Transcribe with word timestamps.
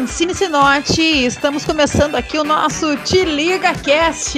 Francine 0.00 0.34
Sinotti 0.34 1.26
estamos 1.26 1.62
começando 1.62 2.14
aqui 2.14 2.38
o 2.38 2.42
nosso 2.42 2.96
Te 3.04 3.22
Liga 3.22 3.74
Cast. 3.74 4.32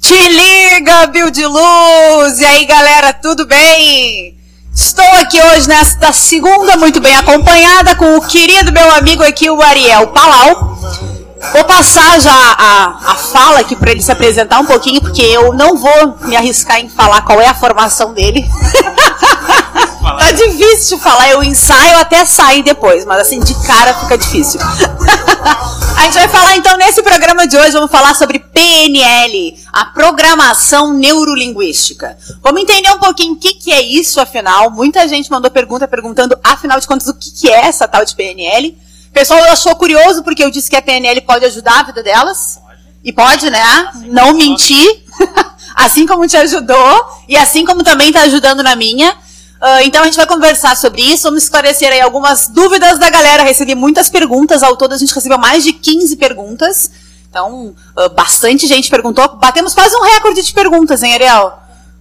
Te 0.00 0.28
liga, 0.28 1.06
Bill 1.06 1.30
de 1.30 1.46
Luz! 1.46 2.40
E 2.40 2.44
aí, 2.46 2.64
galera, 2.66 3.12
tudo 3.12 3.46
bem? 3.46 4.36
Estou 4.74 5.06
aqui 5.20 5.40
hoje 5.40 5.68
nesta 5.68 6.12
segunda, 6.12 6.76
muito 6.76 7.00
bem 7.00 7.14
acompanhada, 7.14 7.94
com 7.94 8.16
o 8.16 8.26
querido 8.26 8.72
meu 8.72 8.92
amigo 8.92 9.22
aqui, 9.22 9.48
o 9.48 9.62
Ariel 9.62 10.08
Palau. 10.08 10.71
Vou 11.52 11.64
passar 11.64 12.20
já 12.20 12.32
a, 12.32 13.12
a 13.12 13.14
fala 13.16 13.60
aqui 13.60 13.74
para 13.74 13.90
ele 13.90 14.02
se 14.02 14.12
apresentar 14.12 14.60
um 14.60 14.66
pouquinho, 14.66 15.00
porque 15.00 15.22
eu 15.22 15.52
não 15.52 15.76
vou 15.76 16.16
me 16.22 16.36
arriscar 16.36 16.78
em 16.78 16.88
falar 16.88 17.22
qual 17.22 17.40
é 17.40 17.48
a 17.48 17.54
formação 17.54 18.14
dele. 18.14 18.48
tá 20.00 20.32
difícil 20.32 20.96
de 20.96 21.02
falar, 21.02 21.30
eu 21.30 21.42
ensaio 21.42 21.98
até 21.98 22.24
sair 22.24 22.62
depois, 22.62 23.04
mas 23.04 23.20
assim, 23.20 23.40
de 23.40 23.54
cara 23.66 23.94
fica 23.94 24.16
difícil. 24.16 24.60
a 25.96 26.02
gente 26.04 26.14
vai 26.14 26.28
falar 26.28 26.56
então 26.56 26.76
nesse 26.76 27.02
programa 27.02 27.46
de 27.46 27.56
hoje, 27.56 27.72
vamos 27.72 27.90
falar 27.90 28.14
sobre 28.14 28.38
PNL, 28.38 29.58
a 29.72 29.86
programação 29.86 30.92
neurolinguística. 30.92 32.16
Vamos 32.42 32.62
entender 32.62 32.90
um 32.90 32.98
pouquinho 32.98 33.34
o 33.34 33.36
que, 33.36 33.54
que 33.54 33.72
é 33.72 33.82
isso, 33.82 34.20
afinal. 34.20 34.70
Muita 34.70 35.06
gente 35.08 35.30
mandou 35.30 35.50
pergunta 35.50 35.88
perguntando, 35.88 36.38
afinal 36.42 36.78
de 36.78 36.86
contas, 36.86 37.08
o 37.08 37.14
que, 37.14 37.30
que 37.30 37.48
é 37.48 37.66
essa 37.66 37.88
tal 37.88 38.04
de 38.04 38.14
PNL. 38.14 38.76
Pessoal 39.12 39.42
achou 39.44 39.76
curioso 39.76 40.22
porque 40.22 40.42
eu 40.42 40.50
disse 40.50 40.70
que 40.70 40.76
a 40.76 40.82
PNL 40.82 41.20
pode 41.22 41.44
ajudar 41.44 41.80
a 41.80 41.82
vida 41.84 42.02
delas. 42.02 42.58
Pode. 42.64 42.80
E 43.04 43.12
pode, 43.12 43.50
né? 43.50 43.62
Assim 43.62 44.08
Não 44.08 44.32
mentir. 44.32 45.04
assim 45.76 46.06
como 46.06 46.26
te 46.26 46.36
ajudou. 46.36 47.06
E 47.28 47.36
assim 47.36 47.64
como 47.64 47.82
também 47.82 48.08
está 48.08 48.22
ajudando 48.22 48.62
na 48.62 48.74
minha. 48.74 49.12
Uh, 49.12 49.84
então 49.84 50.02
a 50.02 50.06
gente 50.06 50.16
vai 50.16 50.26
conversar 50.26 50.76
sobre 50.76 51.02
isso, 51.02 51.22
vamos 51.22 51.44
esclarecer 51.44 51.92
aí 51.92 52.00
algumas 52.00 52.48
dúvidas 52.48 52.98
da 52.98 53.08
galera. 53.08 53.44
Recebi 53.44 53.76
muitas 53.76 54.10
perguntas, 54.10 54.60
ao 54.60 54.76
todo 54.76 54.92
a 54.92 54.98
gente 54.98 55.14
recebeu 55.14 55.38
mais 55.38 55.62
de 55.62 55.72
15 55.72 56.16
perguntas. 56.16 56.90
Então, 57.30 57.74
uh, 57.96 58.08
bastante 58.12 58.66
gente 58.66 58.90
perguntou. 58.90 59.36
Batemos 59.36 59.72
quase 59.72 59.94
um 59.94 60.02
recorde 60.02 60.42
de 60.42 60.52
perguntas, 60.52 61.02
hein, 61.02 61.14
Ariel? 61.14 61.52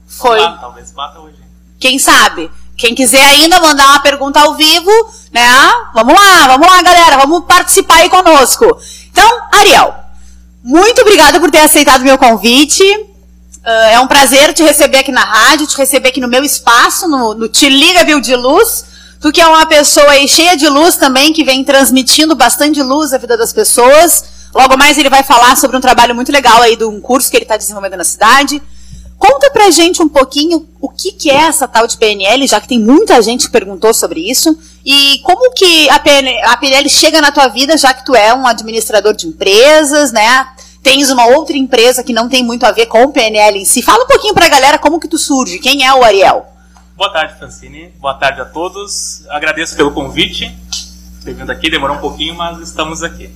Foi. 0.07 0.43
Ah, 0.43 0.57
talvez 0.59 0.91
bata 0.91 1.19
hoje. 1.19 1.37
Quem 1.79 1.99
sabe? 1.99 2.49
Quem 2.81 2.95
quiser 2.95 3.21
ainda 3.21 3.61
mandar 3.61 3.89
uma 3.89 3.99
pergunta 3.99 4.39
ao 4.39 4.55
vivo, 4.55 4.89
né? 5.31 5.47
Vamos 5.93 6.15
lá, 6.15 6.47
vamos 6.47 6.67
lá, 6.67 6.81
galera, 6.81 7.15
vamos 7.15 7.45
participar 7.45 7.97
aí 7.97 8.09
conosco. 8.09 8.65
Então, 9.11 9.29
Ariel, 9.51 9.93
muito 10.63 10.99
obrigada 11.01 11.39
por 11.39 11.51
ter 11.51 11.59
aceitado 11.59 12.01
meu 12.01 12.17
convite. 12.17 12.83
Uh, 12.83 13.69
é 13.91 13.99
um 13.99 14.07
prazer 14.07 14.51
te 14.55 14.63
receber 14.63 14.97
aqui 14.97 15.11
na 15.11 15.23
rádio, 15.23 15.67
te 15.67 15.77
receber 15.77 16.09
aqui 16.09 16.19
no 16.19 16.27
meu 16.27 16.43
espaço, 16.43 17.07
no, 17.07 17.35
no 17.35 17.47
Te 17.47 17.69
Liga 17.69 18.03
Viu 18.03 18.19
de 18.19 18.35
Luz. 18.35 18.83
Tu 19.21 19.31
que 19.31 19.39
é 19.39 19.47
uma 19.47 19.67
pessoa 19.67 20.09
aí 20.09 20.27
cheia 20.27 20.57
de 20.57 20.67
luz 20.67 20.95
também, 20.95 21.31
que 21.31 21.43
vem 21.43 21.63
transmitindo 21.63 22.35
bastante 22.35 22.81
luz 22.81 23.13
à 23.13 23.19
vida 23.19 23.37
das 23.37 23.53
pessoas. 23.53 24.23
Logo 24.55 24.75
mais 24.75 24.97
ele 24.97 25.07
vai 25.07 25.21
falar 25.21 25.55
sobre 25.55 25.77
um 25.77 25.81
trabalho 25.81 26.15
muito 26.15 26.31
legal 26.31 26.59
aí 26.63 26.75
de 26.75 26.83
um 26.83 26.99
curso 26.99 27.29
que 27.29 27.37
ele 27.37 27.43
está 27.43 27.57
desenvolvendo 27.57 27.97
na 27.97 28.03
cidade. 28.03 28.59
Conta 29.21 29.51
pra 29.51 29.69
gente 29.69 30.01
um 30.01 30.09
pouquinho 30.09 30.67
o 30.81 30.89
que, 30.89 31.11
que 31.11 31.29
é 31.29 31.35
essa 31.35 31.67
tal 31.67 31.85
de 31.85 31.95
PNL, 31.95 32.47
já 32.47 32.59
que 32.59 32.67
tem 32.67 32.79
muita 32.79 33.21
gente 33.21 33.45
que 33.45 33.51
perguntou 33.51 33.93
sobre 33.93 34.19
isso, 34.19 34.57
e 34.83 35.19
como 35.19 35.51
que 35.51 35.87
a 35.91 35.99
PNL, 35.99 36.41
a 36.41 36.57
PNL 36.57 36.89
chega 36.89 37.21
na 37.21 37.31
tua 37.31 37.47
vida, 37.47 37.77
já 37.77 37.93
que 37.93 38.03
tu 38.03 38.15
é 38.15 38.33
um 38.33 38.47
administrador 38.47 39.13
de 39.13 39.27
empresas, 39.27 40.11
né? 40.11 40.47
tens 40.81 41.11
uma 41.11 41.27
outra 41.27 41.55
empresa 41.55 42.03
que 42.03 42.11
não 42.11 42.27
tem 42.27 42.43
muito 42.43 42.65
a 42.65 42.71
ver 42.71 42.87
com 42.87 43.03
o 43.03 43.11
PNL 43.11 43.59
em 43.59 43.63
si. 43.63 43.83
Fala 43.83 44.05
um 44.05 44.07
pouquinho 44.07 44.33
para 44.33 44.47
a 44.47 44.49
galera 44.49 44.79
como 44.79 44.99
que 44.99 45.07
tu 45.07 45.19
surge, 45.19 45.59
quem 45.59 45.85
é 45.85 45.93
o 45.93 46.03
Ariel? 46.03 46.47
Boa 46.97 47.13
tarde, 47.13 47.37
Francine. 47.37 47.93
Boa 47.99 48.15
tarde 48.15 48.41
a 48.41 48.45
todos. 48.45 49.23
Agradeço 49.29 49.75
pelo 49.75 49.91
convite. 49.91 50.51
Ter 51.23 51.35
vindo 51.35 51.51
aqui, 51.51 51.69
demorou 51.69 51.97
um 51.97 51.99
pouquinho, 51.99 52.33
mas 52.33 52.59
estamos 52.59 53.03
aqui. 53.03 53.29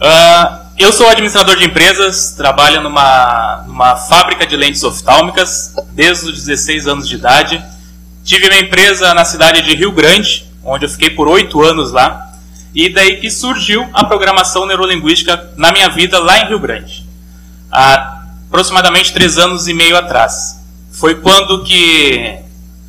Uh, 0.00 0.60
eu 0.78 0.90
sou 0.94 1.10
administrador 1.10 1.56
de 1.56 1.64
empresas, 1.66 2.32
trabalho 2.32 2.80
numa, 2.80 3.64
numa 3.66 3.96
fábrica 3.96 4.46
de 4.46 4.56
lentes 4.56 4.82
oftálmicas 4.82 5.74
desde 5.92 6.30
os 6.30 6.42
16 6.42 6.86
anos 6.86 7.06
de 7.06 7.16
idade. 7.16 7.62
Tive 8.24 8.48
minha 8.48 8.62
empresa 8.62 9.12
na 9.12 9.26
cidade 9.26 9.60
de 9.60 9.76
Rio 9.76 9.92
Grande, 9.92 10.50
onde 10.64 10.86
eu 10.86 10.88
fiquei 10.88 11.10
por 11.10 11.28
oito 11.28 11.62
anos 11.62 11.92
lá. 11.92 12.32
E 12.74 12.88
daí 12.88 13.16
que 13.16 13.30
surgiu 13.30 13.86
a 13.92 14.04
programação 14.04 14.64
neurolinguística 14.64 15.50
na 15.54 15.70
minha 15.70 15.90
vida 15.90 16.18
lá 16.18 16.38
em 16.38 16.48
Rio 16.48 16.58
Grande. 16.58 17.06
Há 17.70 18.22
aproximadamente 18.48 19.12
três 19.12 19.36
anos 19.36 19.68
e 19.68 19.74
meio 19.74 19.98
atrás. 19.98 20.64
Foi 20.92 21.16
quando 21.16 21.62
que 21.62 22.38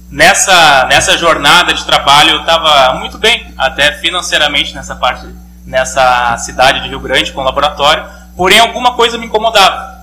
nessa, 0.10 0.86
nessa 0.86 1.18
jornada 1.18 1.74
de 1.74 1.84
trabalho 1.84 2.32
eu 2.32 2.40
estava 2.40 2.94
muito 3.00 3.18
bem, 3.18 3.52
até 3.58 3.92
financeiramente 4.00 4.74
nessa 4.74 4.96
parte, 4.96 5.28
nessa 5.72 6.38
cidade 6.38 6.82
de 6.82 6.90
Rio 6.90 7.00
Grande 7.00 7.32
com 7.32 7.42
laboratório, 7.42 8.06
porém 8.36 8.60
alguma 8.60 8.94
coisa 8.94 9.18
me 9.18 9.26
incomodava. 9.26 10.02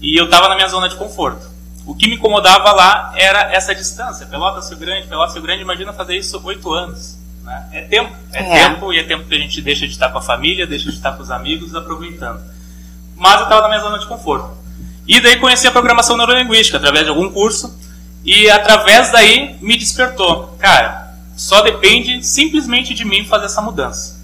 E 0.00 0.18
eu 0.18 0.24
estava 0.24 0.48
na 0.48 0.56
minha 0.56 0.68
zona 0.68 0.88
de 0.88 0.96
conforto. 0.96 1.48
O 1.86 1.94
que 1.94 2.08
me 2.08 2.16
incomodava 2.16 2.72
lá 2.72 3.12
era 3.14 3.52
essa 3.52 3.74
distância, 3.74 4.26
Pelotas 4.26 4.70
Rio 4.70 4.78
Grande, 4.78 5.06
Pelotas 5.06 5.34
Rio 5.34 5.42
Grande, 5.42 5.62
imagina 5.62 5.92
fazer 5.92 6.16
isso 6.16 6.40
oito 6.44 6.72
anos. 6.72 7.18
Né? 7.44 7.66
É 7.72 7.80
tempo, 7.82 8.14
é, 8.32 8.42
é, 8.42 8.68
tempo 8.68 8.92
e 8.92 8.98
é 8.98 9.02
tempo 9.04 9.28
que 9.28 9.34
a 9.34 9.38
gente 9.38 9.60
deixa 9.60 9.86
de 9.86 9.92
estar 9.92 10.08
com 10.08 10.18
a 10.18 10.22
família, 10.22 10.66
deixa 10.66 10.90
de 10.90 10.96
estar 10.96 11.12
com 11.12 11.22
os 11.22 11.30
amigos, 11.30 11.74
aproveitando. 11.74 12.40
Mas 13.16 13.36
eu 13.36 13.44
estava 13.44 13.62
na 13.62 13.68
minha 13.68 13.80
zona 13.80 13.98
de 13.98 14.06
conforto. 14.06 14.56
E 15.06 15.20
daí 15.20 15.36
conheci 15.36 15.66
a 15.66 15.70
programação 15.70 16.16
neurolinguística 16.16 16.78
através 16.78 17.04
de 17.04 17.10
algum 17.10 17.30
curso 17.30 17.78
e 18.24 18.48
através 18.48 19.10
daí 19.10 19.56
me 19.60 19.76
despertou. 19.76 20.56
Cara, 20.58 21.14
só 21.36 21.60
depende 21.60 22.22
simplesmente 22.22 22.94
de 22.94 23.04
mim 23.04 23.26
fazer 23.26 23.46
essa 23.46 23.60
mudança. 23.60 24.19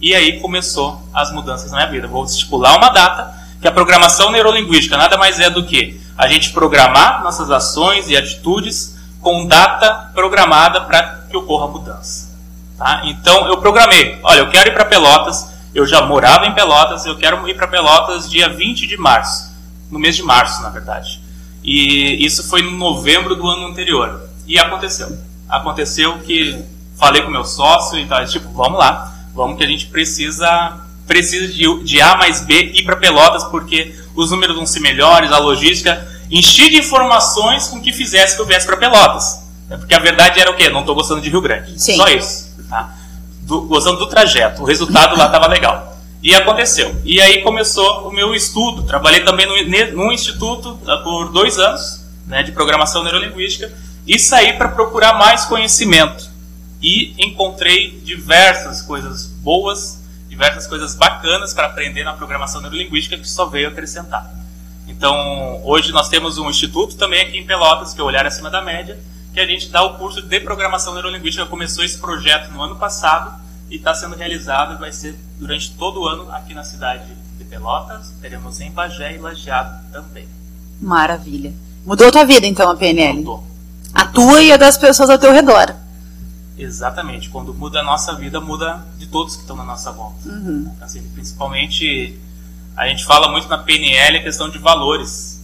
E 0.00 0.14
aí 0.14 0.40
começou 0.40 1.02
as 1.12 1.32
mudanças 1.32 1.70
na 1.70 1.78
minha 1.78 1.90
vida. 1.90 2.06
Vou 2.06 2.24
estipular 2.24 2.76
uma 2.76 2.88
data 2.88 3.34
que 3.60 3.66
a 3.66 3.72
programação 3.72 4.30
neurolinguística 4.30 4.96
nada 4.96 5.16
mais 5.18 5.40
é 5.40 5.50
do 5.50 5.64
que 5.64 6.00
a 6.16 6.28
gente 6.28 6.52
programar 6.52 7.22
nossas 7.22 7.50
ações 7.50 8.08
e 8.08 8.16
atitudes 8.16 8.96
com 9.20 9.46
data 9.46 10.10
programada 10.14 10.82
para 10.82 11.24
que 11.28 11.36
ocorra 11.36 11.66
a 11.66 11.68
mudança. 11.68 12.28
Tá? 12.76 13.02
Então 13.04 13.48
eu 13.48 13.58
programei, 13.58 14.18
olha, 14.22 14.38
eu 14.38 14.50
quero 14.50 14.70
ir 14.70 14.72
para 14.72 14.84
Pelotas, 14.84 15.48
eu 15.74 15.84
já 15.84 16.02
morava 16.02 16.46
em 16.46 16.54
Pelotas, 16.54 17.04
eu 17.04 17.16
quero 17.16 17.48
ir 17.48 17.54
para 17.54 17.66
Pelotas 17.66 18.30
dia 18.30 18.48
20 18.48 18.86
de 18.86 18.96
março, 18.96 19.52
no 19.90 19.98
mês 19.98 20.14
de 20.14 20.22
março, 20.22 20.62
na 20.62 20.70
verdade. 20.70 21.20
E 21.62 22.24
isso 22.24 22.48
foi 22.48 22.62
no 22.62 22.70
novembro 22.70 23.34
do 23.34 23.46
ano 23.48 23.66
anterior. 23.66 24.28
E 24.46 24.58
aconteceu. 24.58 25.18
Aconteceu 25.48 26.18
que 26.20 26.64
falei 26.96 27.22
com 27.22 27.30
meu 27.30 27.44
sócio 27.44 27.98
e 27.98 28.06
tal, 28.06 28.24
tipo, 28.26 28.48
vamos 28.52 28.78
lá, 28.78 29.12
vamos 29.38 29.56
que 29.56 29.64
a 29.64 29.66
gente 29.66 29.86
precisa 29.86 30.80
precisa 31.06 31.48
de, 31.48 31.84
de 31.84 32.02
A 32.02 32.16
mais 32.16 32.42
B 32.42 32.72
ir 32.74 32.82
para 32.84 32.96
Pelotas 32.96 33.44
porque 33.44 33.94
os 34.14 34.30
números 34.30 34.54
vão 34.54 34.66
ser 34.66 34.80
melhores, 34.80 35.32
a 35.32 35.38
logística, 35.38 36.06
enchi 36.30 36.68
de 36.68 36.76
informações 36.76 37.68
com 37.68 37.80
que 37.80 37.94
fizesse 37.94 38.36
que 38.36 38.42
eu 38.42 38.46
viesse 38.46 38.66
para 38.66 38.76
Pelotas. 38.76 39.48
Porque 39.68 39.94
a 39.94 39.98
verdade 39.98 40.38
era 40.38 40.50
o 40.50 40.54
quê? 40.54 40.68
Não 40.68 40.80
estou 40.80 40.94
gostando 40.94 41.22
de 41.22 41.30
Rio 41.30 41.40
Grande. 41.40 41.80
Sim. 41.80 41.96
Só 41.96 42.08
isso 42.08 42.48
tá? 42.68 42.94
Do, 43.42 43.62
gozando 43.62 43.98
do 43.98 44.06
trajeto. 44.06 44.62
O 44.62 44.64
resultado 44.64 45.16
lá 45.16 45.26
estava 45.26 45.48
legal. 45.48 45.96
E 46.22 46.34
aconteceu. 46.34 46.94
E 47.04 47.20
aí 47.20 47.42
começou 47.42 48.08
o 48.08 48.12
meu 48.12 48.34
estudo. 48.34 48.82
Trabalhei 48.82 49.20
também 49.20 49.46
no, 49.46 50.04
no 50.04 50.12
instituto 50.12 50.78
ah, 50.86 50.98
por 50.98 51.32
dois 51.32 51.58
anos, 51.58 52.04
né, 52.26 52.42
de 52.42 52.52
programação 52.52 53.02
neurolinguística, 53.02 53.72
e 54.06 54.18
saí 54.18 54.54
para 54.54 54.68
procurar 54.68 55.14
mais 55.14 55.44
conhecimento. 55.44 56.27
E 56.80 57.14
encontrei 57.18 58.00
diversas 58.00 58.82
coisas 58.82 59.26
boas, 59.26 60.02
diversas 60.28 60.66
coisas 60.66 60.94
bacanas 60.94 61.52
para 61.52 61.66
aprender 61.66 62.04
na 62.04 62.12
programação 62.12 62.60
neurolinguística 62.60 63.18
que 63.18 63.28
só 63.28 63.46
veio 63.46 63.68
acrescentar. 63.68 64.32
Então, 64.86 65.60
hoje 65.64 65.92
nós 65.92 66.08
temos 66.08 66.38
um 66.38 66.48
instituto 66.48 66.96
também 66.96 67.20
aqui 67.20 67.38
em 67.38 67.46
Pelotas, 67.46 67.92
que 67.92 68.00
é 68.00 68.02
o 68.02 68.06
Olhar 68.06 68.24
Acima 68.26 68.48
da 68.48 68.62
Média, 68.62 68.98
que 69.34 69.40
a 69.40 69.46
gente 69.46 69.68
dá 69.68 69.82
o 69.82 69.98
curso 69.98 70.22
de 70.22 70.40
programação 70.40 70.94
neurolinguística. 70.94 71.44
Começou 71.46 71.84
esse 71.84 71.98
projeto 71.98 72.50
no 72.52 72.62
ano 72.62 72.76
passado 72.76 73.40
e 73.70 73.76
está 73.76 73.94
sendo 73.94 74.16
realizado 74.16 74.74
e 74.74 74.78
vai 74.78 74.92
ser 74.92 75.14
durante 75.38 75.72
todo 75.72 76.00
o 76.00 76.08
ano 76.08 76.30
aqui 76.32 76.54
na 76.54 76.64
cidade 76.64 77.04
de 77.36 77.44
Pelotas. 77.44 78.12
Teremos 78.20 78.60
em 78.60 78.70
Bagé 78.70 79.14
e 79.14 79.18
Lajeado 79.18 79.84
também. 79.92 80.26
Maravilha. 80.80 81.52
Mudou 81.84 82.08
a 82.08 82.12
tua 82.12 82.24
vida 82.24 82.46
então 82.46 82.70
a 82.70 82.76
PNL? 82.76 83.18
Mudou. 83.18 83.44
A 83.94 84.06
tua 84.06 84.42
e 84.42 84.52
a 84.52 84.56
das 84.56 84.78
pessoas 84.78 85.10
ao 85.10 85.18
teu 85.18 85.32
redor. 85.32 85.74
Exatamente. 86.58 87.30
Quando 87.30 87.54
muda 87.54 87.80
a 87.80 87.82
nossa 87.82 88.14
vida, 88.14 88.40
muda 88.40 88.84
de 88.98 89.06
todos 89.06 89.36
que 89.36 89.42
estão 89.42 89.56
na 89.56 89.64
nossa 89.64 89.92
volta. 89.92 90.28
Uhum. 90.28 90.70
Assim, 90.80 91.02
principalmente, 91.10 92.18
a 92.76 92.86
gente 92.88 93.04
fala 93.04 93.30
muito 93.30 93.48
na 93.48 93.58
PNL 93.58 94.18
a 94.18 94.22
questão 94.22 94.50
de 94.50 94.58
valores 94.58 95.38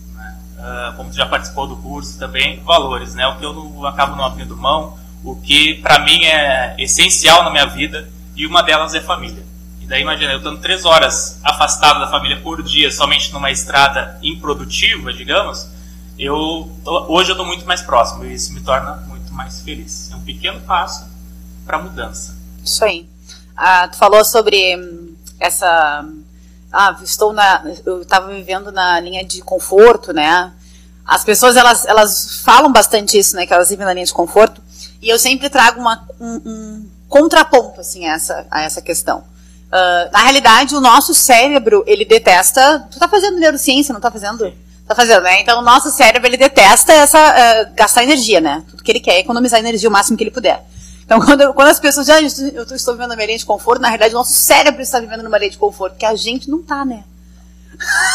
uh, 0.65 0.97
como 0.97 1.11
tu 1.11 1.17
já 1.17 1.27
participou 1.27 1.67
do 1.67 1.77
curso 1.77 2.19
também, 2.19 2.61
valores, 2.61 3.15
né? 3.15 3.27
O 3.27 3.37
que 3.37 3.45
eu 3.45 3.53
não, 3.53 3.87
acabo 3.87 4.17
não 4.17 4.25
abrindo 4.25 4.57
mão, 4.57 4.97
o 5.23 5.37
que 5.37 5.75
para 5.75 5.99
mim 5.99 6.25
é 6.25 6.75
essencial 6.79 7.45
na 7.45 7.51
minha 7.51 7.67
vida 7.67 8.09
e 8.35 8.47
uma 8.47 8.63
delas 8.63 8.95
é 8.95 9.01
família. 9.01 9.45
E 9.81 9.87
daí 9.87 10.01
imagina, 10.01 10.33
eu 10.33 10.39
estando 10.39 10.61
três 10.61 10.85
horas 10.85 11.39
afastado 11.45 12.01
da 12.01 12.09
família 12.09 12.41
por 12.41 12.63
dia, 12.63 12.91
somente 12.91 13.33
numa 13.33 13.51
estrada 13.51 14.19
improdutiva, 14.23 15.13
digamos, 15.13 15.69
eu 16.19 16.71
hoje 17.09 17.31
eu 17.31 17.35
estou 17.35 17.47
muito 17.47 17.67
mais 17.67 17.83
próximo 17.83 18.25
e 18.25 18.33
isso 18.33 18.53
me 18.55 18.61
torna 18.61 18.97
muito 19.09 19.33
mais 19.33 19.61
feliz. 19.61 20.11
Pequeno 20.25 20.61
passo 20.63 21.07
para 21.67 21.79
mudança. 21.79 22.37
Isso 22.65 22.85
aí. 22.85 23.09
Ah, 23.57 23.89
tu 23.89 23.97
falou 23.97 24.25
sobre 24.25 24.77
essa. 25.39 26.07
Ah, 26.73 26.99
estou 27.03 27.33
na. 27.33 27.65
Eu 27.85 28.03
estava 28.03 28.33
vivendo 28.33 28.73
na 28.73 28.99
linha 29.01 29.25
de 29.25 29.41
conforto, 29.43 30.13
né? 30.13 30.53
As 31.07 31.23
pessoas 31.23 31.57
elas, 31.57 31.85
elas 31.85 32.41
falam 32.41 32.73
bastante 32.73 33.19
isso, 33.19 33.37
né? 33.37 33.47
Que 33.47 33.53
elas 33.53 33.69
vivem 33.69 33.85
na 33.85 33.93
linha 33.93 34.07
de 34.07 34.15
conforto. 34.15 34.63
E 35.01 35.09
eu 35.09 35.19
sempre 35.19 35.51
trago 35.51 35.79
uma, 35.81 36.03
um, 36.19 36.41
um 36.47 36.91
contraponto 37.09 37.81
assim, 37.81 38.07
a, 38.07 38.15
essa, 38.15 38.47
a 38.51 38.63
essa 38.63 38.81
questão. 38.81 39.19
Uh, 39.19 40.11
na 40.13 40.21
realidade, 40.21 40.75
o 40.75 40.81
nosso 40.81 41.13
cérebro, 41.13 41.85
ele 41.87 42.05
detesta. 42.05 42.89
Tu 42.91 42.99
tá 42.99 43.07
fazendo 43.07 43.39
neurociência, 43.39 43.93
não 43.93 44.01
tá 44.01 44.11
fazendo? 44.11 44.53
Tá 44.87 44.95
fazendo, 44.95 45.23
né? 45.23 45.41
Então, 45.41 45.61
o 45.61 45.63
nosso 45.63 45.91
cérebro, 45.91 46.29
ele 46.29 46.37
detesta 46.37 46.93
essa, 46.93 47.19
uh, 47.19 47.75
gastar 47.75 48.03
energia, 48.03 48.41
né? 48.41 48.63
Tudo 48.69 48.83
que 48.83 48.93
ele 48.93 49.01
quer 49.01 49.15
é 49.15 49.19
economizar 49.21 49.59
energia 49.59 49.89
o 49.89 49.93
máximo 49.93 50.17
que 50.17 50.25
ele 50.25 50.31
puder. 50.31 50.63
Então, 51.05 51.21
quando, 51.25 51.55
quando 51.55 51.69
as 51.69 51.81
pessoas 51.81 52.07
dizem, 52.07 52.51
ah, 52.51 52.53
eu 52.55 52.77
estou 52.77 52.95
vivendo 52.95 53.13
uma 53.13 53.25
linha 53.25 53.39
de 53.39 53.47
conforto, 53.47 53.81
na 53.81 53.89
realidade, 53.89 54.15
o 54.15 54.19
nosso 54.19 54.35
cérebro 54.35 54.83
está 54.83 55.01
vivendo 55.01 55.23
numa 55.23 55.39
linha 55.39 55.51
de 55.51 55.59
conforto, 55.59 55.97
que 55.97 56.05
a 56.05 56.15
gente 56.15 56.51
não 56.51 56.63
tá, 56.63 56.85
né? 56.85 57.05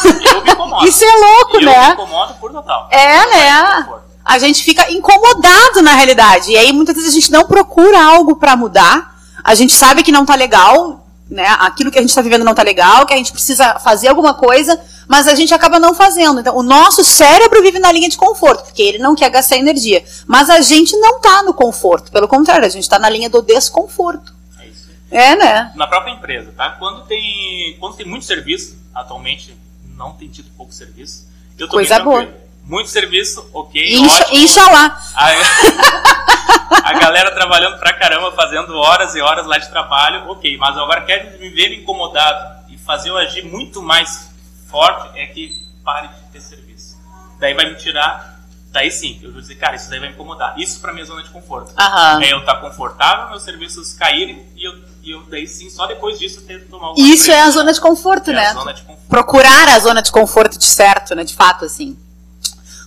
Eu 0.04 0.42
me 0.42 0.50
incomodo. 0.50 0.86
Isso 0.88 1.04
é 1.04 1.12
louco, 1.12 1.56
eu 1.56 1.62
né? 1.62 1.76
Eu 1.76 1.86
me 1.86 1.92
incomodo 1.92 2.34
por 2.34 2.52
total. 2.52 2.88
É, 2.90 3.26
né? 3.26 3.88
A 4.24 4.38
gente 4.38 4.62
fica 4.62 4.90
incomodado 4.92 5.82
na 5.82 5.94
realidade. 5.94 6.52
E 6.52 6.56
aí 6.56 6.72
muitas 6.72 6.94
vezes 6.94 7.10
a 7.10 7.14
gente 7.14 7.32
não 7.32 7.46
procura 7.46 8.00
algo 8.02 8.36
para 8.36 8.54
mudar. 8.54 9.18
A 9.42 9.54
gente 9.54 9.72
sabe 9.72 10.02
que 10.02 10.12
não 10.12 10.24
tá 10.24 10.34
legal, 10.34 11.06
né? 11.28 11.46
Aquilo 11.60 11.90
que 11.90 11.98
a 11.98 12.00
gente 12.00 12.10
está 12.10 12.22
vivendo 12.22 12.44
não 12.44 12.54
tá 12.54 12.62
legal, 12.62 13.06
que 13.06 13.14
a 13.14 13.16
gente 13.16 13.32
precisa 13.32 13.78
fazer 13.78 14.08
alguma 14.08 14.34
coisa, 14.34 14.80
mas 15.10 15.26
a 15.26 15.34
gente 15.34 15.52
acaba 15.52 15.80
não 15.80 15.92
fazendo. 15.92 16.38
Então, 16.38 16.56
o 16.56 16.62
nosso 16.62 17.02
cérebro 17.02 17.60
vive 17.62 17.80
na 17.80 17.90
linha 17.90 18.08
de 18.08 18.16
conforto, 18.16 18.62
porque 18.62 18.80
ele 18.80 18.98
não 18.98 19.16
quer 19.16 19.28
gastar 19.28 19.56
energia. 19.56 20.04
Mas 20.24 20.48
a 20.48 20.60
gente 20.60 20.96
não 20.98 21.20
tá 21.20 21.42
no 21.42 21.52
conforto. 21.52 22.12
Pelo 22.12 22.28
contrário, 22.28 22.64
a 22.64 22.68
gente 22.68 22.84
está 22.84 22.96
na 22.96 23.10
linha 23.10 23.28
do 23.28 23.42
desconforto. 23.42 24.32
É 24.60 24.66
isso. 24.68 24.88
É, 25.10 25.34
né? 25.34 25.72
Na 25.74 25.88
própria 25.88 26.12
empresa, 26.12 26.54
tá? 26.56 26.76
Quando 26.78 27.06
tem, 27.06 27.76
quando 27.80 27.96
tem 27.96 28.06
muito 28.06 28.24
serviço, 28.24 28.78
atualmente 28.94 29.52
não 29.96 30.12
tem 30.12 30.28
tido 30.28 30.48
pouco 30.56 30.72
serviço. 30.72 31.26
Eu 31.58 31.66
tô 31.66 31.72
Coisa 31.72 31.98
boa. 31.98 32.32
Muito 32.64 32.88
serviço, 32.88 33.44
ok. 33.52 33.82
Incha, 33.92 34.22
ótimo. 34.22 34.38
Inxalá. 34.38 35.02
A, 35.16 36.86
a 36.88 36.92
galera 37.00 37.34
trabalhando 37.34 37.80
pra 37.80 37.92
caramba, 37.94 38.30
fazendo 38.30 38.76
horas 38.76 39.12
e 39.16 39.20
horas 39.20 39.44
lá 39.44 39.58
de 39.58 39.68
trabalho, 39.70 40.30
ok. 40.30 40.56
Mas 40.56 40.78
agora 40.78 41.00
quer 41.00 41.36
me 41.40 41.48
ver 41.48 41.72
incomodado 41.72 42.62
e 42.68 42.78
fazer 42.78 43.10
eu 43.10 43.16
agir 43.18 43.44
muito 43.44 43.82
mais 43.82 44.29
forte 44.70 45.18
é 45.18 45.26
que 45.26 45.52
pare 45.84 46.08
de 46.08 46.14
ter 46.32 46.40
serviço. 46.40 46.96
Daí 47.38 47.54
vai 47.54 47.70
me 47.70 47.76
tirar. 47.76 48.38
Daí 48.72 48.90
sim, 48.90 49.18
eu 49.22 49.32
vou 49.32 49.40
dizer, 49.40 49.56
cara, 49.56 49.74
isso 49.74 49.90
daí 49.90 49.98
vai 49.98 50.08
me 50.08 50.14
incomodar. 50.14 50.54
Isso 50.58 50.78
pra 50.80 50.92
minha 50.92 51.04
zona 51.04 51.22
de 51.22 51.30
conforto. 51.30 51.72
Aham. 51.76 52.22
É 52.22 52.32
eu 52.32 52.38
estar 52.38 52.56
confortável, 52.60 53.30
meus 53.30 53.42
serviços 53.42 53.92
caírem 53.94 54.46
e 54.56 54.64
eu, 54.64 54.74
e 55.02 55.10
eu 55.10 55.22
daí 55.28 55.46
sim, 55.48 55.68
só 55.70 55.86
depois 55.86 56.18
disso 56.18 56.42
ter 56.42 56.60
que 56.60 56.66
tomar 56.66 56.88
alguma 56.88 57.08
Isso 57.08 57.30
é 57.32 57.40
a 57.40 57.50
zona 57.50 57.72
de 57.72 57.80
conforto, 57.80 58.30
É 58.30 58.34
né? 58.34 58.46
a 58.46 58.52
zona 58.54 58.72
de 58.72 58.82
conforto. 58.82 59.08
procurar 59.08 59.68
a 59.68 59.78
zona 59.80 60.00
de 60.02 60.12
conforto 60.12 60.56
de 60.58 60.66
certo, 60.66 61.14
né? 61.16 61.24
De 61.24 61.34
fato, 61.34 61.64
assim. 61.64 61.98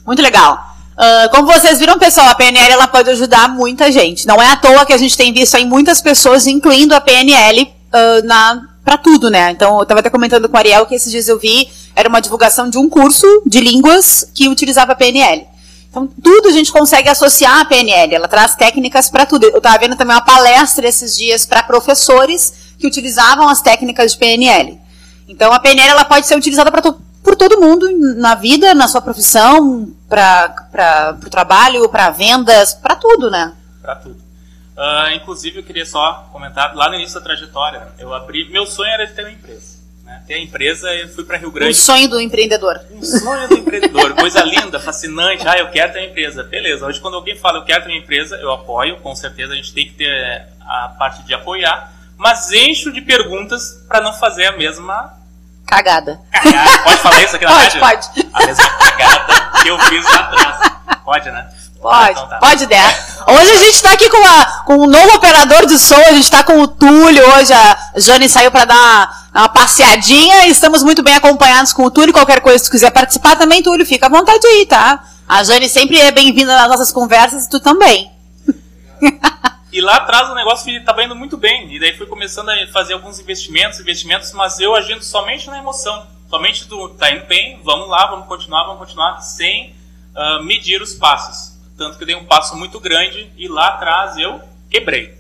Muito 0.06 0.22
legal. 0.22 0.58
Ah, 0.98 1.28
como 1.32 1.48
vocês 1.52 1.80
viram, 1.80 1.98
pessoal, 2.00 2.28
a 2.30 2.36
PNL 2.36 2.72
ela 2.74 2.88
pode 2.88 3.10
ajudar 3.10 3.50
muita 3.50 3.92
gente. 3.92 4.26
Não 4.28 4.42
é 4.42 4.52
à 4.52 4.56
toa 4.56 4.86
que 4.86 4.94
a 4.94 4.98
gente 4.98 5.18
tem 5.18 5.34
visto 5.34 5.56
aí 5.58 5.66
muitas 5.66 6.02
pessoas, 6.02 6.48
incluindo 6.48 6.94
a 6.96 7.02
PNL, 7.02 7.74
ah, 7.92 8.22
na 8.24 8.70
para 8.84 8.98
tudo, 8.98 9.30
né? 9.30 9.52
Então, 9.52 9.78
eu 9.78 9.84
estava 9.84 10.02
até 10.02 10.10
comentando 10.10 10.50
com 10.50 10.56
o 10.56 10.60
Ariel 10.60 10.86
que 10.86 10.96
esses 10.96 11.12
dias 11.12 11.28
eu 11.28 11.40
vi, 11.40 11.70
era 11.96 12.10
uma 12.10 12.20
divulgação 12.20 12.70
de 12.70 12.78
um 12.78 12.90
curso 12.90 13.28
de 13.46 13.60
línguas 13.60 14.30
que 14.34 14.50
utilizava 14.50 14.96
PNL. 14.96 15.48
Então, 15.90 16.08
tudo 16.08 16.50
a 16.50 16.52
gente 16.52 16.72
consegue 16.72 17.08
associar 17.08 17.60
à 17.60 17.66
PNL. 17.66 18.16
Ela 18.16 18.28
traz 18.28 18.56
técnicas 18.56 19.10
para 19.10 19.28
tudo. 19.28 19.46
Eu 19.46 19.58
estava 19.58 19.78
vendo 19.78 19.96
também 19.96 20.16
uma 20.16 20.26
palestra 20.26 20.88
esses 20.88 21.16
dias 21.16 21.46
para 21.46 21.62
professores 21.62 22.74
que 22.80 22.88
utilizavam 22.88 23.48
as 23.48 23.62
técnicas 23.62 24.14
de 24.14 24.18
PNL. 24.18 24.80
Então, 25.28 25.54
a 25.54 25.60
PNL 25.60 25.90
ela 25.90 26.04
pode 26.04 26.26
ser 26.26 26.36
utilizada 26.36 26.72
to 26.82 27.00
por 27.22 27.38
todo 27.38 27.62
mundo 27.62 27.90
na 28.18 28.36
vida, 28.36 28.74
na 28.74 28.88
sua 28.88 29.02
profissão, 29.02 29.88
para 30.10 31.16
o 31.26 31.30
trabalho, 31.30 31.88
para 31.88 32.10
vendas, 32.10 32.74
para 32.74 32.96
tudo, 32.96 33.32
né? 33.32 33.54
Pra 33.82 33.96
tudo. 33.96 34.23
Ah, 34.78 35.12
inclusive, 35.14 35.60
eu 35.60 35.64
queria 35.64 35.86
só 35.86 36.28
comentar, 36.32 36.76
lá 36.76 36.90
no 36.90 36.96
início 36.96 37.16
da 37.20 37.22
trajetória, 37.22 37.90
eu 38.00 38.14
abri. 38.14 38.50
Meu 38.50 38.66
sonho 38.66 38.90
era 38.92 39.06
de 39.06 39.14
ter 39.14 39.22
uma 39.24 39.32
empresa. 39.32 39.78
Né? 40.04 40.22
Ter 40.28 40.34
a 40.34 40.40
empresa, 40.40 40.94
eu 40.96 41.08
fui 41.10 41.24
para 41.24 41.38
Rio 41.38 41.52
Grande. 41.52 41.76
sonho 41.76 42.10
do 42.10 42.20
empreendedor. 42.20 42.82
Um 42.92 43.04
sonho 43.04 43.48
do 43.48 43.56
empreendedor, 43.56 44.14
coisa 44.16 44.44
linda, 44.44 44.80
fascinante. 44.80 45.48
Ah, 45.48 45.58
eu 45.58 45.70
quero 45.70 45.94
ter 45.94 46.00
uma 46.00 46.08
empresa. 46.08 46.44
Beleza, 46.44 46.86
hoje 46.86 47.00
quando 47.00 47.16
alguém 47.16 47.38
fala 47.38 47.60
eu 47.60 47.64
quero 47.66 47.84
ter 47.84 47.90
uma 47.92 47.98
empresa, 47.98 48.36
eu 48.38 48.52
apoio, 48.52 48.98
com 48.98 49.16
certeza 49.16 49.54
a 49.54 49.56
gente 49.56 49.74
tem 49.74 49.86
que 49.86 49.94
ter 49.94 50.48
a 50.62 50.90
parte 50.98 51.24
de 51.24 51.34
apoiar, 51.34 51.92
mas 52.18 52.52
encho 52.52 52.92
de 52.92 53.02
perguntas 53.02 53.84
para 53.88 54.02
não 54.02 54.12
fazer 54.14 54.46
a 54.48 54.58
mesma 54.58 55.14
Cagada. 55.68 56.20
cagada. 56.32 56.84
Pode 56.84 56.98
falar 56.98 57.24
isso 57.24 57.36
aqui 57.36 57.46
na 57.46 57.52
Pode, 57.56 57.80
rádio? 57.80 58.12
pode. 58.20 58.30
A 58.34 58.46
mesma 58.46 58.70
cagada 58.78 59.64
que 59.64 59.68
eu 59.70 59.80
fiz 59.80 60.04
lá 60.06 60.20
atrás. 60.20 60.74
Pode, 61.06 61.32
né? 61.32 61.50
Pode, 61.84 62.12
Então 62.12 62.28
tá. 62.30 62.38
pode 62.38 62.66
der. 62.66 63.06
Hoje 63.28 63.52
a 63.52 63.58
gente 63.58 63.76
está 63.76 63.92
aqui 63.94 64.10
com, 64.10 64.26
a- 64.26 64.64
com 64.66 64.76
um 64.76 64.88
novo 64.88 65.16
operador 65.16 65.66
de 65.66 65.78
som, 65.78 65.96
a 65.96 66.12
gente 66.14 66.24
está 66.24 66.44
com 66.44 66.60
o 66.60 66.68
Túlio 66.68 67.24
hoje, 67.36 67.54
a 67.54 67.78
Jane 67.98 68.28
saiu 68.28 68.50
para 68.52 68.66
dar 68.66 68.76
uma, 68.76 69.10
uma 69.42 69.50
passeadinha 69.50 70.48
e 70.48 70.50
estamos 70.52 70.82
muito 70.84 71.04
bem 71.04 71.16
acompanhados 71.16 71.74
com 71.74 71.84
o 71.86 71.92
Túlio. 71.92 72.14
Qualquer 72.14 72.42
coisa, 72.42 72.58
se 72.60 72.66
tu 72.66 72.72
quiser 72.72 72.92
participar 72.92 73.36
também, 73.36 73.62
Túlio, 73.62 73.86
fica 73.86 74.06
à 74.08 74.10
vontade 74.10 74.46
aí, 74.48 74.66
tá? 74.66 75.04
A 75.28 75.44
Jane 75.44 75.70
sempre 75.70 76.00
é 76.00 76.12
bem-vinda 76.12 76.56
nas 76.56 76.68
nossas 76.70 76.92
conversas 76.92 77.46
e 77.46 77.50
tu 77.50 77.60
também. 77.60 78.12
E 79.72 79.82
lá 79.82 79.96
atrás 79.96 80.30
o 80.30 80.36
negócio 80.36 80.70
estava 80.78 81.04
indo 81.04 81.16
muito 81.16 81.36
bem. 81.36 81.74
E 81.74 81.80
daí 81.80 81.98
fui 81.98 82.06
começando 82.06 82.50
a 82.50 82.56
fazer 82.72 82.94
alguns 82.94 83.20
investimentos, 83.20 83.80
investimentos, 83.80 84.32
mas 84.34 84.60
eu 84.60 84.76
agindo 84.76 85.04
somente 85.04 85.50
na 85.50 85.58
emoção. 85.58 86.06
Somente 86.30 86.66
do 86.66 86.90
tá 86.90 87.12
indo 87.12 87.26
bem, 87.26 87.60
vamos 87.64 87.90
lá, 87.90 88.08
vamos 88.08 88.28
continuar, 88.28 88.64
vamos 88.66 88.80
continuar, 88.80 89.20
sem 89.22 89.76
ah, 90.16 90.40
medir 90.44 90.82
os 90.82 90.94
passos. 90.94 91.53
Tanto 91.84 91.98
que 91.98 92.04
eu 92.04 92.08
dei 92.08 92.16
um 92.16 92.24
passo 92.26 92.56
muito 92.56 92.80
grande 92.80 93.30
e 93.38 93.48
lá 93.50 93.68
atrás 93.70 94.18
eu 94.18 94.42
quebrei. 94.70 95.18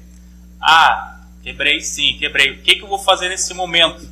Ah, 0.62 1.17
quebrei 1.43 1.82
sim, 1.82 2.15
quebrei. 2.17 2.51
O 2.51 2.62
que, 2.62 2.75
que 2.75 2.84
eu 2.84 2.88
vou 2.88 3.00
fazer 3.00 3.27
nesse 3.27 3.53
momento? 3.53 4.08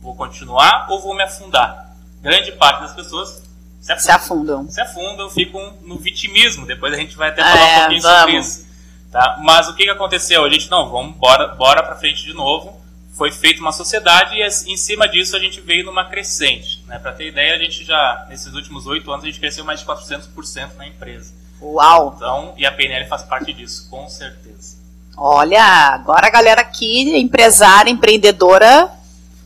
Vou 0.00 0.16
continuar 0.16 0.86
ou 0.88 0.98
vou 1.02 1.14
me 1.14 1.22
afundar? 1.22 1.94
Grande 2.22 2.52
parte 2.52 2.80
das 2.80 2.94
pessoas 2.94 3.42
se 3.82 3.92
afundam 3.92 4.00
Se 4.00 4.10
afundam. 4.10 4.70
se 4.70 4.80
afundam, 4.80 5.30
ficam 5.30 5.74
no 5.82 5.98
vitimismo. 5.98 6.64
Depois 6.66 6.94
a 6.94 6.96
gente 6.96 7.16
vai 7.16 7.28
até 7.28 7.42
É, 7.42 7.44
falar 7.44 7.64
um 7.76 7.78
pouquinho 7.80 8.02
sobre 8.02 8.32
vamos. 8.32 8.46
isso. 8.46 8.66
Tá? 9.12 9.38
Mas 9.42 9.68
o 9.68 9.74
que, 9.74 9.82
que 9.84 9.90
aconteceu? 9.90 10.42
A 10.44 10.48
gente, 10.48 10.70
não, 10.70 10.90
vamos 10.90 11.16
bora, 11.16 11.48
bora 11.48 11.82
pra 11.82 11.96
frente 11.96 12.22
de 12.24 12.32
novo. 12.32 12.80
Foi 13.12 13.30
feita 13.30 13.60
uma 13.60 13.72
sociedade 13.72 14.36
e 14.36 14.72
em 14.72 14.76
cima 14.78 15.06
disso 15.06 15.36
a 15.36 15.38
gente 15.38 15.60
veio 15.60 15.84
numa 15.84 16.06
crescente. 16.06 16.82
Né? 16.86 16.98
Para 16.98 17.12
ter 17.12 17.26
ideia, 17.28 17.54
a 17.56 17.58
gente 17.58 17.84
já, 17.84 18.24
nesses 18.30 18.54
últimos 18.54 18.86
oito 18.86 19.10
anos, 19.12 19.24
a 19.24 19.26
gente 19.28 19.38
cresceu 19.40 19.64
mais 19.64 19.80
de 19.80 19.86
400% 19.86 20.76
na 20.78 20.86
empresa. 20.86 21.34
Uau! 21.62 22.14
Então, 22.16 22.54
e 22.56 22.64
a 22.66 22.72
PNL 22.72 23.06
faz 23.08 23.22
parte 23.22 23.52
disso, 23.52 23.86
com 23.90 24.08
certeza. 24.08 24.78
Olha, 25.16 25.62
agora 25.62 26.26
a 26.26 26.30
galera 26.30 26.60
aqui, 26.62 27.18
empresária, 27.18 27.90
empreendedora, 27.90 28.90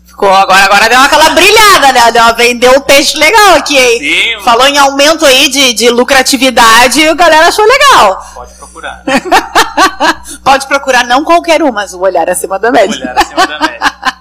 ficou 0.07 0.33
agora, 0.33 0.65
agora 0.65 0.89
deu 0.89 1.01
aquela 1.01 1.31
brilhada, 1.31 1.93
né? 1.93 2.13
Deu, 2.13 2.35
vendeu 2.37 2.73
um 2.77 2.81
peixe 2.81 3.17
legal 3.19 3.55
aqui, 3.57 3.77
hein? 3.77 3.99
Sim, 4.39 4.45
Falou 4.45 4.67
em 4.69 4.79
aumento 4.79 5.27
aí 5.27 5.49
de, 5.49 5.73
de 5.73 5.91
lucratividade, 5.91 7.09
a 7.09 7.15
galera 7.15 7.49
achou 7.49 7.65
legal. 7.67 8.25
pode 8.35 8.55
procurar. 8.55 9.03
Pode 10.43 10.67
procurar 10.67 11.05
não 11.05 11.25
qualquer 11.25 11.63
um, 11.63 11.73
mas 11.73 11.95
o 11.95 12.01
olhar 12.01 12.29
acima 12.29 12.59
da 12.59 12.71
média. 12.71 12.95
Olhar 12.97 13.19
acima 13.19 13.47
da 13.47 13.59
média. 13.59 13.95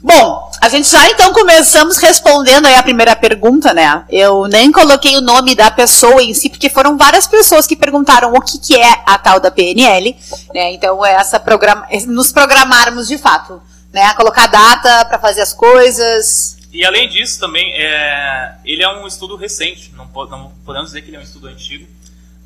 Bom, 0.00 0.48
a 0.60 0.68
gente 0.68 0.88
já 0.88 1.08
então 1.10 1.32
começamos 1.32 1.96
respondendo 1.96 2.66
aí 2.66 2.76
a 2.76 2.82
primeira 2.82 3.16
pergunta, 3.16 3.74
né? 3.74 4.04
Eu 4.08 4.46
nem 4.46 4.70
coloquei 4.70 5.16
o 5.16 5.20
nome 5.20 5.56
da 5.56 5.70
pessoa 5.72 6.22
em 6.22 6.32
si, 6.34 6.48
porque 6.48 6.70
foram 6.70 6.96
várias 6.96 7.26
pessoas 7.26 7.66
que 7.66 7.74
perguntaram 7.74 8.32
o 8.32 8.40
que, 8.40 8.58
que 8.58 8.76
é 8.76 9.02
a 9.04 9.18
tal 9.18 9.40
da 9.40 9.50
PNL, 9.50 10.16
né? 10.54 10.72
Então, 10.72 11.04
é 11.04 11.14
essa 11.14 11.40
programa, 11.40 11.84
é 11.90 11.98
nos 12.06 12.32
programarmos 12.32 13.08
de 13.08 13.18
fato, 13.18 13.60
né? 13.92 14.14
Colocar 14.14 14.46
data 14.46 15.04
para 15.06 15.18
fazer 15.18 15.40
as 15.42 15.52
coisas. 15.52 16.56
E 16.72 16.84
além 16.84 17.08
disso, 17.08 17.40
também, 17.40 17.72
é, 17.74 18.54
ele 18.64 18.84
é 18.84 18.88
um 18.88 19.06
estudo 19.06 19.34
recente, 19.34 19.92
não, 19.96 20.06
po- 20.06 20.26
não 20.26 20.52
podemos 20.64 20.88
dizer 20.90 21.02
que 21.02 21.08
ele 21.08 21.16
é 21.16 21.20
um 21.20 21.24
estudo 21.24 21.48
antigo, 21.48 21.86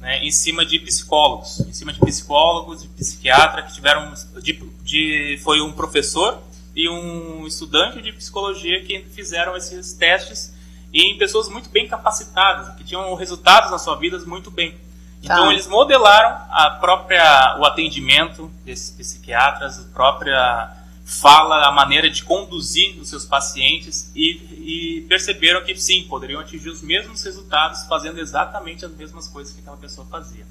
né, 0.00 0.18
em 0.24 0.30
cima 0.30 0.64
de 0.64 0.78
psicólogos, 0.78 1.60
em 1.60 1.72
cima 1.72 1.92
de 1.92 2.00
psicólogos 2.00 2.82
e 2.82 2.88
psiquiatra 2.88 3.62
que 3.62 3.74
tiveram, 3.74 4.12
de, 4.40 4.52
de- 4.84 5.40
foi 5.44 5.60
um 5.60 5.70
professor 5.72 6.38
e 6.74 6.88
um 6.88 7.46
estudante 7.46 8.00
de 8.00 8.12
psicologia 8.12 8.82
que 8.84 9.00
fizeram 9.00 9.56
esses 9.56 9.92
testes 9.92 10.54
em 10.92 11.16
pessoas 11.18 11.48
muito 11.48 11.68
bem 11.70 11.88
capacitadas, 11.88 12.74
que 12.76 12.84
tinham 12.84 13.14
resultados 13.14 13.70
nas 13.70 13.82
suas 13.82 13.98
vidas 13.98 14.24
muito 14.24 14.50
bem. 14.50 14.74
Então 15.22 15.44
Tá. 15.44 15.52
eles 15.52 15.66
modelaram 15.66 16.46
a 16.50 16.70
própria 16.80 17.56
o 17.58 17.64
atendimento 17.64 18.50
desses 18.64 18.90
psiquiatras, 18.90 19.78
a 19.78 19.84
própria 19.92 20.76
fala, 21.04 21.66
a 21.66 21.72
maneira 21.72 22.08
de 22.08 22.22
conduzir 22.24 22.98
os 23.00 23.08
seus 23.08 23.24
pacientes 23.24 24.10
e, 24.14 24.98
e, 24.98 25.06
perceberam 25.08 25.62
que 25.64 25.76
sim, 25.76 26.04
poderiam 26.04 26.40
atingir 26.40 26.68
os 26.68 26.80
mesmos 26.80 27.22
resultados 27.22 27.84
fazendo 27.84 28.18
exatamente 28.18 28.84
as 28.84 28.92
mesmas 28.92 29.28
coisas 29.28 29.52
que 29.52 29.60
aquela 29.60 29.76
pessoa 29.76 30.06
fazia. 30.06 30.46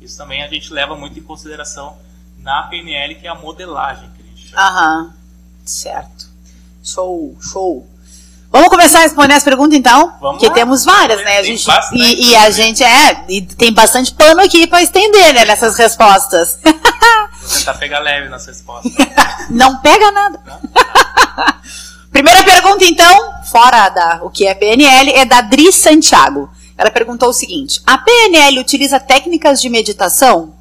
Isso 0.00 0.16
também 0.16 0.42
a 0.42 0.48
gente 0.48 0.72
leva 0.72 0.96
muito 0.96 1.18
em 1.18 1.22
consideração 1.22 1.98
na 2.38 2.62
PNL, 2.64 3.16
que 3.16 3.26
é 3.26 3.30
a 3.30 3.34
modelagem 3.34 4.10
que 4.10 4.22
a 4.22 4.24
gente 4.26 4.48
chama. 4.48 4.62
Aham, 4.62 5.14
certo. 5.70 6.26
Show, 6.82 7.36
show. 7.40 7.86
Vamos 8.50 8.68
começar 8.68 9.00
a 9.00 9.02
responder 9.02 9.34
as 9.34 9.44
perguntas 9.44 9.78
então? 9.78 10.14
Vamos 10.20 10.40
que 10.40 10.48
lá. 10.48 10.54
temos 10.54 10.84
várias, 10.84 11.22
né? 11.24 11.38
A 11.38 11.42
gente, 11.42 11.66
bastante. 11.66 12.00
e, 12.00 12.30
e 12.30 12.36
a 12.36 12.50
gente 12.50 12.82
é, 12.82 13.24
e 13.28 13.42
tem 13.42 13.72
bastante 13.72 14.14
pano 14.14 14.40
aqui 14.40 14.66
para 14.66 14.82
estender 14.82 15.34
né, 15.34 15.44
nessas 15.44 15.76
respostas. 15.76 16.58
Vou 16.62 17.58
tentar 17.58 17.74
pegar 17.74 18.00
leve 18.00 18.28
nas 18.28 18.46
respostas. 18.46 18.92
Não 19.50 19.76
pega 19.78 20.10
nada. 20.12 20.40
Primeira 22.10 22.42
pergunta, 22.44 22.84
então, 22.84 23.34
fora 23.44 23.88
da 23.90 24.20
o 24.22 24.30
que 24.30 24.46
é 24.46 24.54
PNL, 24.54 25.12
é 25.12 25.24
da 25.24 25.42
Dri 25.42 25.70
Santiago. 25.70 26.50
Ela 26.78 26.90
perguntou 26.90 27.28
o 27.28 27.32
seguinte: 27.32 27.82
a 27.86 27.98
PNL 27.98 28.58
utiliza 28.58 28.98
técnicas 28.98 29.60
de 29.60 29.68
meditação? 29.68 30.54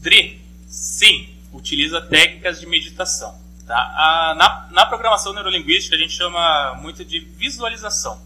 Dri, 0.00 0.40
sim, 0.68 1.28
utiliza 1.52 2.00
técnicas 2.00 2.60
de 2.60 2.66
meditação. 2.66 3.34
Tá? 3.68 3.76
A- 3.76 4.34
na, 4.34 4.66
na 4.70 4.86
programação 4.86 5.34
neurolinguística 5.34 5.94
a 5.94 5.98
gente 5.98 6.14
chama 6.14 6.74
muito 6.80 7.04
de 7.04 7.20
visualização. 7.20 8.18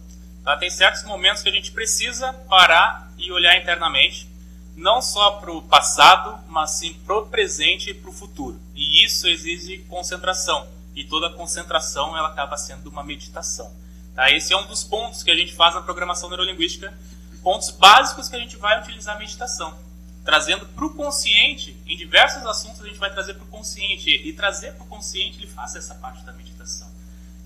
Tá? 0.45 0.57
Tem 0.57 0.71
certos 0.71 1.03
momentos 1.03 1.43
que 1.43 1.49
a 1.49 1.53
gente 1.53 1.73
precisa 1.73 2.33
parar 2.49 3.11
e 3.19 3.33
olhar 3.33 3.57
internamente, 3.61 4.29
não 4.77 5.03
só 5.03 5.33
para 5.33 5.51
o 5.51 5.61
passado, 5.61 6.39
mas 6.49 6.71
sim 6.71 6.95
para 7.05 7.19
o 7.19 7.27
presente 7.27 7.91
e 7.91 7.95
para 7.95 8.09
o 8.09 8.13
futuro. 8.13 8.59
E 8.73 9.05
isso 9.05 9.27
exige 9.27 9.79
concentração. 9.89 10.67
E 10.95 11.03
toda 11.03 11.29
concentração 11.31 12.17
ela 12.17 12.29
acaba 12.29 12.57
sendo 12.57 12.89
uma 12.89 13.03
meditação. 13.03 13.75
Tá? 14.15 14.31
Esse 14.31 14.53
é 14.53 14.57
um 14.57 14.67
dos 14.67 14.85
pontos 14.85 15.25
que 15.25 15.31
a 15.31 15.37
gente 15.37 15.57
faz 15.57 15.75
na 15.75 15.83
programação 15.83 16.29
neurolinguística, 16.29 16.97
pontos 17.43 17.71
básicos 17.71 18.29
que 18.29 18.37
a 18.37 18.39
gente 18.39 18.57
vai 18.57 18.81
utilizar 18.81 19.17
a 19.17 19.19
meditação 19.19 19.77
trazendo 20.25 20.67
para 20.67 20.85
o 20.85 20.91
consciente, 20.95 21.76
em 21.87 21.97
diversos 21.97 22.45
assuntos 22.47 22.81
a 22.83 22.87
gente 22.87 22.99
vai 22.99 23.12
trazer 23.12 23.35
para 23.35 23.45
o 23.45 23.47
consciente, 23.47 24.11
e 24.11 24.33
trazer 24.33 24.73
para 24.73 24.85
o 24.85 24.87
consciente 24.87 25.38
ele 25.38 25.49
faz 25.49 25.75
essa 25.75 25.95
parte 25.95 26.25
da 26.25 26.33
meditação. 26.33 26.88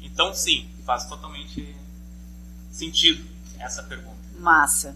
Então, 0.00 0.34
sim, 0.34 0.68
faz 0.84 1.04
totalmente 1.04 1.74
sentido 2.70 3.24
essa 3.58 3.82
pergunta. 3.82 4.16
Massa. 4.38 4.94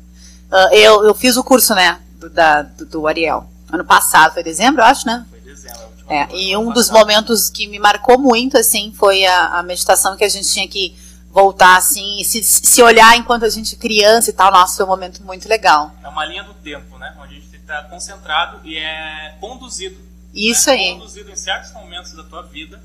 Ah, 0.50 0.68
eu, 0.72 1.04
eu 1.04 1.14
fiz 1.14 1.36
o 1.36 1.44
curso, 1.44 1.74
né, 1.74 2.00
do, 2.18 2.28
da, 2.28 2.62
do, 2.62 2.84
do 2.84 3.06
Ariel. 3.06 3.48
Ano 3.72 3.84
passado, 3.84 4.34
foi 4.34 4.42
dezembro, 4.42 4.82
eu 4.82 4.86
acho, 4.86 5.06
né? 5.06 5.24
Foi 5.30 5.40
dezembro, 5.40 5.80
É, 6.08 6.26
coisa 6.26 6.42
e 6.42 6.56
um 6.56 6.72
dos 6.72 6.90
momentos 6.90 7.48
que 7.48 7.66
me 7.66 7.78
marcou 7.78 8.18
muito, 8.18 8.58
assim, 8.58 8.92
foi 8.96 9.24
a, 9.24 9.58
a 9.58 9.62
meditação 9.62 10.16
que 10.16 10.24
a 10.24 10.28
gente 10.28 10.48
tinha 10.48 10.68
que 10.68 10.96
voltar, 11.30 11.76
assim, 11.76 12.20
e 12.20 12.24
se, 12.24 12.42
se 12.42 12.82
olhar 12.82 13.16
enquanto 13.16 13.44
a 13.44 13.48
gente 13.48 13.76
é 13.76 13.78
criança 13.78 14.30
e 14.30 14.32
tal. 14.32 14.50
Nossa, 14.50 14.76
foi 14.76 14.84
um 14.84 14.88
momento 14.88 15.22
muito 15.22 15.48
legal. 15.48 15.94
É 16.02 16.08
uma 16.08 16.24
linha 16.24 16.42
do 16.42 16.54
tempo, 16.54 16.98
né? 16.98 17.16
Onde 17.20 17.36
a 17.36 17.38
gente 17.38 17.49
está 17.70 17.84
concentrado 17.84 18.60
e 18.66 18.76
é 18.76 19.36
conduzido. 19.40 19.96
Isso 20.34 20.68
né? 20.70 20.76
aí. 20.76 20.92
Conduzido 20.94 21.30
em 21.30 21.36
certos 21.36 21.72
momentos 21.72 22.12
da 22.12 22.24
tua 22.24 22.42
vida 22.42 22.80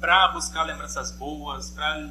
para 0.00 0.28
buscar 0.28 0.62
lembranças 0.62 1.10
boas, 1.10 1.70
para 1.70 2.08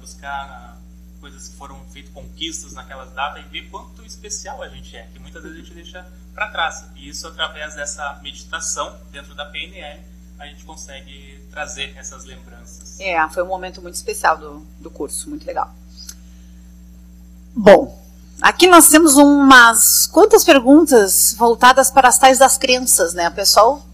buscar 0.00 0.44
ah, 0.44 0.76
coisas 1.20 1.48
que 1.48 1.56
foram 1.56 1.78
feitas, 1.90 2.12
conquistas 2.12 2.72
naquelas 2.72 3.12
datas 3.12 3.44
e 3.44 3.48
ver 3.48 3.68
quanto 3.68 4.04
especial 4.04 4.62
a 4.62 4.68
gente 4.68 4.96
é, 4.96 5.06
que 5.12 5.18
muitas 5.18 5.42
vezes 5.42 5.58
a 5.58 5.60
gente 5.60 5.74
deixa 5.74 6.06
para 6.34 6.48
trás. 6.48 6.86
E 6.96 7.08
isso, 7.08 7.26
através 7.26 7.74
dessa 7.74 8.18
meditação 8.22 8.98
dentro 9.10 9.34
da 9.34 9.44
PNL, 9.44 10.00
a 10.38 10.46
gente 10.46 10.64
consegue 10.64 11.44
trazer 11.50 11.94
essas 11.96 12.24
lembranças. 12.24 12.98
É, 13.00 13.28
foi 13.28 13.42
um 13.42 13.46
momento 13.46 13.82
muito 13.82 13.96
especial 13.96 14.38
do, 14.38 14.66
do 14.78 14.90
curso, 14.90 15.28
muito 15.28 15.46
legal. 15.46 15.74
Bom, 17.54 18.07
aqui 18.40 18.66
nós 18.66 18.88
temos 18.88 19.16
umas 19.16 20.06
quantas 20.06 20.44
perguntas 20.44 21.34
voltadas 21.38 21.90
para 21.90 22.08
as 22.08 22.18
tais 22.18 22.38
das 22.38 22.56
crenças, 22.56 23.14
né? 23.14 23.28
O 23.28 23.32
pessoal. 23.32 23.86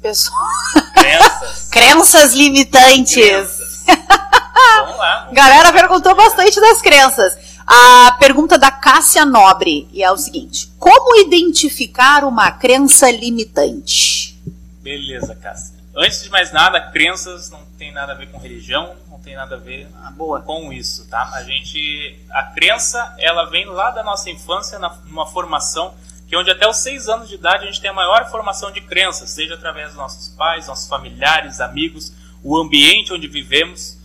pessoal 0.00 0.46
Crenças. 0.94 1.68
crenças 1.70 2.32
limitantes. 2.34 3.14
Crenças. 3.14 3.84
Vamos 3.86 4.98
lá. 4.98 5.28
Galera 5.32 5.72
perguntou 5.72 6.14
bastante 6.14 6.60
das 6.60 6.80
crenças. 6.80 7.36
A 7.66 8.12
pergunta 8.18 8.58
da 8.58 8.70
Cássia 8.70 9.26
Nobre 9.26 9.88
e 9.92 10.02
é 10.02 10.10
o 10.10 10.16
seguinte: 10.16 10.72
Como 10.78 11.20
identificar 11.20 12.24
uma 12.24 12.50
crença 12.50 13.10
limitante? 13.10 14.38
Beleza, 14.82 15.34
Cássia. 15.34 15.77
Antes 16.00 16.22
de 16.22 16.30
mais 16.30 16.52
nada, 16.52 16.80
crenças 16.80 17.50
não 17.50 17.64
tem 17.76 17.90
nada 17.90 18.12
a 18.12 18.14
ver 18.14 18.30
com 18.30 18.38
religião, 18.38 18.94
não 19.10 19.18
tem 19.18 19.34
nada 19.34 19.56
a 19.56 19.58
ver 19.58 19.88
Ah, 20.00 20.12
boa. 20.12 20.40
com 20.40 20.72
isso, 20.72 21.08
tá? 21.08 21.28
A 21.34 21.42
gente, 21.42 22.16
a 22.30 22.44
crença, 22.44 23.16
ela 23.18 23.46
vem 23.46 23.66
lá 23.66 23.90
da 23.90 24.04
nossa 24.04 24.30
infância, 24.30 24.78
na, 24.78 24.90
numa 25.06 25.26
formação 25.26 25.92
que 26.28 26.36
é 26.36 26.38
onde 26.38 26.52
até 26.52 26.68
os 26.68 26.76
seis 26.76 27.08
anos 27.08 27.28
de 27.28 27.34
idade 27.34 27.64
a 27.64 27.66
gente 27.66 27.80
tem 27.80 27.90
a 27.90 27.94
maior 27.94 28.30
formação 28.30 28.70
de 28.70 28.80
crenças, 28.80 29.30
seja 29.30 29.54
através 29.54 29.88
dos 29.88 29.96
nossos 29.96 30.28
pais, 30.28 30.68
nossos 30.68 30.86
familiares, 30.86 31.58
amigos, 31.58 32.12
o 32.44 32.56
ambiente 32.56 33.12
onde 33.12 33.26
vivemos, 33.26 33.98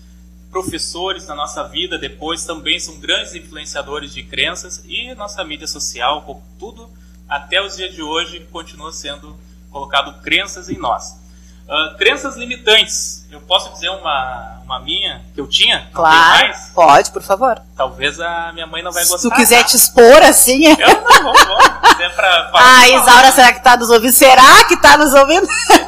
professores 0.50 1.28
na 1.28 1.36
nossa 1.36 1.64
vida 1.68 1.98
depois 1.98 2.44
também 2.44 2.80
são 2.80 3.00
grandes 3.00 3.36
influenciadores 3.36 4.12
de 4.12 4.24
crenças 4.24 4.84
e 4.88 5.14
nossa 5.14 5.44
mídia 5.44 5.68
social, 5.68 6.42
tudo 6.58 6.90
até 7.30 7.62
os 7.62 7.76
dias 7.76 7.94
de 7.94 8.02
hoje 8.02 8.40
continua 8.52 8.92
sendo 8.92 9.38
colocado 9.70 10.22
crenças 10.22 10.70
em 10.70 10.78
nós. 10.78 11.23
Uh, 11.68 11.98
crenças 11.98 12.36
limitantes. 12.36 13.26
Eu 13.32 13.40
posso 13.42 13.72
dizer 13.74 13.90
uma, 13.90 14.62
uma 14.64 14.80
minha 14.80 15.22
que 15.34 15.40
eu 15.40 15.48
tinha? 15.48 15.88
Claro. 15.94 16.54
Pode, 16.76 17.10
por 17.12 17.24
favor. 17.24 17.60
Talvez 17.76 18.20
a 18.20 18.52
minha 18.54 18.68
mãe 18.68 18.84
não 18.84 18.92
vai 18.92 19.04
Se 19.04 19.10
gostar. 19.10 19.30
tu 19.30 19.36
quiser 19.36 19.60
tá? 19.60 19.64
te 19.64 19.78
expor 19.78 20.22
assim. 20.24 20.66
Eu 20.66 20.78
não 20.78 21.24
vou, 21.24 21.34
vou. 21.34 21.62
Se 21.98 22.10
pra. 22.10 22.52
Ah. 22.54 22.90
Isaura, 22.90 23.32
será 23.32 23.54
que 23.54 23.64
tá 23.64 23.78
nos 23.78 23.90
ouvindo? 23.90 24.12
Será 24.12 24.66
que 24.66 24.76
tá 24.78 24.98
nos 24.98 25.14
ouvindo? 25.14 25.48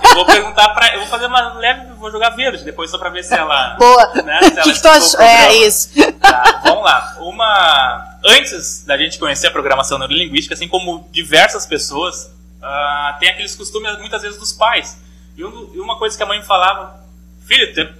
Eu 0.10 0.16
vou 0.16 0.26
perguntar 0.26 0.70
pra. 0.70 0.94
Eu 0.94 1.02
vou 1.02 1.10
fazer 1.10 1.26
uma 1.26 1.54
leve. 1.56 1.94
Vou 1.96 2.10
jogar 2.12 2.30
verde 2.32 2.64
depois 2.64 2.90
só 2.90 2.98
pra 2.98 3.10
ver 3.10 3.24
se 3.24 3.34
ela. 3.34 3.76
Boa. 3.80 4.14
Né, 4.24 4.40
se 4.44 4.52
ela 4.54 4.62
que, 4.64 4.74
que 4.74 4.82
tu 4.82 4.88
achou? 4.88 5.20
É 5.22 5.56
isso. 5.58 5.90
Tá, 6.22 6.62
vamos 6.64 6.84
lá. 6.84 7.16
Uma. 7.20 8.18
Antes 8.26 8.86
da 8.86 8.98
gente 8.98 9.20
conhecer 9.20 9.48
a 9.48 9.52
programação 9.52 10.00
neurolinguística, 10.00 10.56
assim 10.56 10.68
como 10.68 11.08
diversas 11.12 11.66
pessoas, 11.66 12.32
ah, 12.62 13.18
tem 13.20 13.30
aqueles 13.30 13.56
costumes 13.56 13.98
muitas 14.00 14.22
vezes 14.22 14.40
dos 14.40 14.54
pais. 14.54 14.98
E 15.38 15.44
um- 15.44 15.72
e 15.74 15.80
uma 15.80 15.98
coisa 15.98 16.16
que 16.16 16.24
a 16.24 16.26
mãe 16.26 16.40
me 16.40 16.46
falava: 16.46 17.04
Filho, 17.46 17.80
é- 17.82 17.94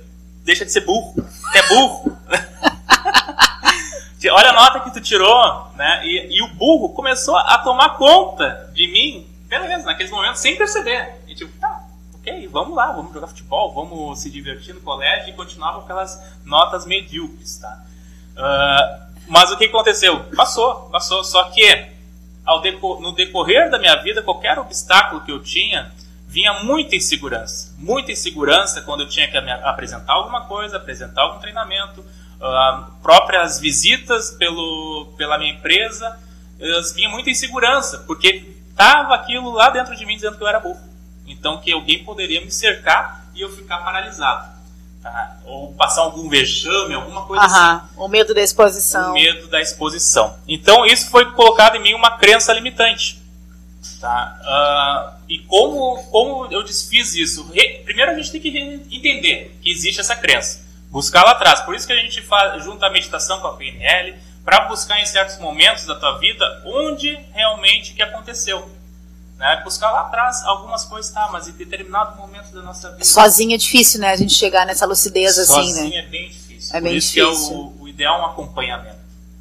deixa 0.44 0.66
de 0.66 0.72
ser 0.72 0.82
burro. 0.82 1.14
Tu 1.16 1.58
é 1.58 1.68
burro. 1.68 2.18
Olha 4.32 4.50
a 4.50 4.54
nota 4.54 4.80
que 4.80 4.92
tu 4.92 5.00
tirou, 5.02 5.72
né? 5.76 6.02
E, 6.04 6.38
e 6.38 6.42
o 6.44 6.48
burro 6.56 6.90
começou 6.90 7.38
a 7.38 7.60
tomar 7.60 7.90
conta 7.96 8.72
de 8.74 8.88
mim, 8.88 9.28
beleza, 9.48 9.86
naqueles 9.86 10.12
momentos, 10.12 10.42
sem 10.42 10.56
perceber. 10.58 11.22
E 11.28 11.36
tipo, 11.36 11.56
tá, 11.60 11.84
ok, 12.16 12.48
vamos 12.48 12.76
lá, 12.76 12.92
vamos 12.92 13.14
jogar 13.14 13.28
futebol, 13.28 13.72
vamos 13.72 14.20
se 14.20 14.32
divertir 14.32 14.74
no 14.74 14.82
colégio 14.82 15.30
e 15.30 15.34
continuava 15.34 15.78
com 15.78 15.84
aquelas 15.84 16.20
notas 16.44 16.88
medíocres, 16.88 17.58
tá? 17.60 17.84
Ah, 18.36 19.00
mas 19.28 19.52
o 19.52 19.58
que 19.58 19.66
aconteceu? 19.66 20.24
Passou, 20.36 20.90
passou. 20.90 21.24
Só 21.24 21.44
que 21.52 21.92
deco- 22.64 23.00
no 23.00 23.12
decorrer 23.12 23.70
da 23.70 23.78
minha 23.78 23.96
vida, 24.02 24.24
qualquer 24.24 24.58
obstáculo 24.58 25.22
que 25.22 25.32
eu 25.32 25.44
tinha, 25.44 25.92
vinha 26.36 26.52
muita 26.66 26.98
insegurança. 26.98 27.74
Muita 27.78 28.12
insegurança 28.12 28.82
quando 28.82 29.04
eu 29.04 29.08
tinha 29.08 29.26
que 29.32 29.38
apresentar 29.38 30.12
alguma 30.12 30.42
coisa, 30.42 30.76
apresentar 30.76 31.22
algum 31.22 31.40
treinamento, 31.40 32.04
ah, 32.42 32.90
próprias 33.02 33.58
visitas 33.58 34.32
pelo, 34.32 35.14
pela 35.18 35.38
minha 35.38 35.54
empresa, 35.54 36.20
elas 36.60 36.92
vinha 36.92 37.08
muita 37.08 37.30
insegurança, 37.30 38.00
porque 38.00 38.54
tava 38.76 39.16
aquilo 39.16 39.50
lá 39.54 39.70
dentro 39.70 39.96
de 39.96 40.06
mim 40.06 40.16
dizendo 40.16 40.36
que 40.36 40.44
eu 40.44 40.48
era 40.48 40.60
burro. 40.60 40.82
Então 41.26 41.62
que 41.62 41.72
alguém 41.72 42.04
poderia 42.04 42.42
me 42.42 42.52
cercar 42.52 43.24
e 43.34 43.40
eu 43.40 43.50
ficar 43.50 43.78
paralisado. 43.78 44.50
tá? 45.02 45.38
Ou 45.46 45.74
passar 45.76 46.02
algum 46.02 46.28
vexame, 46.28 46.96
alguma 46.96 47.26
coisa 47.26 47.46
assim 47.46 47.56
Aham. 47.56 47.90
O 47.96 48.10
medo 48.10 48.34
da 48.34 48.42
exposição. 48.42 49.12
o 49.12 49.14
medo 49.14 49.48
da 49.48 49.62
exposição. 49.62 50.38
Então 50.46 50.86
isso 50.86 51.10
foi 51.10 51.32
colocado 51.32 51.78
em 51.78 51.82
mim 51.82 51.94
uma 51.94 52.18
crença 52.18 52.52
limitante. 52.52 53.24
Tá? 54.06 54.40
Ah, 54.44 55.14
e 55.28 55.40
como, 55.40 56.04
como 56.12 56.46
eu 56.54 56.62
desfiz 56.62 57.16
isso? 57.16 57.52
Re- 57.52 57.82
primeiro 57.84 58.12
a 58.12 58.14
gente 58.14 58.32
tem 58.32 58.40
que 58.40 58.50
entender 58.96 59.58
que 59.64 59.72
existe 59.72 60.00
essa 60.00 60.16
crença. 60.16 60.64
Buscar 60.92 61.24
lá 61.24 61.32
atrás. 61.32 61.62
Por 61.62 61.74
isso 61.74 61.88
que 61.88 61.94
a 61.94 61.96
gente 61.96 62.22
faz, 62.22 62.64
junta 62.64 62.86
a 62.86 62.92
meditação 62.92 63.40
com 63.40 63.48
a 63.48 63.56
PNL 63.56 64.14
para 64.44 64.68
buscar 64.68 65.02
em 65.02 65.08
certos 65.08 65.40
momentos 65.40 65.88
da 65.88 65.96
tua 65.96 66.20
vida 66.20 66.46
onde 66.68 67.18
realmente 67.34 67.96
que 67.96 68.04
aconteceu. 68.04 68.70
Né? 69.40 69.62
Buscar 69.64 69.90
lá 69.90 70.02
atrás 70.02 70.44
algumas 70.44 70.86
coisas, 70.86 71.12
tá, 71.12 71.28
mas 71.32 71.48
em 71.48 71.54
determinado 71.54 72.16
momento 72.16 72.52
da 72.54 72.62
nossa 72.62 72.92
vida. 72.92 73.06
Sozinho 73.06 73.56
é 73.56 73.58
difícil, 73.58 74.00
né? 74.00 74.12
A 74.12 74.16
gente 74.16 74.36
chegar 74.36 74.68
nessa 74.68 74.86
lucidez 74.86 75.40
assim, 75.40 75.52
Sozinho 75.52 75.90
né? 75.90 75.98
é 75.98 76.02
bem 76.04 76.30
difícil. 76.30 76.76
É 76.76 76.80
Por 76.80 76.90
bem 76.90 76.96
isso 76.96 77.12
difícil. 77.12 77.48
que 77.48 77.54
é 77.54 77.58
o, 77.58 77.82
o 77.82 77.88
ideal 77.88 78.20
é 78.20 78.22
um 78.22 78.26
acompanhamento. 78.28 79.00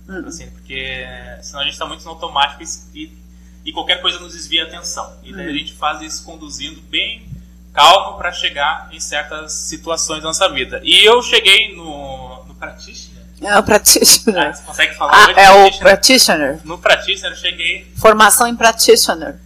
Hum. 0.09 0.25
Assim, 0.26 0.49
porque 0.49 1.06
senão 1.42 1.61
a 1.61 1.64
gente 1.64 1.75
está 1.75 1.85
muito 1.85 2.02
no 2.02 2.12
automático 2.12 2.62
e, 2.94 3.02
e 3.02 3.23
qualquer 3.73 4.00
coisa 4.02 4.18
nos 4.18 4.33
desvia 4.35 4.64
a 4.64 4.66
atenção. 4.66 5.16
E 5.23 5.33
daí 5.33 5.47
Hum. 5.47 5.50
a 5.50 5.52
gente 5.52 5.73
faz 5.75 6.00
isso 6.02 6.25
conduzindo 6.25 6.80
bem 6.83 7.26
calmo 7.73 8.16
para 8.18 8.30
chegar 8.33 8.88
em 8.92 9.00
certas 9.00 9.52
situações 9.52 10.21
da 10.23 10.28
nossa 10.28 10.49
vida. 10.49 10.80
E 10.85 11.04
eu 11.04 11.21
cheguei 11.23 11.75
no, 11.75 12.44
no 12.44 12.54
practitioner. 12.54 13.25
É 13.42 13.59
o 13.59 13.62
practitioner. 13.62 14.49
Ah, 14.49 14.52
você 14.52 14.62
consegue 14.62 14.94
falar 14.94 15.12
Ah, 15.12 15.28
hoje? 15.28 15.38
é 15.40 15.50
o 15.50 15.78
practitioner? 15.78 16.61
No 16.64 16.78
practitioner 16.78 17.33
eu 17.33 17.37
cheguei 17.40 17.92
Formação 17.97 18.47
em 18.47 18.54
practitioner. 18.56 19.37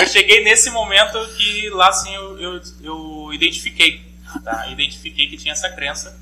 eu 0.00 0.06
cheguei 0.06 0.42
nesse 0.44 0.70
momento 0.70 1.18
que 1.36 1.68
lá 1.70 1.88
assim 1.88 2.14
eu, 2.14 2.38
eu, 2.38 2.60
eu 2.82 3.30
identifiquei, 3.32 4.02
tá? 4.44 4.66
Identifiquei 4.68 5.28
que 5.28 5.36
tinha 5.36 5.52
essa 5.52 5.68
crença. 5.70 6.16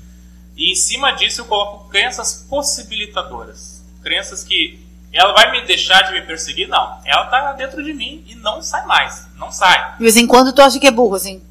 E 0.57 0.71
em 0.71 0.75
cima 0.75 1.11
disso 1.11 1.41
eu 1.41 1.45
coloco 1.45 1.89
crenças 1.89 2.45
possibilitadoras. 2.49 3.83
Crenças 4.01 4.43
que 4.43 4.84
ela 5.17 5.33
vai 5.33 5.51
me 5.51 5.61
deixar 5.65 6.01
de 6.03 6.11
me 6.13 6.21
perseguir? 6.21 6.67
Não. 6.67 6.99
Ela 7.05 7.25
tá 7.25 7.53
dentro 7.53 7.83
de 7.83 7.93
mim 7.93 8.23
e 8.27 8.35
não 8.35 8.61
sai 8.61 8.85
mais. 8.85 9.27
Não 9.37 9.51
sai. 9.51 9.93
De 9.97 10.03
vez 10.03 10.17
em 10.17 10.27
quando 10.27 10.51
tu 10.53 10.61
acha 10.61 10.79
que 10.79 10.87
é 10.87 10.91
burro, 10.91 11.15
assim. 11.15 11.41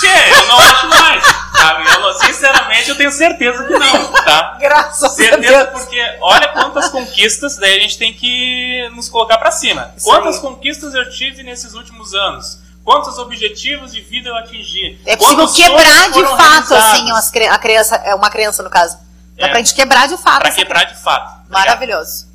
Tchê, 0.00 0.30
eu 0.40 0.46
não 0.46 0.58
acho 0.58 0.86
mais. 0.88 1.24
Sabe? 1.56 1.84
Eu, 1.90 2.14
sinceramente, 2.14 2.88
eu 2.90 2.96
tenho 2.96 3.10
certeza 3.10 3.64
que 3.64 3.72
não, 3.72 4.12
tá? 4.12 4.56
Graças 4.60 5.12
Certeza 5.12 5.66
porque 5.66 6.00
olha 6.20 6.48
quantas 6.48 6.88
conquistas, 6.90 7.56
daí 7.56 7.76
a 7.76 7.80
gente 7.80 7.98
tem 7.98 8.12
que 8.12 8.88
nos 8.94 9.08
colocar 9.08 9.38
pra 9.38 9.50
cima. 9.50 9.90
Isso 9.96 10.06
Quantas 10.06 10.36
aí. 10.36 10.42
conquistas 10.42 10.94
eu 10.94 11.10
tive 11.10 11.42
nesses 11.42 11.74
últimos 11.74 12.14
anos? 12.14 12.60
Quantos 12.84 13.18
objetivos 13.18 13.92
de 13.92 14.00
vida 14.02 14.28
eu 14.28 14.36
atingi? 14.36 15.00
É 15.06 15.16
possível 15.16 15.52
quebrar 15.52 16.10
de 16.12 16.22
fato, 16.22 16.74
assim, 16.74 17.04
umas 17.06 17.32
a 17.34 17.58
criança, 17.58 17.96
é 17.96 18.14
uma 18.14 18.30
criança, 18.30 18.62
no 18.62 18.70
caso. 18.70 18.96
Dá 19.36 19.46
É. 19.46 19.48
pra 19.48 19.58
gente 19.58 19.74
quebrar 19.74 20.06
de 20.06 20.16
fato. 20.16 20.40
Pra 20.40 20.52
quebrar 20.52 20.84
de 20.84 20.94
fato. 21.02 21.50
Maravilhoso. 21.50 22.25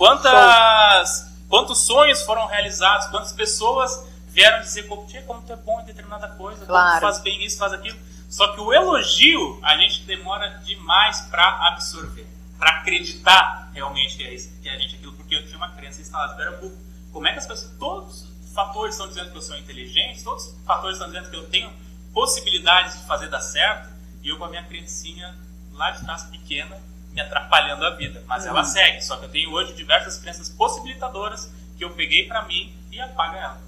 Quantas, 0.00 1.30
quantos 1.46 1.82
sonhos 1.82 2.22
foram 2.22 2.46
realizados? 2.46 3.08
Quantas 3.08 3.34
pessoas 3.34 4.02
vieram 4.28 4.62
dizer 4.62 4.84
como, 4.84 5.06
"Tia, 5.06 5.20
como 5.24 5.42
tu 5.42 5.52
é 5.52 5.56
bom 5.56 5.78
em 5.78 5.84
determinada 5.84 6.26
coisa, 6.26 6.60
como 6.60 6.68
Claro. 6.68 6.96
tu 6.96 7.00
faz 7.02 7.18
bem 7.20 7.44
isso, 7.44 7.58
faz 7.58 7.74
aquilo. 7.74 7.98
Só 8.30 8.48
que 8.54 8.62
o 8.62 8.72
elogio 8.72 9.60
a 9.62 9.76
gente 9.76 10.04
demora 10.04 10.48
demais 10.64 11.20
para 11.30 11.66
absorver, 11.68 12.26
para 12.58 12.78
acreditar 12.78 13.68
realmente 13.74 14.16
que 14.16 14.24
é 14.24 14.32
isso, 14.32 14.50
que 14.62 14.70
a 14.70 14.78
gente 14.78 14.94
é 14.94 14.96
aquilo, 14.96 15.12
porque 15.12 15.34
eu 15.34 15.44
tinha 15.44 15.58
uma 15.58 15.68
crença 15.72 16.00
instalada. 16.00 16.32
Espera 16.32 16.64
um. 16.64 16.74
Como 17.12 17.26
é 17.26 17.32
que 17.32 17.38
as 17.40 17.46
pessoas, 17.46 17.72
todos 17.78 18.22
os 18.42 18.52
fatores 18.54 18.94
estão 18.94 19.06
dizendo 19.06 19.32
que 19.32 19.36
eu 19.36 19.42
sou 19.42 19.56
inteligente, 19.58 20.24
todos 20.24 20.46
os 20.46 20.64
fatores 20.64 20.96
estão 20.96 21.08
dizendo 21.12 21.28
que 21.28 21.36
eu 21.36 21.46
tenho 21.50 21.70
possibilidades 22.14 22.98
de 22.98 23.04
fazer 23.06 23.28
dar 23.28 23.42
certo, 23.42 23.90
e 24.22 24.30
eu 24.30 24.38
com 24.38 24.46
a 24.46 24.48
minha 24.48 24.64
crencinha 24.64 25.36
lá 25.74 25.90
de 25.90 26.02
trás 26.06 26.22
pequena 26.22 26.74
me 27.12 27.20
atrapalhando 27.20 27.84
a 27.84 27.90
vida. 27.90 28.22
Mas 28.26 28.46
ela 28.46 28.64
segue, 28.64 29.02
só 29.02 29.16
que 29.16 29.24
eu 29.24 29.28
tenho 29.28 29.50
hoje 29.52 29.72
diversas 29.74 30.16
crenças 30.18 30.48
possibilitadoras 30.48 31.50
que 31.76 31.84
eu 31.84 31.90
peguei 31.90 32.26
para 32.26 32.42
mim 32.46 32.72
e 32.92 33.00
apaga 33.00 33.38
ela. 33.38 33.60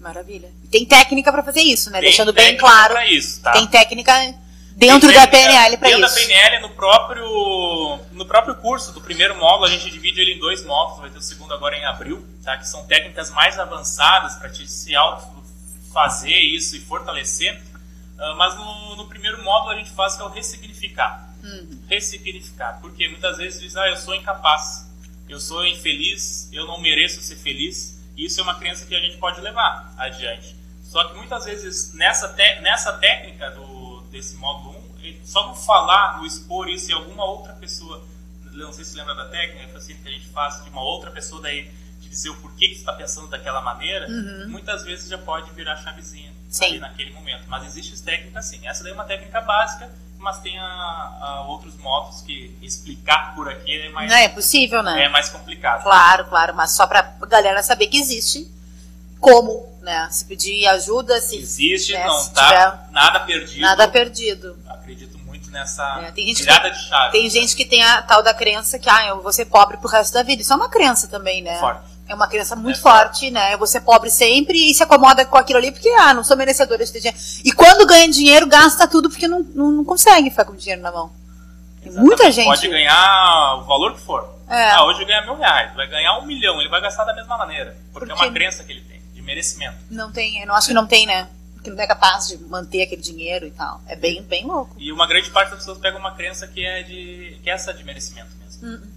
Maravilha. 0.00 0.50
Tem 0.70 0.84
técnica 0.84 1.32
pra 1.32 1.42
fazer 1.42 1.62
isso, 1.62 1.90
né? 1.90 1.98
Tem 2.00 2.08
Deixando 2.08 2.32
bem 2.32 2.56
claro. 2.56 2.94
pra 2.94 3.06
isso, 3.06 3.40
tá? 3.40 3.52
Tem 3.52 3.66
técnica 3.66 4.12
dentro 4.76 5.08
Tem 5.08 5.18
da 5.18 5.26
técnica 5.26 5.28
PNL 5.28 5.76
pra 5.76 5.88
dentro 5.88 6.06
isso. 6.06 6.14
da 6.14 6.20
PNL, 6.20 6.62
no 6.62 6.70
próprio, 6.70 7.98
no 8.12 8.24
próprio 8.24 8.54
curso 8.56 8.92
do 8.92 9.00
primeiro 9.00 9.34
módulo, 9.36 9.64
a 9.64 9.70
gente 9.70 9.90
divide 9.90 10.20
ele 10.20 10.34
em 10.34 10.38
dois 10.38 10.64
módulos, 10.64 11.00
vai 11.00 11.10
ter 11.10 11.18
o 11.18 11.22
segundo 11.22 11.52
agora 11.52 11.76
em 11.76 11.84
abril, 11.84 12.24
tá? 12.44 12.56
que 12.56 12.68
são 12.68 12.86
técnicas 12.86 13.30
mais 13.30 13.58
avançadas 13.58 14.36
para 14.36 14.48
te 14.50 14.68
se 14.70 14.94
auto 14.94 15.26
fazer 15.92 16.30
isso 16.38 16.76
e 16.76 16.80
fortalecer. 16.80 17.60
Ah, 18.18 18.34
mas 18.36 18.54
no, 18.56 18.96
no 18.96 19.08
primeiro 19.08 19.42
módulo 19.42 19.72
a 19.72 19.76
gente 19.76 19.90
faz 19.90 20.14
que 20.14 20.22
é 20.22 20.24
o 20.24 20.28
ressignificar. 20.28 21.28
Uhum. 21.42 21.77
Ressignificar. 21.88 22.78
Porque 22.80 23.08
muitas 23.08 23.36
vezes 23.38 23.60
diz, 23.60 23.76
ah, 23.76 23.88
eu 23.88 23.96
sou 23.96 24.14
incapaz, 24.14 24.88
eu 25.28 25.40
sou 25.40 25.66
infeliz, 25.66 26.48
eu 26.52 26.66
não 26.66 26.80
mereço 26.80 27.20
ser 27.22 27.36
feliz. 27.36 27.98
Isso 28.16 28.40
é 28.40 28.42
uma 28.42 28.58
crença 28.58 28.86
que 28.86 28.94
a 28.94 29.00
gente 29.00 29.16
pode 29.18 29.40
levar 29.40 29.94
adiante. 29.96 30.56
Só 30.82 31.04
que 31.04 31.14
muitas 31.16 31.44
vezes 31.44 31.92
nessa, 31.94 32.32
nessa 32.62 32.92
técnica 32.94 33.50
do, 33.50 34.00
desse 34.10 34.36
módulo 34.36 34.78
1, 34.98 35.04
ele- 35.04 35.20
só 35.24 35.46
não 35.46 35.54
falar, 35.54 36.16
não 36.16 36.24
expor 36.26 36.68
isso 36.68 36.90
e 36.90 36.94
alguma 36.94 37.24
outra 37.24 37.52
pessoa, 37.54 38.02
não 38.52 38.72
sei 38.72 38.84
se 38.84 38.96
lembra 38.96 39.14
da 39.14 39.26
técnica, 39.28 39.76
assim, 39.76 39.94
que 39.96 40.08
a 40.08 40.10
gente 40.10 40.26
faz 40.28 40.64
de 40.64 40.70
uma 40.70 40.82
outra 40.82 41.10
pessoa 41.10 41.40
daí 41.42 41.70
te 42.00 42.08
dizer 42.08 42.30
o 42.30 42.36
porquê 42.36 42.68
que 42.68 42.74
você 42.74 42.80
está 42.80 42.92
pensando 42.94 43.28
daquela 43.28 43.60
maneira, 43.60 44.06
muitas 44.48 44.82
vezes 44.84 45.08
já 45.08 45.18
pode 45.18 45.50
virar 45.52 45.76
chavezinha 45.76 46.32
naquele 46.80 47.12
momento. 47.12 47.44
Mas 47.48 47.66
existe 47.66 48.02
técnicas 48.02 48.46
sim. 48.46 48.66
Essa 48.66 48.82
daí 48.82 48.92
é 48.92 48.94
uma 48.94 49.04
técnica 49.04 49.40
básica, 49.42 49.90
mas 50.18 50.38
tem 50.40 50.58
a, 50.58 50.64
a 50.64 51.44
outros 51.48 51.76
modos 51.76 52.20
que 52.22 52.56
explicar 52.60 53.34
por 53.34 53.48
aqui 53.48 53.72
é 53.80 53.88
mais, 53.90 54.10
Não 54.10 54.16
é 54.18 54.28
possível, 54.28 54.82
né? 54.82 55.04
é 55.04 55.08
mais 55.08 55.28
complicado. 55.28 55.82
Claro, 55.82 56.24
claro, 56.26 56.54
mas 56.54 56.72
só 56.72 56.86
pra 56.86 57.02
galera 57.28 57.62
saber 57.62 57.86
que 57.86 57.98
existe 57.98 58.50
como, 59.20 59.66
né? 59.82 60.08
Se 60.10 60.24
pedir 60.24 60.66
ajuda, 60.68 61.20
se 61.20 61.36
Existe, 61.36 61.92
né, 61.92 62.06
não 62.06 62.18
se 62.18 62.32
tá 62.32 62.46
tiver 62.48 62.92
nada 62.92 63.20
perdido. 63.20 63.60
nada 63.60 63.88
perdido. 63.88 64.56
Acredito 64.68 65.18
muito 65.18 65.50
nessa 65.50 66.02
É, 66.02 66.12
tem 66.12 66.26
gente 66.26 66.36
que- 66.38 66.42
virada 66.44 66.70
de 66.70 66.88
chave. 66.88 67.12
Tem 67.12 67.28
gente 67.30 67.56
que 67.56 67.64
tem 67.64 67.82
a 67.82 68.02
tal 68.02 68.22
da 68.22 68.32
crença 68.32 68.78
que, 68.78 68.88
ah, 68.88 69.06
eu 69.08 69.22
vou 69.22 69.32
ser 69.32 69.46
pobre 69.46 69.76
pro 69.76 69.88
resto 69.88 70.12
da 70.14 70.22
vida. 70.22 70.42
Isso 70.42 70.52
é 70.52 70.56
uma 70.56 70.68
crença 70.68 71.08
também, 71.08 71.42
né? 71.42 71.58
Forte. 71.58 71.80
É 72.08 72.14
uma 72.14 72.26
crença 72.26 72.56
muito 72.56 72.78
É 72.78 72.80
forte, 72.82 73.30
né? 73.30 73.52
Eu 73.52 73.58
vou 73.58 73.66
ser 73.66 73.82
pobre 73.82 74.10
sempre 74.10 74.70
e 74.70 74.74
se 74.74 74.82
acomoda 74.82 75.24
com 75.26 75.36
aquilo 75.36 75.58
ali 75.58 75.70
porque, 75.70 75.88
ah, 75.90 76.14
não 76.14 76.24
sou 76.24 76.36
merecedora 76.36 76.84
de 76.84 76.90
ter 76.90 77.00
dinheiro. 77.00 77.18
E 77.44 77.52
quando 77.52 77.86
ganha 77.86 78.08
dinheiro, 78.08 78.46
gasta 78.46 78.88
tudo 78.88 79.10
porque 79.10 79.28
não, 79.28 79.40
não, 79.54 79.70
não 79.70 79.84
consegue 79.84 80.30
ficar 80.30 80.46
com 80.46 80.56
dinheiro 80.56 80.80
na 80.80 80.90
mão. 80.90 81.12
Tem 81.82 81.92
Exatamente. 81.92 82.08
muita 82.08 82.32
gente. 82.32 82.46
Pode 82.46 82.66
ganhar 82.68 83.56
o 83.60 83.64
valor 83.66 83.94
que 83.94 84.00
for. 84.00 84.36
É. 84.48 84.70
Ah, 84.70 84.84
hoje 84.86 85.04
ganha 85.04 85.20
mil 85.26 85.36
reais, 85.36 85.74
vai 85.74 85.86
ganhar 85.86 86.18
um 86.18 86.24
milhão, 86.24 86.58
ele 86.58 86.70
vai 86.70 86.80
gastar 86.80 87.04
da 87.04 87.14
mesma 87.14 87.36
maneira. 87.36 87.76
Porque 87.92 88.10
é 88.10 88.14
Porque- 88.14 88.26
uma 88.26 88.32
crença 88.32 88.64
que 88.64 88.72
ele 88.72 88.80
tem, 88.80 89.00
de 89.14 89.20
merecimento. 89.20 89.76
Não 89.90 90.10
tem, 90.10 90.40
eu 90.40 90.46
não 90.46 90.54
acho 90.54 90.68
que 90.68 90.74
não 90.74 90.86
tem, 90.86 91.06
né? 91.06 91.28
Que 91.62 91.68
não 91.70 91.78
é 91.82 91.86
capaz 91.86 92.26
de 92.28 92.38
manter 92.38 92.82
aquele 92.82 93.02
dinheiro 93.02 93.46
e 93.46 93.50
tal. 93.50 93.82
É 93.86 93.94
bem, 93.94 94.22
bem 94.22 94.46
louco. 94.46 94.74
E 94.78 94.90
uma 94.90 95.06
grande 95.06 95.28
parte 95.30 95.50
das 95.50 95.58
pessoas 95.58 95.76
pega 95.78 95.98
uma 95.98 96.12
crença 96.14 96.46
que 96.48 96.64
é 96.64 96.82
de 96.82 97.36
que 97.42 97.50
é 97.50 97.52
essa 97.52 97.74
de 97.74 97.84
merecimento 97.84 98.30
mesmo, 98.42 98.66
Hum. 98.66 98.80
né? 98.80 98.88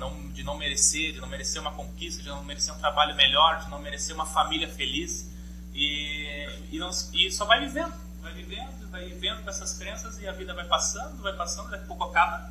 De 0.00 0.06
não 0.06 0.28
de 0.32 0.42
não 0.42 0.56
merecer, 0.56 1.12
de 1.12 1.20
não 1.20 1.28
merecer 1.28 1.60
uma 1.60 1.72
conquista, 1.72 2.22
de 2.22 2.28
não 2.28 2.42
merecer 2.44 2.74
um 2.74 2.78
trabalho 2.78 3.14
melhor, 3.14 3.60
de 3.62 3.70
não 3.70 3.78
merecer 3.78 4.14
uma 4.14 4.24
família 4.26 4.68
feliz 4.68 5.28
e 5.74 6.48
e, 6.72 6.78
não, 6.78 6.90
e 7.12 7.30
só 7.30 7.44
vai 7.44 7.60
vivendo, 7.60 7.92
vai 8.22 8.32
vivendo, 8.32 8.90
vai 8.90 9.04
vivendo 9.06 9.42
com 9.42 9.50
essas 9.50 9.76
crenças 9.76 10.18
e 10.20 10.26
a 10.26 10.32
vida 10.32 10.54
vai 10.54 10.64
passando, 10.64 11.20
vai 11.22 11.34
passando, 11.34 11.70
daqui 11.70 11.84
a 11.84 11.86
pouco 11.86 12.04
acaba 12.04 12.50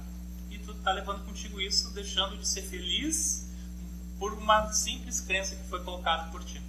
e 0.52 0.58
tu 0.60 0.74
tá 0.76 0.92
levando 0.92 1.26
contigo 1.26 1.60
isso, 1.60 1.92
deixando 1.94 2.38
de 2.38 2.48
ser 2.48 2.62
feliz 2.64 3.48
por 4.20 4.34
uma 4.34 4.72
simples 4.74 5.22
crença 5.22 5.56
que 5.56 5.64
foi 5.70 5.82
colocada 5.84 6.30
por 6.32 6.44
ti. 6.44 6.62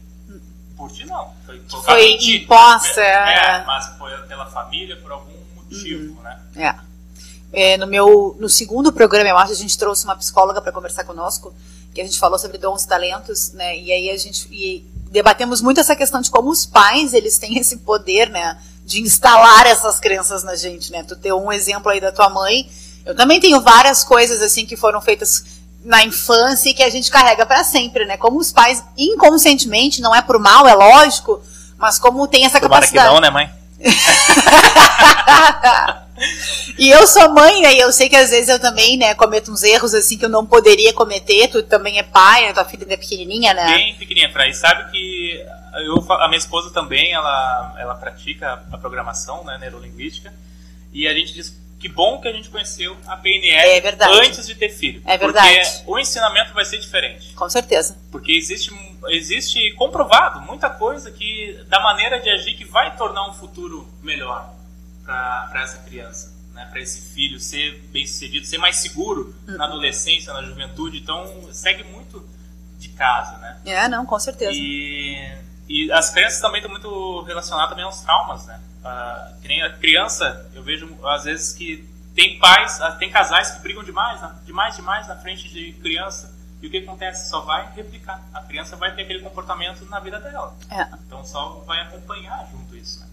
Por 0.77 0.91
ti 0.93 1.05
não, 1.05 1.35
foi 1.45 1.59
colocada 1.61 1.99
Foi 1.99 2.11
em 2.11 2.17
ti. 2.17 2.37
imposta, 2.45 3.03
É, 3.03 3.57
é. 3.61 3.65
mas 3.65 3.87
foi 3.99 4.17
pela 4.29 4.47
família 4.47 4.97
por 4.97 5.11
algum 5.13 5.37
motivo, 5.57 6.23
né? 6.23 6.41
É. 6.57 6.90
É, 7.53 7.77
no 7.77 7.87
meu 7.87 8.37
no 8.39 8.49
segundo 8.49 8.93
programa, 8.93 9.29
eu 9.29 9.39
acho, 9.39 9.53
a 9.53 9.57
gente 9.57 9.77
trouxe 9.77 10.05
uma 10.05 10.17
psicóloga 10.17 10.61
para 10.61 10.71
conversar 10.71 11.05
conosco, 11.05 11.53
que 11.93 12.01
a 12.01 12.05
gente 12.05 12.19
falou 12.19 12.39
sobre 12.39 12.59
dons 12.59 12.85
e 12.85 12.89
talentos, 12.89 13.53
né? 13.53 13.77
E 13.77 13.93
aí 13.93 14.11
a 14.11 14.17
gente 14.17 14.47
e 14.53 14.87
debatemos 15.11 15.61
muito 15.61 15.81
essa 15.81 15.97
questão 15.97 16.21
de 16.21 16.31
como 16.31 16.51
os 16.51 16.65
pais, 16.65 17.13
eles 17.13 17.39
têm 17.39 17.59
esse 17.59 17.79
poder, 17.79 18.31
né, 18.31 18.57
de 18.85 19.03
instalar 19.03 19.67
essas 19.67 19.99
crenças 19.99 20.45
na 20.45 20.55
gente, 20.55 20.93
né? 20.93 21.03
Tu 21.03 21.17
deu 21.17 21.43
um 21.43 21.53
exemplo 21.53 21.91
aí 21.91 22.01
da 22.01 22.13
tua 22.13 22.29
mãe. 22.29 22.71
Eu 23.05 23.17
também 23.17 23.41
tenho 23.41 23.61
várias 23.61 24.05
coisas 24.05 24.41
assim 24.41 24.65
que 24.65 24.77
foram 24.77 25.01
feitas 25.01 25.45
na 25.85 26.05
infância 26.05 26.71
e 26.71 26.75
que 26.75 26.83
a 26.83 26.91
gente 26.91 27.11
carrega 27.11 27.47
para 27.47 27.65
sempre, 27.65 28.05
né? 28.05 28.17
Como 28.17 28.39
os 28.39 28.53
pais 28.53 28.85
inconscientemente, 28.97 30.01
não 30.01 30.15
é 30.15 30.23
por 30.23 30.39
mal, 30.39 30.69
é 30.69 30.75
lógico, 30.75 31.43
mas 31.79 31.99
como 31.99 32.29
tem 32.29 32.45
essa 32.45 32.61
Tomara 32.61 32.87
que 32.87 32.93
capacidade 32.93 33.15
não, 33.15 33.21
né, 33.21 33.31
mãe? 33.31 33.51
E 36.79 36.91
eu 36.91 37.07
sou 37.07 37.29
mãe, 37.33 37.63
né? 37.63 37.75
E 37.75 37.79
eu 37.79 37.93
sei 37.93 38.09
que 38.09 38.17
às 38.17 38.31
vezes 38.31 38.49
eu 38.49 38.59
também, 38.59 38.97
né, 38.97 39.15
cometo 39.15 39.51
uns 39.51 39.63
erros 39.63 39.95
assim 39.95 40.19
que 40.19 40.25
eu 40.25 40.29
não 40.29 40.47
poderia 40.47 40.93
cometer. 40.93 41.49
Tu 41.49 41.63
também 41.63 41.99
é 41.99 42.03
pai, 42.03 42.47
né? 42.47 42.53
Tua 42.53 42.65
filha 42.65 42.83
ainda 42.83 42.95
é 42.95 42.97
pequenininha, 42.97 43.55
né? 43.55 43.67
Bem 43.67 43.95
pequenininha. 43.97 44.31
E 44.49 44.55
sabe 44.55 44.91
que 44.91 45.45
eu, 45.85 46.05
a 46.13 46.29
minha 46.29 46.39
esposa 46.39 46.71
também, 46.71 47.13
ela, 47.13 47.75
ela 47.79 47.95
pratica 47.95 48.63
a 48.73 48.79
programação, 48.79 49.45
né, 49.45 49.59
neurolinguística. 49.59 50.33
E 50.93 51.07
a 51.07 51.15
gente 51.15 51.33
diz 51.33 51.61
que 51.79 51.89
bom 51.89 52.21
que 52.21 52.29
a 52.29 52.33
gente 52.33 52.51
conheceu 52.51 52.95
a 53.07 53.17
PNL 53.17 53.71
É 53.71 53.81
verdade. 53.81 54.13
antes 54.21 54.47
de 54.47 54.55
ter 54.55 54.69
filho. 54.69 55.03
É 55.07 55.17
verdade. 55.17 55.49
Porque 55.49 55.91
o 55.91 55.99
ensinamento 55.99 56.53
vai 56.53 56.65
ser 56.65 56.79
diferente. 56.79 57.33
Com 57.33 57.49
certeza. 57.49 57.97
Porque 58.13 58.33
existe, 58.33 58.71
existe 59.09 59.73
comprovado 59.75 60.41
muita 60.43 60.69
coisa 60.69 61.11
que 61.11 61.59
da 61.69 61.81
maneira 61.81 62.21
de 62.21 62.29
agir 62.29 62.55
que 62.55 62.65
vai 62.67 62.95
tornar 62.97 63.31
um 63.31 63.33
futuro 63.33 63.89
melhor 64.03 64.53
para 65.11 65.63
essa 65.63 65.79
criança, 65.79 66.33
né? 66.55 66.67
para 66.71 66.81
esse 66.81 67.13
filho 67.13 67.41
ser 67.41 67.81
bem 67.93 68.07
sucedido, 68.07 68.47
ser 68.47 68.59
mais 68.59 68.77
seguro 68.77 69.35
Uhum. 69.49 69.57
na 69.57 69.65
adolescência, 69.65 70.33
na 70.33 70.43
juventude. 70.43 70.99
Então 70.99 71.53
segue 71.53 71.83
muito 71.85 72.27
de 72.79 72.89
casa, 72.91 73.37
né? 73.39 73.61
É, 73.65 73.89
não, 73.89 74.07
com 74.07 74.19
certeza. 74.19 74.53
E, 74.55 75.37
e 75.69 75.93
as 75.93 76.11
crenças 76.11 76.41
também 76.41 76.61
estão 76.61 76.71
muito 76.71 77.23
relacionadas 77.23 77.71
também 77.71 77.85
aos 77.85 78.01
traumas, 78.01 78.47
né? 78.47 78.61
Ah, 78.85 79.33
que 79.43 79.49
nem 79.49 79.63
a 79.63 79.71
criança, 79.77 80.49
eu 80.55 80.63
vejo 80.63 80.97
às 81.05 81.25
vezes 81.25 81.53
que 81.53 81.87
tem 82.15 82.39
pais, 82.39 82.81
ah, 82.81 82.93
tem 82.93 83.11
casais 83.11 83.51
que 83.51 83.61
brigam 83.61 83.85
demais, 83.85 84.21
demais, 84.45 84.77
demais 84.77 85.07
na 85.09 85.17
frente 85.17 85.49
de 85.49 85.73
criança. 85.75 86.35
E 86.63 86.67
o 86.67 86.71
que 86.71 86.79
acontece? 86.79 87.29
Só 87.31 87.41
vai 87.41 87.73
replicar. 87.75 88.23
A 88.35 88.43
criança 88.43 88.77
vai 88.77 88.95
ter 88.95 89.03
aquele 89.03 89.21
comportamento 89.21 89.85
na 89.87 89.99
vida 89.99 90.21
dela. 90.21 90.55
É. 90.71 90.83
Então 91.07 91.25
só 91.25 91.63
vai 91.67 91.81
acompanhar 91.81 92.47
junto 92.51 92.77
isso. 92.77 93.01
Né? 93.01 93.07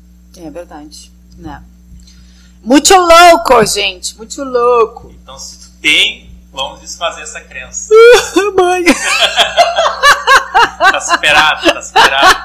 É 0.45 0.51
verdade. 0.51 1.12
Né? 1.38 1.63
Muito 2.63 2.93
louco, 2.95 3.65
gente. 3.65 4.17
Muito 4.17 4.43
louco. 4.43 5.13
Então 5.21 5.37
se 5.37 5.59
tu 5.59 5.71
tem, 5.81 6.29
vamos 6.51 6.81
desfazer 6.81 7.21
essa 7.21 7.41
crença. 7.41 7.93
Mãe. 8.57 8.83
tá 10.79 10.99
superado, 10.99 11.73
tá 11.73 11.81
superado. 11.81 12.37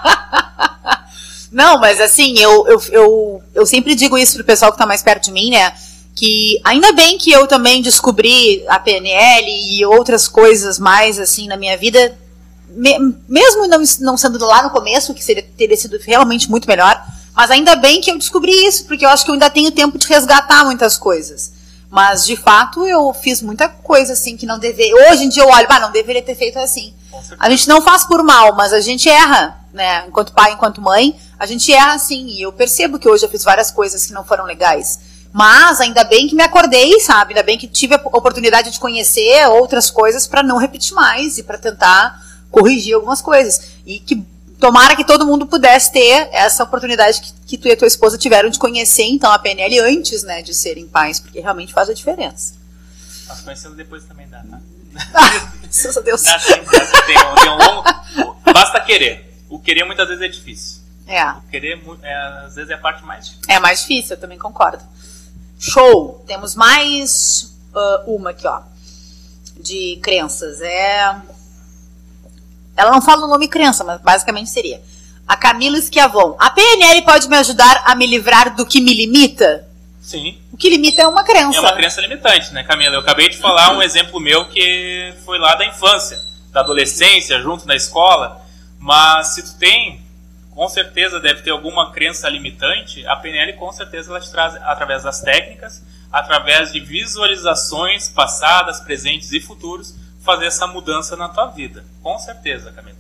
Não, 1.53 1.79
mas 1.79 2.01
assim, 2.01 2.39
eu, 2.39 2.67
eu, 2.67 2.83
eu, 2.91 3.43
eu 3.55 3.67
sempre 3.67 3.95
digo 3.95 4.17
isso 4.17 4.37
pro 4.37 4.45
pessoal 4.45 4.73
que 4.73 4.79
tá 4.79 4.87
mais 4.87 5.03
perto 5.03 5.25
de 5.25 5.33
mim, 5.33 5.51
né? 5.51 5.75
Que 6.15 6.59
ainda 6.65 6.93
bem 6.93 7.19
que 7.19 7.31
eu 7.31 7.47
também 7.47 7.83
descobri 7.83 8.65
a 8.69 8.79
PNL 8.79 9.47
e 9.49 9.85
outras 9.85 10.27
coisas 10.27 10.79
mais 10.79 11.19
assim 11.19 11.47
na 11.47 11.57
minha 11.57 11.77
vida, 11.77 12.17
me, 12.71 12.99
mesmo 13.29 13.67
não, 13.67 13.83
não 14.01 14.17
sendo 14.17 14.45
lá 14.45 14.63
no 14.63 14.71
começo, 14.71 15.13
que 15.13 15.23
seria, 15.23 15.43
teria 15.43 15.77
sido 15.77 15.99
realmente 15.99 16.51
muito 16.51 16.67
melhor, 16.67 17.03
mas 17.35 17.51
ainda 17.51 17.75
bem 17.77 18.01
que 18.01 18.11
eu 18.11 18.19
descobri 18.19 18.53
isso, 18.67 18.85
porque 18.85 19.05
eu 19.05 19.09
acho 19.09 19.25
que 19.25 19.31
eu 19.31 19.35
ainda 19.35 19.51
tenho 19.51 19.71
tempo 19.71 19.99
de 19.99 20.07
resgatar 20.07 20.65
muitas 20.65 20.97
coisas. 20.97 21.53
Mas, 21.91 22.25
de 22.25 22.37
fato, 22.37 22.87
eu 22.87 23.13
fiz 23.13 23.43
muita 23.43 23.69
coisa 23.69 24.15
assim 24.15 24.35
que 24.37 24.47
não 24.47 24.59
deveria. 24.59 25.11
Hoje 25.11 25.25
em 25.25 25.29
dia 25.29 25.43
eu 25.43 25.49
olho, 25.49 25.67
ah, 25.69 25.81
não 25.81 25.93
deveria 25.93 26.23
ter 26.23 26.35
feito 26.35 26.59
assim. 26.59 26.95
A 27.39 27.51
gente 27.51 27.69
não 27.69 27.83
faz 27.83 28.05
por 28.05 28.23
mal, 28.23 28.55
mas 28.55 28.73
a 28.73 28.81
gente 28.81 29.11
erra, 29.11 29.61
né? 29.75 30.07
Enquanto 30.07 30.33
pai, 30.33 30.53
enquanto 30.53 30.81
mãe, 30.81 31.15
a 31.39 31.45
gente 31.45 31.71
erra 31.71 31.93
assim. 31.93 32.29
E 32.29 32.41
eu 32.41 32.53
percebo 32.53 32.99
que 32.99 33.07
hoje 33.07 33.27
eu 33.27 33.29
fiz 33.29 33.45
várias 33.45 33.71
coisas 33.71 34.07
que 34.07 34.13
não 34.15 34.25
foram 34.25 34.47
legais. 34.47 35.01
Mas 35.33 35.81
ainda 35.81 36.03
bem 36.05 36.29
que 36.29 36.35
me 36.35 36.43
acordei, 36.43 36.99
sabe? 37.01 37.33
Ainda 37.33 37.43
bem 37.43 37.59
que 37.59 37.69
tive 37.69 37.95
a 37.95 38.01
oportunidade 38.05 38.71
de 38.71 38.81
conhecer 38.81 39.47
outras 39.49 39.91
coisas 39.91 40.27
para 40.27 40.43
não 40.43 40.57
repetir 40.57 40.95
mais 40.95 41.37
e 41.37 41.43
para 41.43 41.59
tentar 41.59 42.23
corrigir 42.51 42.95
algumas 42.95 43.21
coisas. 43.21 43.73
E 43.85 43.99
que 43.99 44.25
tomara 44.63 44.95
que 44.95 45.05
todo 45.05 45.27
mundo 45.27 45.45
pudesse 45.45 45.93
ter 45.93 46.29
essa 46.31 46.63
oportunidade 46.63 47.21
que, 47.21 47.33
que 47.49 47.59
tu 47.59 47.67
e 47.67 47.73
a 47.73 47.77
tua 47.77 47.89
esposa 47.89 48.17
tiveram 48.17 48.49
de 48.49 48.61
conhecer, 48.61 49.03
então, 49.03 49.33
a 49.33 49.37
PNL 49.37 49.81
antes, 49.81 50.23
né, 50.23 50.41
de 50.41 50.55
serem 50.55 50.87
pais, 50.87 51.19
porque 51.19 51.41
realmente 51.41 51.73
faz 51.73 51.91
a 51.91 51.93
diferença. 51.93 52.55
Nós 53.27 53.41
conhecemos 53.41 53.77
depois 53.77 54.05
também 54.05 54.29
dá, 54.29 54.39
tá? 54.39 54.61
Graças 55.63 55.97
a 55.97 56.01
Deus. 56.01 56.23
Dá 56.23 56.39
sim, 56.39 56.63
dá 56.63 56.87
sim. 56.87 56.93
Tem 57.07 57.19
um, 57.19 57.35
tem 57.35 57.51
um 57.51 57.57
longo... 57.57 57.83
Basta 58.55 58.81
querer. 58.83 59.37
O 59.51 59.59
querer 59.59 59.85
muitas 59.85 60.07
vezes 60.07 60.23
é 60.23 60.29
difícil. 60.29 60.81
É. 61.09 61.29
O 61.33 61.43
querer, 61.51 61.83
é, 62.01 62.15
às 62.47 62.55
vezes, 62.55 62.71
é 62.71 62.75
a 62.75 62.79
parte 62.79 63.03
mais 63.05 63.27
difícil. 63.27 63.47
É 63.49 63.59
mais 63.59 63.81
difícil, 63.81 64.15
eu 64.15 64.21
também 64.21 64.39
concordo. 64.39 64.85
Show! 65.59 66.23
Temos 66.25 66.55
mais 66.55 67.53
uh, 67.75 68.15
uma 68.15 68.31
aqui, 68.31 68.47
ó. 68.47 68.63
De 69.59 69.99
crenças. 70.01 70.61
É. 70.61 71.21
Ela 72.77 72.91
não 72.91 73.03
fala 73.03 73.27
o 73.27 73.29
nome 73.29 73.49
crença, 73.49 73.85
mas 73.85 74.01
basicamente 74.01 74.51
seria. 74.51 74.81
A 75.27 75.37
Camila 75.37 75.79
Esquiavon. 75.79 76.37
A 76.39 76.51
PNL 76.51 77.03
pode 77.03 77.29
me 77.29 77.37
ajudar 77.37 77.83
a 77.87 77.95
me 77.95 78.07
livrar 78.07 78.55
do 78.55 78.67
que 78.67 78.81
me 78.81 78.93
limita? 78.93 79.67
Sim. 80.01 80.37
O 80.53 80.57
que 80.57 80.69
limita 80.69 81.03
é 81.03 81.07
uma 81.07 81.23
crença. 81.23 81.59
É 81.59 81.61
uma 81.61 81.73
crença 81.73 82.01
limitante, 82.01 82.53
né, 82.53 82.65
Camila? 82.65 82.97
Eu 82.97 83.01
acabei 83.01 83.29
de 83.29 83.37
falar 83.37 83.77
um 83.77 83.83
exemplo 83.83 84.19
meu 84.19 84.49
que 84.49 85.15
foi 85.25 85.39
lá 85.39 85.55
da 85.55 85.65
infância, 85.65 86.19
da 86.51 86.61
adolescência, 86.61 87.41
junto 87.41 87.67
na 87.67 87.77
escola. 87.77 88.45
Mas 88.79 89.35
se 89.35 89.43
tu 89.45 89.59
tem, 89.59 90.03
com 90.51 90.69
certeza 90.69 91.21
deve 91.21 91.43
ter 91.43 91.51
alguma 91.51 91.93
crença 91.93 92.29
limitante, 92.29 93.07
a 93.07 93.15
PNL 93.15 93.53
com 93.55 93.73
certeza 93.73 94.11
ela 94.11 94.21
te 94.21 94.31
traz 94.31 94.57
através 94.57 95.05
das 95.05 95.21
técnicas, 95.21 95.83
através 96.11 96.73
de 96.73 96.81
visualizações 96.81 98.09
passadas, 98.09 98.81
presentes 98.81 99.33
e 99.33 99.41
futuros, 99.41 99.95
fazer 100.25 100.47
essa 100.47 100.67
mudança 100.67 101.17
na 101.17 101.29
tua 101.29 101.47
vida. 101.47 101.85
Com 102.03 102.19
certeza, 102.19 102.73
Camila. 102.73 102.97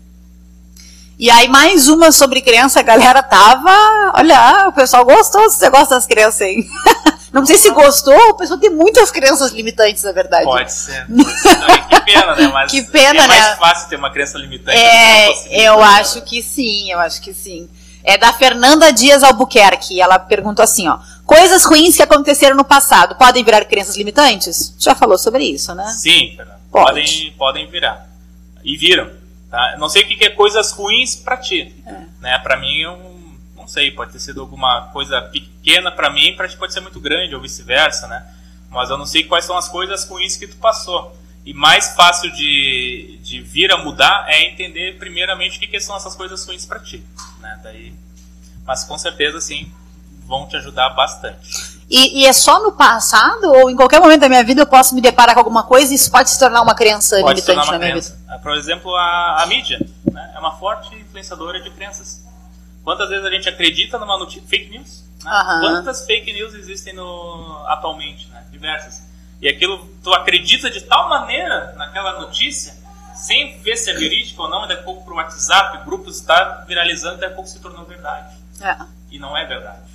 E 1.18 1.30
aí, 1.30 1.48
mais 1.48 1.88
uma 1.88 2.10
sobre 2.10 2.40
criança, 2.40 2.80
a 2.80 2.82
galera 2.82 3.22
tava. 3.22 3.70
Olha, 4.14 4.68
o 4.68 4.72
pessoal 4.72 5.04
gostou 5.04 5.48
se 5.50 5.58
você 5.58 5.70
gosta 5.70 5.94
das 5.94 6.06
crianças 6.06 6.42
aí. 6.42 6.66
Não 7.32 7.46
sei 7.46 7.56
se 7.56 7.70
gostou, 7.70 8.14
o 8.30 8.34
pessoal 8.34 8.58
tem 8.60 8.68
muitas 8.68 9.10
crenças 9.10 9.52
limitantes, 9.52 10.02
na 10.02 10.12
verdade. 10.12 10.44
Pode 10.44 10.70
ser. 10.70 11.06
que 11.06 12.00
pena, 12.02 12.36
né? 12.36 12.48
Mas 12.48 12.70
que 12.70 12.82
pena, 12.82 13.24
é 13.24 13.26
mais 13.26 13.40
né? 13.40 13.56
fácil 13.56 13.88
ter 13.88 13.96
uma 13.96 14.10
crença 14.10 14.36
limitante. 14.36 14.76
É, 14.76 15.30
eu 15.66 15.82
acho 15.82 16.20
que 16.22 16.42
sim, 16.42 16.92
eu 16.92 16.98
acho 16.98 17.22
que 17.22 17.32
sim. 17.32 17.70
É 18.04 18.18
da 18.18 18.32
Fernanda 18.34 18.92
Dias 18.92 19.22
Albuquerque. 19.22 20.00
Ela 20.00 20.18
perguntou 20.18 20.62
assim, 20.62 20.88
ó. 20.88 20.98
Coisas 21.32 21.64
ruins 21.64 21.96
que 21.96 22.02
aconteceram 22.02 22.54
no 22.54 22.62
passado 22.62 23.14
podem 23.14 23.42
virar 23.42 23.64
crenças 23.64 23.96
limitantes? 23.96 24.76
Já 24.78 24.94
falou 24.94 25.16
sobre 25.16 25.42
isso, 25.44 25.74
né? 25.74 25.86
Sim. 25.86 26.36
Pode. 26.70 26.84
Podem, 26.84 27.32
podem 27.38 27.66
virar. 27.70 28.06
E 28.62 28.76
viram. 28.76 29.10
Tá? 29.50 29.76
Não 29.78 29.88
sei 29.88 30.02
o 30.02 30.06
que 30.06 30.22
é 30.22 30.28
coisas 30.28 30.72
ruins 30.72 31.16
pra 31.16 31.38
ti. 31.38 31.74
É. 31.86 32.00
Né? 32.20 32.38
Pra 32.40 32.58
mim, 32.58 32.80
eu 32.80 32.98
não 33.56 33.66
sei. 33.66 33.90
Pode 33.90 34.12
ter 34.12 34.20
sido 34.20 34.42
alguma 34.42 34.90
coisa 34.92 35.22
pequena 35.22 35.90
pra 35.90 36.10
mim, 36.10 36.36
pra 36.36 36.46
ti 36.46 36.56
pode 36.58 36.74
ser 36.74 36.80
muito 36.80 37.00
grande, 37.00 37.34
ou 37.34 37.40
vice-versa, 37.40 38.06
né? 38.08 38.26
Mas 38.68 38.90
eu 38.90 38.98
não 38.98 39.06
sei 39.06 39.24
quais 39.24 39.46
são 39.46 39.56
as 39.56 39.70
coisas 39.70 40.06
ruins 40.06 40.36
que 40.36 40.46
tu 40.46 40.56
passou. 40.56 41.16
E 41.46 41.54
mais 41.54 41.94
fácil 41.94 42.30
de, 42.32 43.18
de 43.22 43.40
vir 43.40 43.72
a 43.72 43.78
mudar 43.78 44.26
é 44.28 44.50
entender 44.50 44.98
primeiramente 44.98 45.56
o 45.56 45.60
que, 45.60 45.66
que 45.66 45.80
são 45.80 45.96
essas 45.96 46.14
coisas 46.14 46.44
ruins 46.44 46.66
pra 46.66 46.78
ti. 46.78 47.02
Né? 47.40 47.58
Daí, 47.62 47.94
mas 48.66 48.84
com 48.84 48.98
certeza, 48.98 49.40
sim, 49.40 49.72
vão 50.26 50.46
te 50.46 50.56
ajudar 50.56 50.90
bastante. 50.90 51.38
E, 51.90 52.22
e 52.22 52.26
é 52.26 52.32
só 52.32 52.62
no 52.62 52.72
passado 52.72 53.52
ou 53.52 53.70
em 53.70 53.76
qualquer 53.76 54.00
momento 54.00 54.20
da 54.20 54.28
minha 54.28 54.42
vida 54.42 54.62
eu 54.62 54.66
posso 54.66 54.94
me 54.94 55.00
deparar 55.00 55.34
com 55.34 55.40
alguma 55.40 55.62
coisa 55.64 55.92
e 55.92 55.96
isso 55.96 56.10
pode 56.10 56.30
se 56.30 56.38
tornar 56.38 56.62
uma 56.62 56.74
crença 56.74 57.20
Pode 57.20 57.40
se 57.40 57.46
tornar 57.46 57.62
limitante 57.64 57.68
uma 57.68 57.72
na 57.72 57.78
minha 57.78 57.92
crença. 57.92 58.16
vida? 58.16 58.34
Ah, 58.34 58.38
Por 58.38 58.56
exemplo, 58.56 58.94
a, 58.94 59.42
a 59.42 59.46
mídia 59.46 59.78
né, 60.10 60.32
é 60.34 60.38
uma 60.38 60.52
forte 60.52 60.94
influenciadora 60.94 61.60
de 61.60 61.70
crenças. 61.70 62.24
Quantas 62.82 63.10
vezes 63.10 63.24
a 63.24 63.30
gente 63.30 63.48
acredita 63.48 63.98
numa 63.98 64.16
notícia 64.18 64.42
fake 64.48 64.70
news? 64.70 65.04
né? 65.60 65.68
Quantas 65.68 66.04
fake 66.06 66.32
news 66.32 66.54
existem 66.54 66.94
no, 66.94 67.62
atualmente? 67.68 68.26
Né? 68.28 68.42
Diversas. 68.50 69.02
E 69.40 69.48
aquilo, 69.48 69.86
tu 70.02 70.12
acredita 70.14 70.70
de 70.70 70.80
tal 70.82 71.08
maneira 71.08 71.74
naquela 71.76 72.20
notícia, 72.20 72.74
sem 73.14 73.60
ver 73.60 73.76
se 73.76 73.90
é 73.90 73.94
verídico 73.94 74.42
ou 74.42 74.48
não, 74.48 74.64
e 74.64 74.68
daqui 74.68 74.80
a 74.80 74.84
pouco 74.84 75.04
pro 75.04 75.16
WhatsApp, 75.16 75.84
grupos 75.84 76.16
está 76.16 76.64
viralizando, 76.66 77.18
daqui 77.18 77.32
a 77.32 77.34
pouco 77.34 77.50
se 77.50 77.60
tornou 77.60 77.84
verdade. 77.84 78.34
É. 78.60 78.76
E 79.10 79.18
não 79.18 79.36
é 79.36 79.44
verdade. 79.44 79.91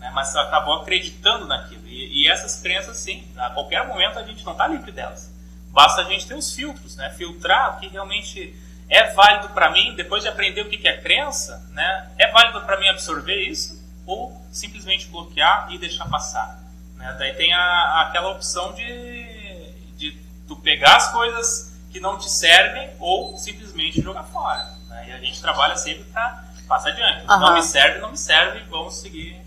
Né? 0.00 0.10
Mas 0.14 0.34
acabou 0.34 0.80
acreditando 0.80 1.46
naquilo. 1.46 1.86
E, 1.86 2.22
e 2.22 2.28
essas 2.28 2.60
crenças, 2.60 2.96
sim, 2.96 3.22
a 3.36 3.50
qualquer 3.50 3.86
momento 3.86 4.18
a 4.18 4.24
gente 4.24 4.44
não 4.44 4.52
está 4.52 4.66
livre 4.66 4.90
delas. 4.90 5.32
Basta 5.68 6.00
a 6.00 6.04
gente 6.04 6.26
ter 6.26 6.34
os 6.34 6.52
filtros, 6.52 6.96
né? 6.96 7.10
filtrar 7.10 7.76
o 7.76 7.80
que 7.80 7.86
realmente 7.86 8.56
é 8.88 9.12
válido 9.12 9.50
para 9.50 9.70
mim, 9.70 9.94
depois 9.94 10.22
de 10.22 10.28
aprender 10.28 10.62
o 10.62 10.68
que 10.68 10.78
que 10.78 10.88
é 10.88 10.96
crença, 10.96 11.64
né? 11.70 12.10
é 12.18 12.28
válido 12.32 12.62
para 12.62 12.80
mim 12.80 12.88
absorver 12.88 13.46
isso 13.46 13.78
ou 14.04 14.42
simplesmente 14.50 15.06
bloquear 15.06 15.68
e 15.70 15.78
deixar 15.78 16.08
passar. 16.08 16.58
Né? 16.96 17.14
Daí 17.18 17.34
tem 17.34 17.52
a, 17.52 18.06
aquela 18.08 18.30
opção 18.30 18.72
de, 18.72 19.72
de 19.96 20.18
tu 20.48 20.56
pegar 20.56 20.96
as 20.96 21.12
coisas 21.12 21.78
que 21.92 22.00
não 22.00 22.18
te 22.18 22.28
servem 22.28 22.90
ou 22.98 23.36
simplesmente 23.36 24.00
jogar 24.00 24.24
fora. 24.24 24.64
Né? 24.88 25.10
E 25.10 25.12
a 25.12 25.18
gente 25.18 25.40
trabalha 25.40 25.76
sempre 25.76 26.04
para 26.04 26.42
passar 26.66 26.88
adiante. 26.88 27.24
Aham. 27.28 27.38
Não 27.38 27.54
me 27.54 27.62
serve, 27.62 27.98
não 28.00 28.10
me 28.10 28.18
serve, 28.18 28.60
vamos 28.68 28.94
seguir 28.94 29.39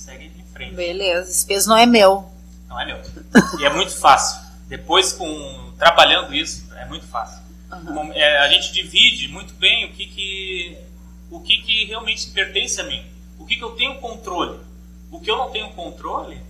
segue 0.00 0.26
em 0.26 0.44
frente. 0.52 0.74
Beleza, 0.74 1.30
esse 1.30 1.46
peso 1.46 1.68
não 1.68 1.76
é 1.76 1.86
meu. 1.86 2.28
Não 2.68 2.80
é 2.80 2.86
meu. 2.86 3.00
E 3.58 3.64
é 3.64 3.70
muito 3.70 3.94
fácil. 3.96 4.40
Depois, 4.68 5.12
com 5.12 5.72
trabalhando 5.78 6.34
isso, 6.34 6.72
é 6.74 6.86
muito 6.86 7.06
fácil. 7.06 7.40
Como, 7.68 8.12
é, 8.12 8.38
a 8.38 8.48
gente 8.48 8.72
divide 8.72 9.28
muito 9.28 9.54
bem 9.54 9.86
o 9.86 9.92
que 9.92 10.06
que, 10.06 10.78
o 11.30 11.40
que 11.40 11.58
que 11.58 11.84
realmente 11.84 12.30
pertence 12.30 12.80
a 12.80 12.84
mim. 12.84 13.04
O 13.38 13.44
que 13.44 13.56
que 13.56 13.64
eu 13.64 13.72
tenho 13.72 13.96
controle. 13.96 14.60
O 15.10 15.20
que 15.20 15.30
eu 15.30 15.36
não 15.36 15.50
tenho 15.50 15.70
controle 15.70 16.40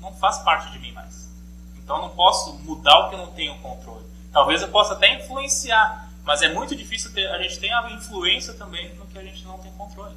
não 0.00 0.12
faz 0.14 0.38
parte 0.38 0.70
de 0.72 0.78
mim 0.78 0.92
mais. 0.92 1.28
Então 1.76 1.96
eu 1.96 2.02
não 2.02 2.10
posso 2.10 2.54
mudar 2.60 2.98
o 3.00 3.08
que 3.08 3.14
eu 3.16 3.18
não 3.18 3.32
tenho 3.32 3.54
controle. 3.58 4.04
Talvez 4.32 4.62
eu 4.62 4.68
possa 4.68 4.94
até 4.94 5.14
influenciar, 5.14 6.08
mas 6.24 6.40
é 6.40 6.52
muito 6.52 6.76
difícil 6.76 7.12
ter, 7.12 7.26
a 7.28 7.42
gente 7.42 7.58
ter 7.58 7.70
a 7.70 7.90
influência 7.90 8.54
também 8.54 8.94
no 8.94 9.06
que 9.06 9.18
a 9.18 9.22
gente 9.24 9.44
não 9.44 9.58
tem 9.58 9.72
controle. 9.72 10.14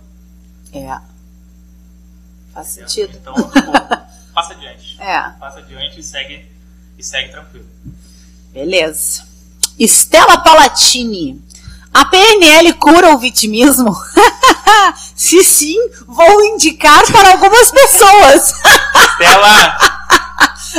É. 0.71 1.12
Faz 2.53 2.67
sentido. 2.67 3.17
Então, 3.19 3.33
passa 4.33 4.53
adiante. 4.53 4.93
É. 5.03 5.19
Passa 5.37 5.59
adiante 5.59 5.99
e 5.99 6.03
segue, 6.03 6.49
e 6.97 7.03
segue 7.03 7.29
tranquilo. 7.29 7.65
Beleza. 8.53 9.23
Estela 9.77 10.37
Palatini. 10.37 11.41
A 11.93 12.05
PNL 12.05 12.73
cura 12.75 13.09
o 13.13 13.17
vitimismo? 13.17 13.93
Se 15.15 15.43
sim, 15.43 15.77
vou 16.07 16.41
indicar 16.45 17.05
para 17.11 17.31
algumas 17.31 17.69
pessoas. 17.71 18.53
Stella, 19.13 19.77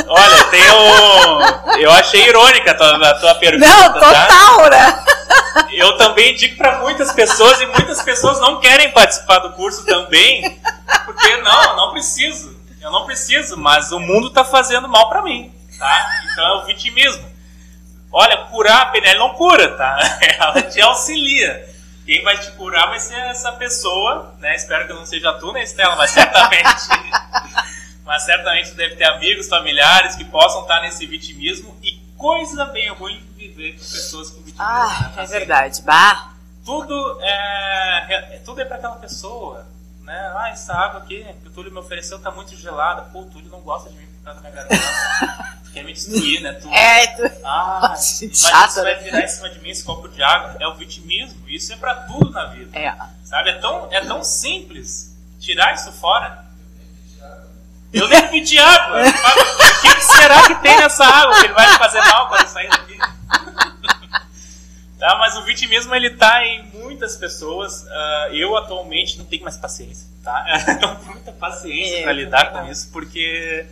olha, 0.07 0.43
tem 0.45 0.63
o... 0.71 1.77
Eu 1.77 1.91
achei 1.91 2.27
irônica 2.27 2.71
a 2.71 2.73
tua, 2.75 3.09
a 3.09 3.13
tua 3.19 3.35
pergunta, 3.35 3.67
Não, 3.67 3.93
tá? 3.93 3.99
total, 3.99 4.69
né? 4.71 5.05
Eu 5.71 5.97
também 5.97 6.33
indico 6.33 6.57
para 6.57 6.79
muitas 6.79 7.11
pessoas 7.11 7.61
e 7.61 7.65
muitas 7.67 8.01
pessoas 8.01 8.39
não 8.39 8.59
querem 8.59 8.91
participar 8.91 9.39
do 9.39 9.53
curso 9.53 9.85
também, 9.85 10.59
porque 11.05 11.37
não, 11.37 11.63
eu 11.63 11.75
não 11.75 11.91
preciso. 11.91 12.55
Eu 12.81 12.91
não 12.91 13.05
preciso, 13.05 13.57
mas 13.57 13.91
o 13.91 13.99
mundo 13.99 14.29
tá 14.29 14.45
fazendo 14.45 14.87
mal 14.87 15.09
para 15.09 15.23
mim, 15.23 15.51
tá? 15.77 16.21
Então 16.31 16.45
é 16.45 16.57
o 16.61 16.65
vitimismo. 16.65 17.25
Olha, 18.11 18.37
curar 18.45 18.81
a 18.81 18.85
PNL 18.87 19.19
não 19.19 19.33
cura, 19.33 19.75
tá? 19.75 19.97
Ela 20.21 20.61
te 20.61 20.79
auxilia. 20.81 21.67
Quem 22.05 22.23
vai 22.23 22.37
te 22.37 22.51
curar 22.51 22.87
vai 22.87 22.99
ser 22.99 23.17
essa 23.17 23.51
pessoa, 23.53 24.35
né? 24.39 24.55
Espero 24.55 24.85
que 24.85 24.93
não 24.93 25.05
seja 25.05 25.33
tu, 25.33 25.51
né, 25.51 25.63
Estela? 25.63 25.95
Mas 25.95 26.11
certamente. 26.11 26.87
mas 28.05 28.23
certamente 28.23 28.71
deve 28.75 28.95
ter 28.95 29.05
amigos, 29.05 29.49
familiares 29.49 30.15
que 30.15 30.23
possam 30.23 30.61
estar 30.61 30.81
nesse 30.81 31.05
vitimismo 31.07 31.75
e 31.83 31.99
coisa 32.15 32.65
bem 32.65 32.89
ruim 32.89 33.21
viver 33.35 33.73
com 33.73 33.79
pessoas 33.79 34.29
com 34.29 34.37
vitimismo. 34.37 34.63
Ah, 34.63 35.11
né? 35.15 35.23
é 35.23 35.25
verdade. 35.25 35.81
Bah. 35.81 36.31
Tudo 36.63 37.19
é, 37.21 38.35
é 38.35 38.41
tudo 38.45 38.61
é 38.61 38.65
para 38.65 38.77
aquela 38.77 38.95
pessoa, 38.95 39.67
né? 40.05 40.31
Ah, 40.35 40.49
essa 40.49 40.73
água 40.73 41.01
aqui 41.01 41.25
que 41.41 41.47
o 41.47 41.51
Túlio 41.51 41.71
me 41.71 41.79
ofereceu 41.79 42.19
tá 42.19 42.29
muito 42.31 42.55
gelada. 42.55 43.01
Pô, 43.11 43.21
o 43.21 43.25
Túlio 43.25 43.49
não 43.49 43.59
gosta 43.61 43.89
de 43.89 43.97
mim 43.97 44.05
por 44.05 44.25
causa 44.25 44.41
da 44.41 44.49
minha 44.49 44.63
garganta. 44.63 45.55
Quer 45.73 45.83
me 45.83 45.91
destruir, 45.91 46.41
né? 46.41 46.53
Túlio? 46.53 46.73
É, 46.73 47.07
tu... 47.07 47.23
Ah, 47.43 47.89
Nossa, 47.89 48.25
mas 48.29 48.39
chato, 48.39 48.69
isso 48.69 48.83
vai 48.83 48.95
né? 48.95 49.01
virar 49.01 49.21
em 49.23 49.27
cima 49.27 49.49
de 49.49 49.59
mim 49.59 49.69
esse 49.69 49.83
copo 49.83 50.07
de 50.07 50.21
água. 50.23 50.55
É 50.59 50.67
o 50.67 50.75
vitimismo. 50.75 51.49
Isso 51.49 51.73
é 51.73 51.75
pra 51.75 51.95
tudo 51.95 52.29
na 52.29 52.45
vida. 52.45 52.77
É. 52.77 52.95
Sabe? 53.23 53.49
É 53.49 53.59
tão, 53.59 53.87
é 53.91 54.01
tão 54.01 54.23
simples 54.23 55.13
tirar 55.39 55.73
isso 55.73 55.91
fora. 55.91 56.45
Eu 57.91 58.07
nem 58.07 58.27
pedi 58.29 58.59
água. 58.59 59.01
O 59.85 59.95
que 59.95 60.01
será 60.01 60.41
que 60.43 60.55
tem 60.55 60.77
nessa 60.77 61.05
água 61.05 61.35
que 61.35 61.45
ele 61.45 61.53
vai 61.53 61.71
me 61.71 61.77
fazer 61.77 61.99
mal 61.99 62.27
quando 62.27 62.47
sair 62.47 62.69
daqui? 62.69 62.97
Tá? 65.05 65.17
Mas 65.17 65.37
o 65.37 65.43
vitimismo 65.43 65.93
ele 65.93 66.11
tá 66.11 66.45
em 66.45 66.63
muitas 66.73 67.15
pessoas. 67.15 67.85
Ah, 67.87 68.29
eu 68.31 68.55
atualmente 68.57 69.17
não 69.17 69.25
tenho 69.25 69.43
mais 69.43 69.57
paciência. 69.57 70.07
Tá? 70.23 70.43
Não 70.81 70.95
tenho 70.95 71.11
muita 71.11 71.31
paciência 71.31 71.99
É, 71.99 72.01
para 72.01 72.13
lidar 72.13 72.51
com 72.51 72.65
isso 72.71 72.91
porque 72.91 73.67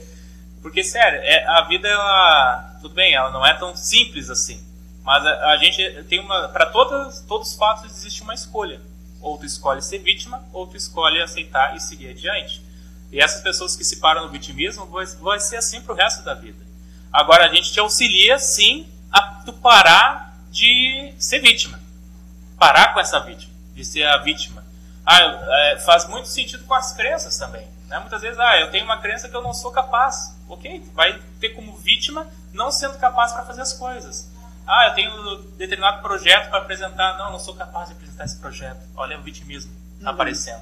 porque, 0.64 0.82
sério, 0.82 1.20
é, 1.22 1.46
a 1.46 1.62
vida, 1.64 1.90
ela. 1.90 2.78
Tudo 2.82 2.96
bem, 2.96 3.14
ela 3.14 3.30
não 3.32 3.46
é 3.46 3.54
tão 3.54 3.76
simples 3.76 4.30
assim. 4.30 4.66
Mas 5.04 5.26
a, 5.26 5.52
a 5.52 5.58
gente 5.58 6.04
tem 6.06 6.20
uma. 6.20 6.48
Para 6.48 6.68
todos 6.68 7.22
os 7.28 7.54
fatos 7.56 7.92
existe 7.92 8.24
uma 8.24 8.34
escolha. 8.34 8.80
Ou 9.20 9.38
tu 9.38 9.46
escolhe 9.46 9.82
ser 9.82 10.00
vítima, 10.00 10.42
ou 10.54 10.66
tu 10.66 10.78
escolhe 10.78 11.22
aceitar 11.22 11.76
e 11.76 11.82
seguir 11.82 12.12
adiante. 12.12 12.62
E 13.12 13.20
essas 13.20 13.42
pessoas 13.42 13.76
que 13.76 13.84
se 13.84 13.98
param 13.98 14.24
no 14.24 14.30
vitimismo 14.30 14.86
vai, 14.86 15.06
vai 15.06 15.40
ser 15.40 15.58
assim 15.58 15.82
pro 15.82 15.94
resto 15.94 16.24
da 16.24 16.34
vida. 16.34 16.64
Agora, 17.12 17.46
a 17.46 17.54
gente 17.54 17.72
te 17.72 17.80
auxilia, 17.80 18.40
sim, 18.40 18.88
a 19.12 19.22
tu 19.46 19.52
parar 19.52 20.23
de 20.54 21.12
ser 21.18 21.40
vítima. 21.40 21.80
Parar 22.60 22.94
com 22.94 23.00
essa 23.00 23.20
vítima, 23.22 23.52
de 23.74 23.84
ser 23.84 24.04
a 24.04 24.18
vítima. 24.20 24.64
Ah, 25.04 25.20
é, 25.20 25.80
faz 25.80 26.08
muito 26.08 26.28
sentido 26.28 26.64
com 26.66 26.76
as 26.76 26.94
crenças 26.94 27.38
também. 27.38 27.68
Né? 27.88 27.98
Muitas 28.00 28.22
vezes, 28.22 28.40
ah, 28.40 28.60
eu 28.60 28.70
tenho 28.70 28.86
uma 28.86 29.00
crença 29.00 29.28
que 29.28 29.36
eu 29.36 29.42
não 29.42 29.54
sou 29.54 29.72
capaz. 29.72 30.38
Ok, 30.48 30.84
vai 30.94 31.20
ter 31.40 31.50
como 31.50 31.76
vítima 31.78 32.28
não 32.54 32.72
sendo 32.72 33.00
capaz 33.00 33.34
para 33.34 33.44
fazer 33.44 33.62
as 33.62 33.74
coisas. 33.74 34.32
Ah, 34.68 34.88
eu 34.90 34.94
tenho 34.94 35.12
um 35.12 35.58
determinado 35.58 36.04
projeto 36.04 36.50
para 36.50 36.60
apresentar. 36.60 37.18
Não, 37.18 37.32
não 37.32 37.40
sou 37.40 37.56
capaz 37.56 37.90
de 37.90 37.96
apresentar 37.96 38.26
esse 38.26 38.38
projeto. 38.38 38.80
Olha 38.96 39.18
o 39.18 39.24
vitimismo 39.24 39.74
aparecendo 40.06 40.62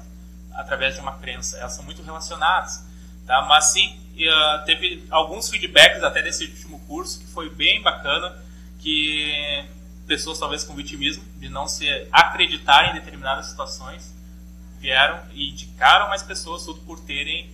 através 0.54 0.94
de 0.94 1.00
uma 1.00 1.18
crença. 1.18 1.58
Elas 1.58 1.74
são 1.74 1.84
muito 1.84 2.02
relacionadas. 2.02 2.82
Tá? 3.26 3.42
Mas 3.42 3.66
sim, 3.66 4.00
eh, 4.18 4.58
teve 4.64 5.06
alguns 5.10 5.48
feedbacks 5.50 6.02
até 6.02 6.22
desse 6.22 6.46
último 6.46 6.80
curso 6.80 7.20
que 7.20 7.26
foi 7.26 7.48
bem 7.50 7.80
bacana, 7.82 8.36
que 8.80 9.64
pessoas 10.06 10.38
talvez 10.38 10.64
com 10.64 10.74
vitimismo, 10.74 11.24
de 11.36 11.48
não 11.48 11.66
se 11.68 11.86
acreditar 12.12 12.90
em 12.90 12.94
determinadas 12.94 13.46
situações, 13.46 14.12
vieram 14.80 15.20
e 15.32 15.50
indicaram 15.50 16.08
mais 16.08 16.22
pessoas, 16.22 16.64
tudo 16.64 16.80
por 16.80 16.98
terem 17.00 17.50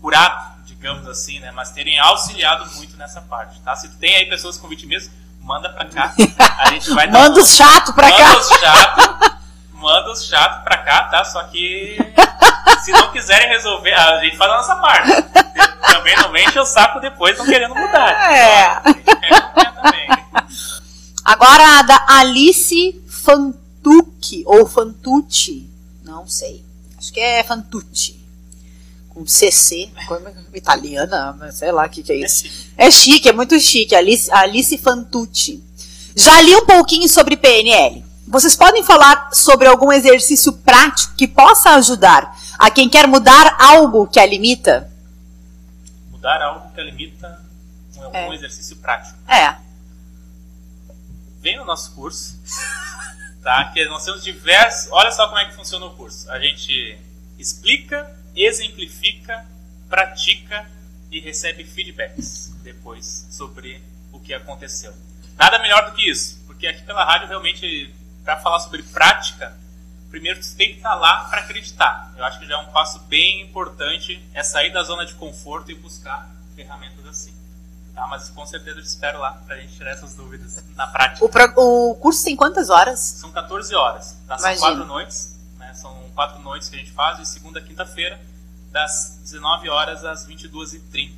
curado, 0.00 0.62
digamos 0.64 1.06
assim, 1.08 1.40
né? 1.40 1.50
Mas 1.50 1.70
terem 1.70 1.98
auxiliado 1.98 2.70
muito 2.76 2.96
nessa 2.96 3.20
parte, 3.22 3.58
tá? 3.60 3.74
Se 3.74 3.88
tu 3.88 3.96
tem 3.96 4.14
aí 4.16 4.26
pessoas 4.26 4.56
com 4.58 4.68
vitimismo, 4.68 5.12
manda 5.40 5.70
pra 5.70 5.86
cá. 5.86 6.14
A 6.58 6.70
gente 6.70 6.90
vai 6.90 7.08
dar 7.10 7.20
Manda 7.20 7.40
os 7.40 7.56
chato 7.56 7.92
pra 7.94 8.08
manda 8.08 8.22
cá. 8.22 8.38
os 8.38 8.48
chato, 8.48 9.38
manda 9.72 10.10
os 10.12 10.26
chato 10.26 10.62
pra 10.62 10.78
cá, 10.78 11.04
tá? 11.04 11.24
Só 11.24 11.42
que 11.44 11.96
se 12.84 12.92
não 12.92 13.10
quiserem 13.10 13.48
resolver, 13.48 13.92
a 13.94 14.20
gente 14.24 14.36
faz 14.36 14.50
a 14.50 14.56
nossa 14.56 14.76
parte. 14.76 15.10
Também 15.92 16.14
não 16.16 16.36
enche 16.36 16.58
o 16.58 16.64
saco 16.66 17.00
depois 17.00 17.36
não 17.38 17.46
querendo 17.46 17.74
mudar. 17.74 18.10
É. 18.30 18.62
A 18.66 18.82
gente 18.92 19.04
quer 19.04 19.72
também. 19.74 20.08
Agora 21.30 21.78
a 21.78 21.82
da 21.82 22.04
Alice 22.08 22.98
Fantucci, 23.06 24.42
ou 24.46 24.66
Fantucci, 24.66 25.68
não 26.02 26.26
sei. 26.26 26.64
Acho 26.96 27.12
que 27.12 27.20
é 27.20 27.42
Fantucci. 27.44 28.18
Com 29.10 29.26
CC, 29.26 29.90
é 29.94 30.04
que- 30.06 30.56
italiana, 30.58 31.36
mas 31.38 31.56
sei 31.56 31.70
lá 31.70 31.84
o 31.84 31.90
que, 31.90 32.02
que 32.02 32.12
é 32.12 32.16
isso. 32.16 32.44
É 32.78 32.90
chique, 32.90 33.28
é 33.28 33.32
muito 33.34 33.60
chique. 33.60 33.94
Alice, 33.94 34.30
Alice 34.32 34.78
Fantucci. 34.78 35.62
Já 36.16 36.40
li 36.40 36.56
um 36.56 36.64
pouquinho 36.64 37.06
sobre 37.08 37.36
PNL. 37.36 38.02
Vocês 38.26 38.56
podem 38.56 38.82
falar 38.82 39.28
sobre 39.34 39.68
algum 39.68 39.92
exercício 39.92 40.52
prático 40.54 41.14
que 41.14 41.28
possa 41.28 41.70
ajudar 41.74 42.38
a 42.58 42.70
quem 42.70 42.88
quer 42.88 43.06
mudar 43.06 43.54
algo 43.60 44.06
que 44.06 44.18
a 44.18 44.24
limita? 44.24 44.90
Mudar 46.10 46.40
algo 46.40 46.70
que 46.74 46.82
limita 46.82 47.38
um, 47.98 48.00
um 48.08 48.14
É. 48.14 48.34
exercício 48.34 48.76
prático. 48.76 49.18
É. 49.28 49.57
Vem 51.40 51.56
no 51.56 51.64
nosso 51.64 51.94
curso, 51.94 52.38
tá? 53.42 53.70
Que 53.72 53.84
nós 53.86 54.04
temos 54.04 54.22
diversos. 54.22 54.90
Olha 54.92 55.10
só 55.12 55.26
como 55.26 55.38
é 55.38 55.46
que 55.46 55.54
funciona 55.54 55.86
o 55.86 55.94
curso. 55.94 56.30
A 56.30 56.38
gente 56.38 56.98
explica, 57.38 58.10
exemplifica, 58.34 59.46
pratica 59.88 60.68
e 61.10 61.20
recebe 61.20 61.64
feedbacks 61.64 62.52
depois 62.62 63.26
sobre 63.30 63.82
o 64.12 64.20
que 64.20 64.34
aconteceu. 64.34 64.92
Nada 65.36 65.58
melhor 65.60 65.88
do 65.88 65.96
que 65.96 66.10
isso, 66.10 66.42
porque 66.46 66.66
aqui 66.66 66.82
pela 66.82 67.04
rádio 67.04 67.28
realmente 67.28 67.94
para 68.24 68.36
falar 68.40 68.60
sobre 68.60 68.82
prática, 68.82 69.56
primeiro 70.10 70.42
você 70.42 70.56
tem 70.56 70.70
que 70.70 70.76
estar 70.78 70.94
lá 70.96 71.24
para 71.24 71.40
acreditar. 71.40 72.12
Eu 72.16 72.24
acho 72.24 72.40
que 72.40 72.46
já 72.46 72.54
é 72.54 72.58
um 72.58 72.72
passo 72.72 72.98
bem 73.04 73.42
importante 73.42 74.22
é 74.34 74.42
sair 74.42 74.72
da 74.72 74.82
zona 74.82 75.06
de 75.06 75.14
conforto 75.14 75.70
e 75.70 75.74
buscar 75.74 76.28
ferramentas 76.56 77.06
assim. 77.06 77.37
Tá? 77.98 78.06
Mas 78.06 78.28
com 78.30 78.46
certeza 78.46 78.78
eu 78.78 78.82
te 78.82 78.86
espero 78.88 79.18
lá 79.18 79.32
pra 79.44 79.56
gente 79.56 79.74
tirar 79.76 79.90
essas 79.90 80.14
dúvidas 80.14 80.62
na 80.76 80.86
prática. 80.86 81.24
O, 81.24 81.28
pro- 81.28 81.52
o 81.56 81.94
curso 81.96 82.22
tem 82.24 82.36
quantas 82.36 82.70
horas? 82.70 83.00
São 83.00 83.32
14 83.32 83.74
horas, 83.74 84.16
tá? 84.26 84.38
São 84.38 84.46
Imagina. 84.50 84.66
quatro 84.68 84.84
noites, 84.86 85.36
né? 85.58 85.74
São 85.74 85.92
quatro 86.14 86.40
noites 86.42 86.68
que 86.68 86.76
a 86.76 86.78
gente 86.78 86.92
faz, 86.92 87.18
de 87.18 87.26
segunda 87.26 87.58
a 87.58 87.62
quinta-feira, 87.62 88.20
das 88.70 89.18
19 89.24 89.68
horas 89.68 90.04
às 90.04 90.26
22h30. 90.28 91.10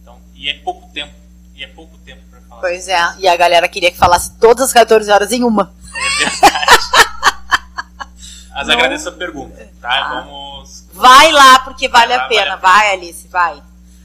Então, 0.00 0.20
e 0.34 0.48
é 0.48 0.54
pouco 0.60 0.88
tempo, 0.92 1.12
e 1.56 1.64
é 1.64 1.66
pouco 1.66 1.98
tempo 1.98 2.22
pra 2.30 2.40
falar. 2.42 2.60
Pois 2.60 2.86
é. 2.86 2.98
E 3.18 3.26
a 3.26 3.36
galera 3.36 3.66
queria 3.68 3.90
que 3.90 3.98
falasse 3.98 4.30
todas 4.38 4.66
as 4.66 4.72
14 4.72 5.10
horas 5.10 5.32
em 5.32 5.42
uma. 5.42 5.74
É 5.92 6.24
verdade. 6.24 6.78
Mas 8.54 8.66
Não. 8.66 8.74
agradeço 8.74 9.08
a 9.08 9.12
pergunta, 9.12 9.70
tá? 9.80 9.88
Ah. 9.90 10.20
Vamos... 10.24 10.84
Vai 10.92 11.30
lá, 11.32 11.60
porque 11.60 11.88
vale 11.88 12.08
Vai 12.08 12.16
a 12.16 12.22
lá, 12.22 12.28
pena. 12.28 12.44
vale 12.44 12.52
a 12.52 12.56
Vai, 12.56 12.92
Alice, 12.92 13.28
vai. 13.28 13.62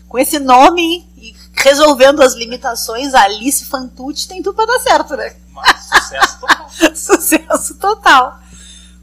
Com 0.07 0.19
esse 0.19 0.37
nome 0.39 1.07
resolvendo 1.53 2.21
as 2.21 2.33
limitações, 2.33 3.13
Alice 3.13 3.65
Fantucci 3.65 4.27
tem 4.27 4.41
tudo 4.41 4.55
pra 4.55 4.65
dar 4.65 4.79
certo, 4.79 5.15
né? 5.15 5.35
Mas 5.51 5.85
sucesso 5.85 6.39
total. 6.39 6.69
Sucesso 6.95 7.75
total. 7.75 8.39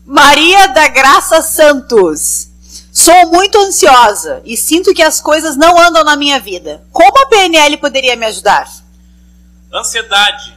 Maria 0.04 0.66
da 0.68 0.88
Graça 0.88 1.40
Santos. 1.42 2.48
Sou 2.92 3.30
muito 3.30 3.56
ansiosa 3.58 4.42
e 4.44 4.56
sinto 4.56 4.92
que 4.92 5.02
as 5.02 5.20
coisas 5.20 5.56
não 5.56 5.80
andam 5.80 6.02
na 6.02 6.16
minha 6.16 6.40
vida. 6.40 6.82
Como 6.90 7.22
a 7.22 7.26
PNL 7.26 7.76
poderia 7.76 8.16
me 8.16 8.26
ajudar? 8.26 8.68
Ansiedade. 9.72 10.54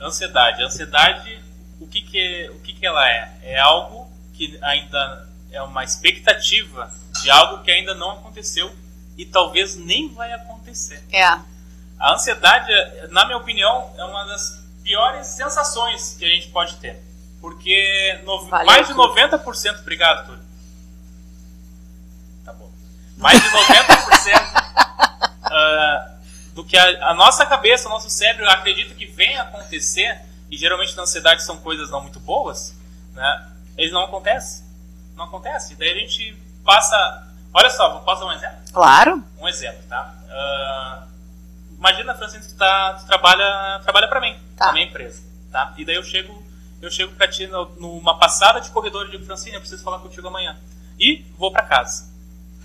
Ansiedade. 0.00 0.62
Ansiedade, 0.62 1.42
o 1.80 1.86
que 1.86 2.00
que, 2.02 2.50
o 2.54 2.60
que 2.60 2.72
que 2.72 2.86
ela 2.86 3.06
é? 3.08 3.32
É 3.42 3.58
algo 3.58 4.08
que 4.32 4.56
ainda 4.62 5.28
é 5.50 5.60
uma 5.62 5.82
expectativa 5.82 6.90
de 7.20 7.30
algo 7.30 7.64
que 7.64 7.70
ainda 7.70 7.94
não 7.94 8.12
aconteceu 8.12 8.70
e 9.16 9.26
talvez 9.26 9.74
nem 9.74 10.08
vai 10.14 10.32
acontecer. 10.32 10.57
É. 11.12 11.24
A 11.24 12.14
ansiedade, 12.14 12.70
na 13.10 13.24
minha 13.26 13.38
opinião, 13.38 13.92
é 13.96 14.04
uma 14.04 14.24
das 14.26 14.64
piores 14.82 15.26
sensações 15.28 16.14
que 16.18 16.24
a 16.24 16.28
gente 16.28 16.48
pode 16.48 16.76
ter. 16.76 17.02
Porque 17.40 18.20
no- 18.24 18.46
Valeu, 18.46 18.66
mais 18.66 18.86
de 18.86 18.94
Túlio. 18.94 19.14
90%, 19.14 19.80
obrigado, 19.80 20.26
Túlio. 20.26 20.42
Tá 22.44 22.52
bom. 22.52 22.70
Mais 23.16 23.40
de 23.40 23.48
90% 23.48 24.32
ah, 25.44 26.10
do 26.54 26.64
que 26.64 26.76
a, 26.76 27.10
a 27.10 27.14
nossa 27.14 27.46
cabeça, 27.46 27.88
o 27.88 27.90
nosso 27.90 28.10
cérebro 28.10 28.48
acredita 28.48 28.94
que 28.94 29.06
vem 29.06 29.38
acontecer, 29.38 30.20
e 30.50 30.56
geralmente 30.56 30.96
na 30.96 31.02
ansiedade 31.02 31.42
são 31.44 31.58
coisas 31.58 31.90
não 31.90 32.00
muito 32.02 32.18
boas, 32.20 32.74
né? 33.12 33.48
Eles 33.76 33.92
não 33.92 34.04
acontecem. 34.04 34.64
Não 35.14 35.24
acontece. 35.26 35.74
Daí 35.76 35.90
a 35.90 35.94
gente 35.94 36.36
passa. 36.64 37.26
Olha 37.52 37.70
só, 37.70 37.90
vou 37.92 38.00
posso 38.00 38.20
dar 38.20 38.26
um 38.26 38.32
exemplo? 38.32 38.58
Claro. 38.72 39.24
Um 39.38 39.48
exemplo, 39.48 39.82
tá? 39.88 40.14
Ah, 40.40 41.02
imagina, 41.76 42.14
Francine, 42.14 42.44
que 42.44 42.54
tá, 42.54 42.94
tu 43.00 43.06
trabalha, 43.06 43.80
trabalha 43.82 44.06
para 44.08 44.20
mim, 44.20 44.36
Tá. 44.56 44.66
na 44.66 44.72
minha 44.72 44.86
empresa, 44.86 45.22
tá? 45.50 45.74
E 45.76 45.84
daí 45.84 45.96
eu 45.96 46.02
chego, 46.04 46.42
eu 46.80 46.90
chego 46.90 47.12
para 47.14 47.26
ti 47.28 47.46
no- 47.48 47.74
numa 47.80 48.18
passada 48.18 48.60
de 48.60 48.70
corredor 48.70 49.06
e 49.06 49.10
digo, 49.10 49.24
Francine, 49.24 49.54
eu 49.56 49.60
preciso 49.60 49.82
falar 49.82 49.98
contigo 49.98 50.28
amanhã. 50.28 50.56
E 50.98 51.24
vou 51.36 51.50
para 51.52 51.62
casa. 51.64 52.08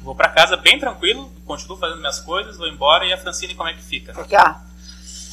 Vou 0.02 0.14
para 0.16 0.30
casa 0.30 0.58
bem 0.58 0.78
tranquilo, 0.80 1.32
continuo 1.46 1.78
fazendo 1.78 2.00
minhas 2.00 2.20
coisas, 2.20 2.58
vou 2.58 2.68
embora 2.68 3.06
e 3.06 3.14
a 3.14 3.18
Francine 3.18 3.56
como 3.56 3.70
é 3.70 3.74
que 3.74 3.82
fica? 3.82 4.14
Porque, 4.14 4.36
ó, 4.36 4.56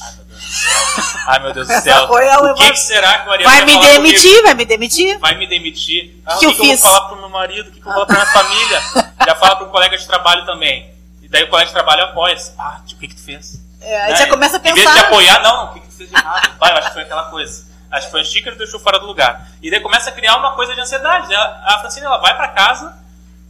Ai, 0.01 0.17
meu 0.19 0.25
Deus 0.25 0.47
do 0.47 0.53
céu. 0.53 1.27
Ai, 1.27 1.39
meu 1.39 1.53
Deus 1.53 1.67
do 1.67 1.83
céu. 1.83 2.05
o 2.51 2.55
que, 2.55 2.71
que 2.71 2.77
será 2.79 3.19
que 3.19 3.29
o 3.29 3.31
Ariel 3.33 3.49
Vai 3.49 3.57
vai 3.57 3.65
me 3.65 3.79
demitir? 3.79 4.21
comigo? 4.23 4.43
Vai 4.43 4.53
me 4.55 4.65
demitir? 4.65 5.19
Vai 5.19 5.37
me 5.37 5.47
demitir. 5.47 6.21
Ah, 6.25 6.37
Que 6.39 6.47
o 6.47 6.49
eu 6.49 6.55
que, 6.55 6.61
que 6.61 6.67
eu 6.71 6.77
vou 6.77 6.77
falar 6.77 7.01
pro 7.09 7.17
meu 7.17 7.29
marido? 7.29 7.69
O 7.69 7.71
que, 7.71 7.79
que 7.81 7.87
eu 7.87 7.93
vou 7.93 8.05
falar 8.05 8.05
pra 8.07 8.15
minha 8.15 8.25
família? 8.33 8.81
Já 9.27 9.35
fala 9.35 9.55
pro 9.57 9.67
colega 9.69 9.95
de 9.97 10.07
trabalho 10.07 10.43
também. 10.45 10.89
Daí 11.31 11.43
o 11.45 11.49
colega 11.49 11.67
de 11.67 11.73
trabalho 11.73 12.03
apoia. 12.03 12.35
Ah, 12.59 12.81
tipo, 12.85 12.97
o 12.97 13.01
que, 13.01 13.07
que 13.07 13.15
tu 13.15 13.23
fez? 13.23 13.59
É, 13.79 14.01
aí 14.03 14.11
Né? 14.11 14.17
já 14.17 14.27
começa 14.27 14.57
a 14.57 14.59
Em 14.59 14.63
vez 14.73 14.75
de 14.75 14.81
pensar. 14.93 15.07
apoiar, 15.07 15.41
não, 15.41 15.65
o 15.65 15.73
que, 15.73 15.79
que 15.79 15.87
tu 15.87 15.93
fez 15.95 16.09
de 16.09 16.15
errado? 16.15 16.51
Vai, 16.59 16.71
eu 16.73 16.77
acho 16.77 16.87
que 16.89 16.93
foi 16.93 17.03
aquela 17.03 17.23
coisa. 17.31 17.65
Acho 17.89 18.05
que 18.05 18.11
foi 18.11 18.21
a 18.21 18.23
xícara 18.23 18.51
que 18.51 18.59
deixou 18.59 18.79
fora 18.79 18.99
do 18.99 19.05
lugar. 19.07 19.47
E 19.61 19.71
daí 19.71 19.79
começa 19.79 20.09
a 20.09 20.13
criar 20.13 20.35
uma 20.37 20.51
coisa 20.55 20.75
de 20.75 20.81
ansiedade. 20.81 21.33
A, 21.33 21.63
a 21.75 21.79
Francine 21.79 22.05
ela 22.05 22.17
vai 22.19 22.35
pra 22.35 22.49
casa 22.49 22.95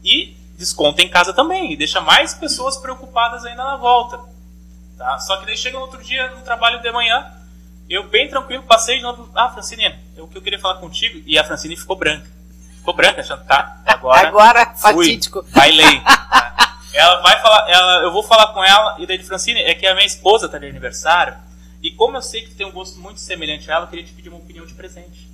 e 0.03 0.35
desconta 0.57 1.01
em 1.01 1.09
casa 1.09 1.33
também. 1.33 1.73
E 1.73 1.75
deixa 1.75 1.99
mais 1.99 2.33
pessoas 2.35 2.77
preocupadas 2.77 3.43
ainda 3.45 3.63
na 3.63 3.75
volta. 3.77 4.19
Tá? 4.97 5.17
Só 5.19 5.37
que 5.37 5.45
daí 5.47 5.57
chega 5.57 5.77
no 5.77 5.83
outro 5.85 6.01
dia, 6.03 6.29
no 6.31 6.41
trabalho 6.43 6.79
de 6.81 6.91
manhã, 6.91 7.25
eu 7.89 8.07
bem 8.07 8.29
tranquilo, 8.29 8.63
passei 8.63 8.97
de 8.97 9.01
novo. 9.03 9.29
Ah, 9.35 9.49
Francine, 9.49 9.95
o 10.17 10.27
que 10.27 10.37
eu 10.37 10.41
queria 10.41 10.59
falar 10.59 10.75
contigo. 10.79 11.21
E 11.25 11.37
a 11.37 11.43
Francine 11.43 11.75
ficou 11.75 11.95
branca. 11.95 12.27
Ficou 12.77 12.95
branca, 12.95 13.21
achando, 13.21 13.43
tá, 13.45 13.77
agora. 13.85 14.27
Agora, 14.27 14.65
fui, 14.75 15.05
fatídico. 15.05 15.45
Bailei. 15.53 15.99
tá? 16.01 16.57
Ela 16.93 17.21
vai 17.21 17.41
falar, 17.41 17.69
ela, 17.69 18.03
eu 18.03 18.11
vou 18.11 18.23
falar 18.23 18.47
com 18.47 18.63
ela, 18.63 18.95
e 18.99 19.05
daí 19.05 19.17
de 19.17 19.23
Francine, 19.23 19.61
é 19.61 19.73
que 19.73 19.87
a 19.87 19.93
minha 19.93 20.05
esposa 20.05 20.49
tá 20.49 20.57
de 20.57 20.67
aniversário, 20.67 21.35
e 21.81 21.91
como 21.91 22.17
eu 22.17 22.21
sei 22.21 22.41
que 22.41 22.49
tu 22.49 22.55
tem 22.55 22.65
um 22.65 22.71
gosto 22.71 22.99
muito 22.99 23.19
semelhante 23.19 23.69
a 23.71 23.75
ela, 23.75 23.85
eu 23.85 23.89
queria 23.89 24.05
te 24.05 24.11
pedir 24.11 24.29
uma 24.29 24.37
opinião 24.37 24.65
de 24.65 24.73
presente. 24.73 25.29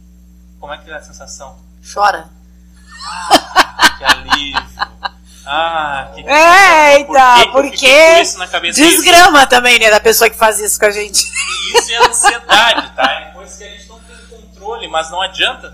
Como 0.60 0.74
é 0.74 0.78
que 0.78 0.90
é 0.90 0.94
a 0.94 1.02
sensação? 1.02 1.60
Chora. 1.94 2.30
Que 3.98 4.04
alívio. 4.04 4.68
Ah, 5.50 6.12
que 6.14 6.22
Eita, 6.22 7.52
por 7.52 7.72
que 7.72 7.78
porque 7.78 8.60
com 8.60 8.66
isso 8.66 8.82
desgrama 8.82 9.48
também, 9.48 9.80
né, 9.80 9.90
da 9.90 10.00
pessoa 10.00 10.30
que 10.30 10.36
faz 10.36 10.60
isso 10.60 10.78
com 10.78 10.86
a 10.86 10.92
gente. 10.92 11.24
E 11.24 11.78
isso 11.78 11.92
é 11.92 12.06
ansiedade, 12.06 12.92
tá? 12.96 13.12
É 13.12 13.32
coisa 13.32 13.58
que 13.58 13.64
a 13.64 13.70
gente 13.70 13.88
não 13.88 14.00
tem 14.02 14.18
controle, 14.30 14.88
mas 14.90 15.10
não 15.10 15.22
adianta 15.22 15.74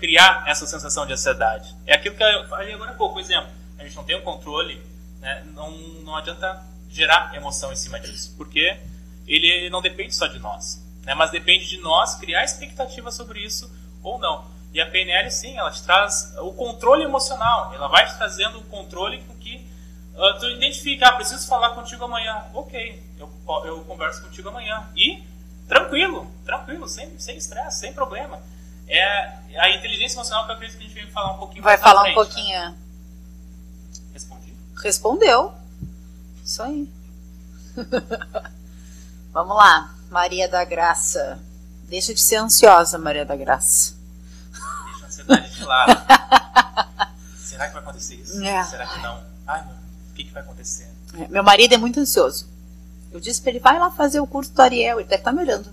criar 0.00 0.42
essa 0.46 0.66
sensação 0.66 1.06
de 1.06 1.12
ansiedade. 1.12 1.72
É 1.86 1.94
aquilo 1.94 2.16
que 2.16 2.22
eu 2.22 2.48
falei 2.48 2.74
agora 2.74 2.90
há 2.90 2.94
pouco, 2.94 3.14
por 3.14 3.20
exemplo. 3.20 3.48
A 3.78 3.84
gente 3.84 3.94
não 3.94 4.04
tem 4.04 4.16
o 4.16 4.22
controle, 4.22 4.82
né? 5.22 5.42
não, 5.54 5.70
não 5.70 6.14
adianta 6.16 6.62
gerar 6.90 7.34
emoção 7.34 7.72
em 7.72 7.76
cima 7.76 7.98
disso, 7.98 8.34
porque 8.36 8.78
ele 9.26 9.70
não 9.70 9.80
depende 9.80 10.14
só 10.14 10.26
de 10.26 10.38
nós, 10.38 10.84
né? 11.04 11.14
mas 11.14 11.30
depende 11.30 11.66
de 11.66 11.78
nós 11.78 12.16
criar 12.16 12.44
expectativa 12.44 13.10
sobre 13.10 13.40
isso 13.40 13.70
ou 14.02 14.18
não. 14.18 14.44
E 14.74 14.80
a 14.80 14.90
PNL, 14.90 15.30
sim, 15.30 15.56
ela 15.56 15.70
te 15.70 15.82
traz 15.82 16.34
o 16.38 16.52
controle 16.52 17.04
emocional, 17.04 17.72
ela 17.74 17.88
vai 17.88 18.06
te 18.06 18.16
trazendo 18.16 18.58
o 18.58 18.64
controle 18.64 19.22
com 19.22 19.34
que 19.36 19.66
ah, 20.16 20.36
tu 20.38 20.46
identifica, 20.50 21.08
ah, 21.08 21.12
preciso 21.12 21.46
falar 21.46 21.70
contigo 21.70 22.04
amanhã. 22.04 22.44
Ok, 22.54 23.02
eu, 23.18 23.30
eu 23.64 23.84
converso 23.84 24.22
contigo 24.22 24.48
amanhã. 24.48 24.88
E 24.94 25.22
tranquilo, 25.66 26.30
tranquilo, 26.44 26.88
sem 26.88 27.18
sem 27.18 27.36
estresse, 27.36 27.80
sem 27.80 27.92
problema. 27.92 28.38
É 28.88 29.58
a 29.58 29.70
inteligência 29.70 30.16
emocional 30.16 30.44
que 30.44 30.50
eu 30.50 30.54
acredito 30.56 30.78
que 30.78 30.84
a 30.84 30.88
gente 30.88 31.02
vai 31.02 31.10
falar 31.12 31.32
um 31.32 31.38
pouquinho 31.38 31.62
Vai 31.62 31.78
falar 31.78 32.00
um 32.00 32.04
frente, 32.04 32.14
pouquinho. 32.14 32.58
né? 32.58 32.74
Respondeu. 34.82 35.52
Isso 36.44 36.62
aí. 36.62 36.88
Vamos 39.32 39.56
lá, 39.56 39.94
Maria 40.10 40.48
da 40.48 40.64
Graça. 40.64 41.38
Deixa 41.88 42.12
de 42.12 42.20
ser 42.20 42.36
ansiosa, 42.36 42.98
Maria 42.98 43.24
da 43.24 43.36
Graça. 43.36 43.94
Deixa 44.52 45.04
a 45.04 45.06
ansiedade 45.06 45.54
de 45.54 45.64
lado. 45.64 45.92
Será 47.38 47.66
que 47.68 47.74
vai 47.74 47.82
acontecer 47.82 48.16
isso? 48.16 48.42
É. 48.42 48.64
Será 48.64 48.86
que 48.86 48.98
não? 49.00 49.22
Ai, 49.46 49.64
meu, 49.64 49.74
o 49.74 50.14
que, 50.14 50.24
que 50.24 50.32
vai 50.32 50.42
acontecer? 50.42 50.90
É, 51.18 51.28
Meu 51.28 51.42
marido 51.44 51.74
é 51.74 51.78
muito 51.78 52.00
ansioso. 52.00 52.48
Eu 53.12 53.20
disse 53.20 53.40
pra 53.40 53.50
ele, 53.50 53.60
vai 53.60 53.78
lá 53.78 53.90
fazer 53.90 54.20
o 54.20 54.26
curso 54.26 54.52
do 54.52 54.62
Ariel. 54.62 54.98
Ele 54.98 55.08
deve 55.08 55.20
estar 55.20 55.32
me 55.32 55.42
olhando. 55.42 55.70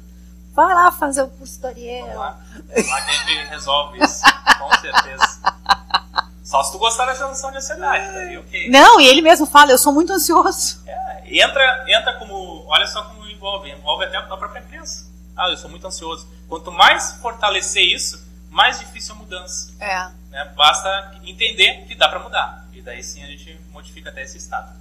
Vai 0.54 0.74
lá 0.74 0.92
fazer 0.92 1.22
o 1.24 1.30
curso 1.30 1.56
do 1.56 1.62
Vamos 1.62 1.78
Ariel. 1.78 2.20
lá. 2.20 2.40
Vamos 2.76 2.90
lá 2.90 3.02
que 3.02 3.12
a 3.12 3.14
gente 3.14 3.50
resolve 3.50 4.04
isso. 4.04 4.22
Com 4.60 4.70
certeza. 4.82 5.40
Só 6.50 6.64
se 6.64 6.72
tu 6.72 6.80
gostar 6.80 7.06
dessa 7.06 7.28
noção 7.28 7.52
de 7.52 7.58
ansiedade, 7.58 8.12
daí 8.12 8.36
ok. 8.36 8.72
Não, 8.72 9.00
e 9.00 9.08
ele 9.08 9.22
mesmo 9.22 9.46
fala, 9.46 9.72
eu 9.72 9.78
sou 9.78 9.94
muito 9.94 10.12
ansioso. 10.12 10.82
É, 10.88 11.44
entra, 11.44 11.86
entra 11.88 12.18
como. 12.18 12.66
Olha 12.68 12.88
só 12.88 13.04
como 13.04 13.24
envolve. 13.30 13.70
Envolve 13.70 14.06
até 14.06 14.18
a 14.18 14.24
própria 14.24 14.64
criança. 14.64 15.06
Ah, 15.38 15.48
eu 15.48 15.58
sou 15.58 15.70
muito 15.70 15.86
ansioso. 15.86 16.28
Quanto 16.48 16.72
mais 16.72 17.12
fortalecer 17.22 17.84
isso, 17.84 18.28
mais 18.50 18.80
difícil 18.80 19.14
a 19.14 19.18
mudança. 19.20 19.76
É. 19.80 20.10
né? 20.32 20.52
Basta 20.56 21.12
entender 21.24 21.86
que 21.88 21.94
dá 21.94 22.10
pra 22.10 22.18
mudar. 22.18 22.68
E 22.74 22.82
daí 22.82 23.04
sim 23.04 23.22
a 23.24 23.28
gente 23.28 23.56
modifica 23.72 24.10
até 24.10 24.24
esse 24.24 24.40
estado. 24.40 24.72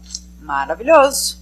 Maravilhoso. 0.40 1.38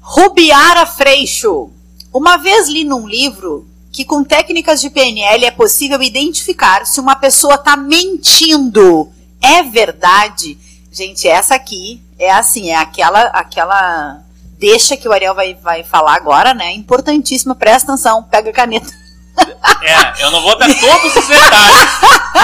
Rubiara 0.00 0.86
Freixo. 0.86 1.70
Uma 2.14 2.38
vez 2.38 2.66
li 2.66 2.82
num 2.82 3.06
livro 3.06 3.68
que 3.96 4.04
com 4.04 4.22
técnicas 4.22 4.82
de 4.82 4.90
PNL 4.90 5.46
é 5.46 5.50
possível 5.50 6.02
identificar 6.02 6.84
se 6.84 7.00
uma 7.00 7.16
pessoa 7.16 7.54
está 7.54 7.78
mentindo. 7.78 9.10
É 9.40 9.62
verdade? 9.62 10.58
Gente, 10.92 11.26
essa 11.26 11.54
aqui 11.54 12.02
é 12.18 12.30
assim, 12.30 12.68
é 12.68 12.76
aquela 12.76 13.22
aquela 13.28 14.18
deixa 14.58 14.98
que 14.98 15.08
o 15.08 15.12
Ariel 15.12 15.34
vai, 15.34 15.54
vai 15.54 15.82
falar 15.82 16.14
agora, 16.14 16.52
né? 16.52 16.74
Importantíssima, 16.74 17.54
presta 17.54 17.92
atenção, 17.92 18.22
pega 18.24 18.50
a 18.50 18.52
caneta. 18.52 18.92
É, 19.82 20.24
eu 20.24 20.30
não 20.30 20.42
vou 20.42 20.58
dar 20.58 20.68
todos 20.68 21.16
os 21.16 21.28
detalhes, 21.28 21.90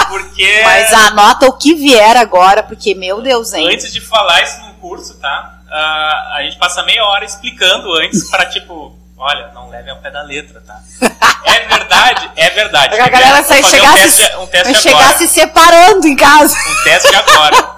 porque 0.09 0.61
Mas 0.63 0.93
anota 0.93 1.47
o 1.47 1.53
que 1.53 1.73
vier 1.73 2.15
agora, 2.17 2.63
porque, 2.63 2.93
meu 2.93 3.21
Deus, 3.21 3.53
hein? 3.53 3.67
antes 3.67 3.91
de 3.91 3.99
falar 3.99 4.43
isso 4.43 4.59
no 4.61 4.73
curso, 4.75 5.15
tá? 5.19 5.53
ah, 5.73 6.35
a 6.37 6.43
gente 6.43 6.57
passa 6.57 6.83
meia 6.83 7.03
hora 7.05 7.25
explicando 7.25 7.91
antes 7.93 8.29
para 8.29 8.45
tipo, 8.45 8.95
olha, 9.17 9.51
não 9.53 9.69
leve 9.69 9.89
ao 9.89 9.97
pé 9.97 10.11
da 10.11 10.21
letra, 10.23 10.61
tá? 10.61 10.79
É 11.45 11.67
verdade, 11.67 12.31
é 12.37 12.49
verdade. 12.51 12.99
A 12.99 13.09
galera 13.09 13.43
fazer 13.43 13.63
chegar, 13.65 13.91
um 13.91 13.95
teste, 13.95 14.35
um 14.37 14.47
teste 14.47 14.73
chegar 14.75 15.17
se 15.17 15.27
separando 15.27 16.07
em 16.07 16.15
casa. 16.15 16.55
Um 16.57 16.83
teste 16.83 17.13
agora. 17.15 17.69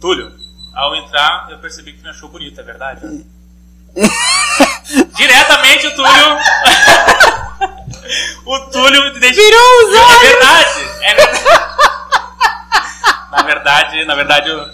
Túlio, 0.00 0.32
ao 0.74 0.94
entrar, 0.96 1.46
eu 1.50 1.58
percebi 1.58 1.92
que 1.92 1.98
tu 2.00 2.04
me 2.04 2.10
achou 2.10 2.28
bonito, 2.28 2.60
é 2.60 2.64
verdade? 2.64 3.00
Diretamente 5.16 5.86
o 5.86 5.94
Túlio. 5.94 6.36
o 8.46 8.60
Túlio 8.70 9.14
Virou 9.14 9.88
os 9.88 9.94
É 9.94 10.00
olhos. 10.00 10.20
verdade, 10.20 10.88
é 11.02 11.14
verdade. 11.14 11.44
Na 13.30 13.42
verdade, 13.42 14.04
na 14.04 14.14
verdade 14.14 14.48
eu. 14.50 14.66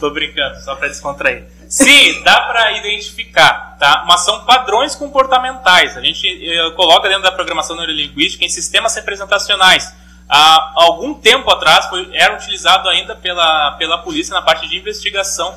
Tô 0.00 0.10
brincando, 0.10 0.60
só 0.64 0.74
pra 0.74 0.88
descontrair. 0.88 1.46
Sim, 1.72 2.22
dá 2.22 2.38
pra 2.42 2.72
identificar, 2.72 3.78
tá? 3.78 4.04
Mas 4.06 4.26
são 4.26 4.44
padrões 4.44 4.94
comportamentais. 4.94 5.96
A 5.96 6.02
gente 6.02 6.26
eh, 6.28 6.70
coloca 6.72 7.08
dentro 7.08 7.22
da 7.22 7.32
programação 7.32 7.74
neurolinguística 7.74 8.44
em 8.44 8.48
sistemas 8.50 8.94
representacionais. 8.94 9.90
Há 10.28 10.72
algum 10.74 11.14
tempo 11.14 11.50
atrás 11.50 11.86
foi, 11.86 12.10
era 12.12 12.34
utilizado 12.34 12.90
ainda 12.90 13.16
pela, 13.16 13.72
pela 13.78 13.96
polícia 13.96 14.34
na 14.34 14.42
parte 14.42 14.68
de 14.68 14.76
investigação 14.76 15.56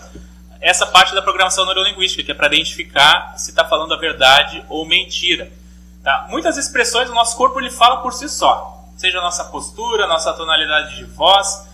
essa 0.62 0.88
parte 0.88 1.14
da 1.14 1.22
programação 1.22 1.66
neurolinguística, 1.66 2.24
que 2.24 2.32
é 2.32 2.34
para 2.34 2.48
identificar 2.48 3.38
se 3.38 3.50
está 3.50 3.66
falando 3.66 3.94
a 3.94 3.98
verdade 3.98 4.64
ou 4.70 4.86
mentira. 4.86 5.52
Tá? 6.02 6.28
Muitas 6.30 6.56
expressões 6.56 7.10
do 7.10 7.14
nosso 7.14 7.36
corpo 7.36 7.60
ele 7.60 7.70
fala 7.70 7.98
por 7.98 8.14
si 8.14 8.30
só, 8.30 8.86
seja 8.96 9.20
a 9.20 9.22
nossa 9.22 9.44
postura, 9.44 10.06
a 10.06 10.08
nossa 10.08 10.32
tonalidade 10.32 10.96
de 10.96 11.04
voz 11.04 11.68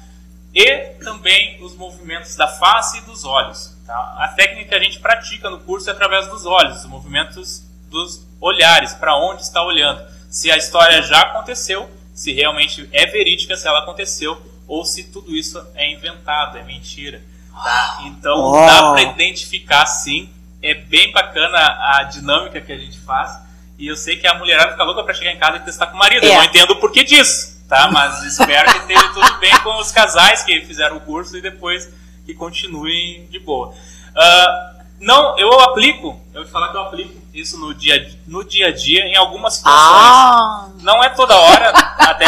e 0.52 0.78
também 1.04 1.64
os 1.64 1.76
movimentos 1.76 2.36
da 2.36 2.48
face 2.48 2.98
e 2.98 3.02
dos 3.02 3.24
olhos. 3.24 3.80
A 3.94 4.28
técnica 4.36 4.70
que 4.70 4.76
a 4.76 4.80
gente 4.80 5.00
pratica 5.00 5.50
no 5.50 5.60
curso 5.60 5.90
é 5.90 5.94
através 5.94 6.28
dos 6.28 6.46
olhos, 6.46 6.80
os 6.80 6.86
movimentos 6.86 7.64
dos 7.90 8.26
olhares, 8.40 8.94
para 8.94 9.16
onde 9.18 9.42
está 9.44 9.62
olhando. 9.64 10.02
Se 10.30 10.50
a 10.52 10.58
história 10.58 11.02
já 11.04 11.20
aconteceu, 11.22 11.90
se 12.14 12.32
realmente 12.34 12.88
é 12.94 13.06
verídica, 13.06 13.56
se 13.58 13.68
ela 13.68 13.80
aconteceu, 13.80 14.42
ou 14.68 14.86
se 14.86 15.04
tudo 15.06 15.36
isso 15.36 15.62
é 15.76 15.92
inventado, 15.92 16.58
é 16.58 16.64
mentira. 16.64 17.22
Tá? 17.52 18.00
Então 18.06 18.38
Oh. 18.38 18.66
dá 18.66 18.92
para 18.92 19.02
identificar 19.04 19.86
sim. 19.86 20.30
É 20.64 20.74
bem 20.76 21.12
bacana 21.12 21.58
a 21.98 22.04
dinâmica 22.04 22.62
que 22.62 22.72
a 22.72 22.78
gente 22.78 22.98
faz. 23.00 23.32
E 23.78 23.88
eu 23.88 23.96
sei 23.96 24.16
que 24.18 24.28
a 24.28 24.36
mulherada 24.36 24.72
fica 24.72 24.84
louca 24.84 25.04
para 25.04 25.14
chegar 25.14 25.32
em 25.32 25.38
casa 25.40 25.58
e 25.58 25.60
testar 25.62 25.88
com 25.88 25.96
o 25.96 26.00
marido. 26.00 26.24
Eu 26.26 26.32
É. 26.32 26.36
não 26.38 26.44
entendo 26.44 26.72
o 26.72 26.76
porquê 26.80 27.04
disso, 27.04 27.66
tá? 27.68 27.90
Mas 27.92 28.24
espero 28.24 28.72
que 28.72 28.78
esteja 28.78 29.10
tudo 29.14 29.38
bem 29.40 29.58
com 29.62 29.78
os 29.80 29.92
casais 29.92 30.44
que 30.44 30.62
fizeram 30.62 30.98
o 30.98 31.02
curso 31.02 31.36
e 31.36 31.42
depois 31.42 31.90
que 32.26 32.34
continuem 32.34 33.28
de 33.28 33.40
boa. 33.40 33.74
Ah, 34.16 34.76
não, 35.00 35.38
eu 35.40 35.60
aplico, 35.62 36.22
eu 36.34 36.44
vou 36.44 36.52
falar 36.52 36.70
que 36.70 36.78
eu 36.78 36.82
aplico 36.82 37.22
isso 37.34 37.58
no 37.58 37.74
dia, 37.74 38.18
no 38.28 38.44
dia 38.44 38.68
a 38.68 38.72
dia 38.72 39.06
em 39.06 39.16
algumas 39.16 39.56
situações. 39.56 39.82
Ah, 39.82 40.70
Não 40.82 41.04
é 41.04 41.10
toda 41.10 41.36
hora, 41.36 41.70
até 41.98 42.26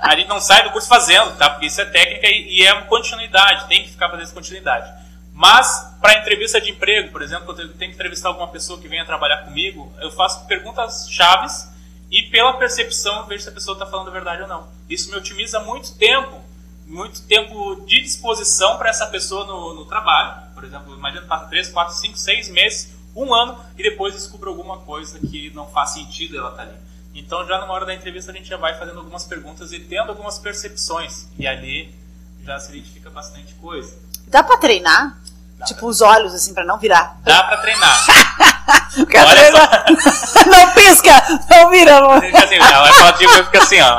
a 0.00 0.14
gente 0.16 0.28
não 0.28 0.40
sai 0.40 0.62
do 0.62 0.70
curso 0.70 0.88
fazendo, 0.88 1.36
tá? 1.36 1.50
Porque 1.50 1.66
isso 1.66 1.80
é 1.80 1.84
técnica 1.84 2.28
e, 2.28 2.60
e 2.60 2.66
é 2.66 2.80
continuidade, 2.82 3.66
tem 3.66 3.82
que 3.82 3.90
ficar 3.90 4.08
fazendo 4.08 4.32
continuidade. 4.34 4.88
Mas, 5.32 5.94
para 6.00 6.18
entrevista 6.18 6.60
de 6.60 6.70
emprego, 6.70 7.10
por 7.10 7.20
exemplo, 7.20 7.44
quando 7.44 7.60
eu 7.60 7.68
tenho 7.74 7.90
que 7.90 7.96
entrevistar 7.96 8.28
alguma 8.28 8.48
pessoa 8.48 8.80
que 8.80 8.88
venha 8.88 9.04
trabalhar 9.04 9.38
comigo, 9.38 9.92
eu 10.00 10.10
faço 10.10 10.46
perguntas 10.46 11.06
chaves 11.10 11.68
e, 12.10 12.22
pela 12.22 12.54
percepção, 12.54 13.18
eu 13.18 13.26
vejo 13.26 13.42
se 13.42 13.48
a 13.48 13.52
pessoa 13.52 13.74
está 13.74 13.84
falando 13.84 14.08
a 14.08 14.12
verdade 14.12 14.42
ou 14.42 14.48
não. 14.48 14.66
Isso 14.88 15.10
me 15.10 15.16
otimiza 15.16 15.60
muito 15.60 15.94
tempo, 15.98 16.40
muito 16.86 17.22
tempo 17.22 17.84
de 17.86 18.00
disposição 18.00 18.78
para 18.78 18.90
essa 18.90 19.06
pessoa 19.06 19.44
no, 19.44 19.74
no 19.74 19.84
trabalho 19.86 20.42
Por 20.54 20.64
exemplo, 20.64 20.94
imagina 20.94 21.26
passa 21.26 21.46
3, 21.46 21.68
4, 21.68 21.94
5, 21.94 22.16
6 22.16 22.48
meses, 22.50 22.94
um 23.14 23.34
ano, 23.34 23.58
e 23.76 23.82
depois 23.82 24.14
descobre 24.14 24.48
alguma 24.48 24.78
coisa 24.78 25.18
que 25.18 25.50
não 25.50 25.66
faz 25.66 25.90
sentido 25.90 26.38
ela 26.38 26.50
estar 26.50 26.64
tá 26.64 26.70
ali. 26.70 26.78
Então, 27.14 27.46
já 27.46 27.58
numa 27.58 27.72
hora 27.72 27.86
da 27.86 27.94
entrevista, 27.94 28.30
a 28.30 28.34
gente 28.34 28.46
já 28.46 28.58
vai 28.58 28.78
fazendo 28.78 28.98
algumas 28.98 29.24
perguntas 29.24 29.72
e 29.72 29.80
tendo 29.80 30.10
algumas 30.10 30.38
percepções. 30.38 31.26
E 31.38 31.46
ali 31.46 31.94
já 32.44 32.60
se 32.60 32.70
identifica 32.70 33.08
bastante 33.08 33.54
coisa. 33.54 33.96
Dá 34.28 34.42
pra 34.42 34.58
treinar? 34.58 35.18
Dá 35.56 35.64
tipo, 35.64 35.80
pra... 35.80 35.88
os 35.88 36.00
olhos, 36.02 36.34
assim, 36.34 36.52
pra 36.52 36.64
não 36.64 36.78
virar. 36.78 37.18
Dá 37.24 37.42
pra 37.42 37.56
treinar. 37.56 38.04
Quer 39.10 39.26
treinar? 39.28 39.84
não 40.46 40.70
pisca, 40.72 41.22
não 41.50 41.70
vira. 41.70 42.00
Mano. 42.00 42.36
Assim, 42.36 42.54
ela 42.56 42.92
fala 42.92 43.12
tipo, 43.12 43.32
fica 43.32 43.62
assim, 43.62 43.80
ó. 43.80 43.98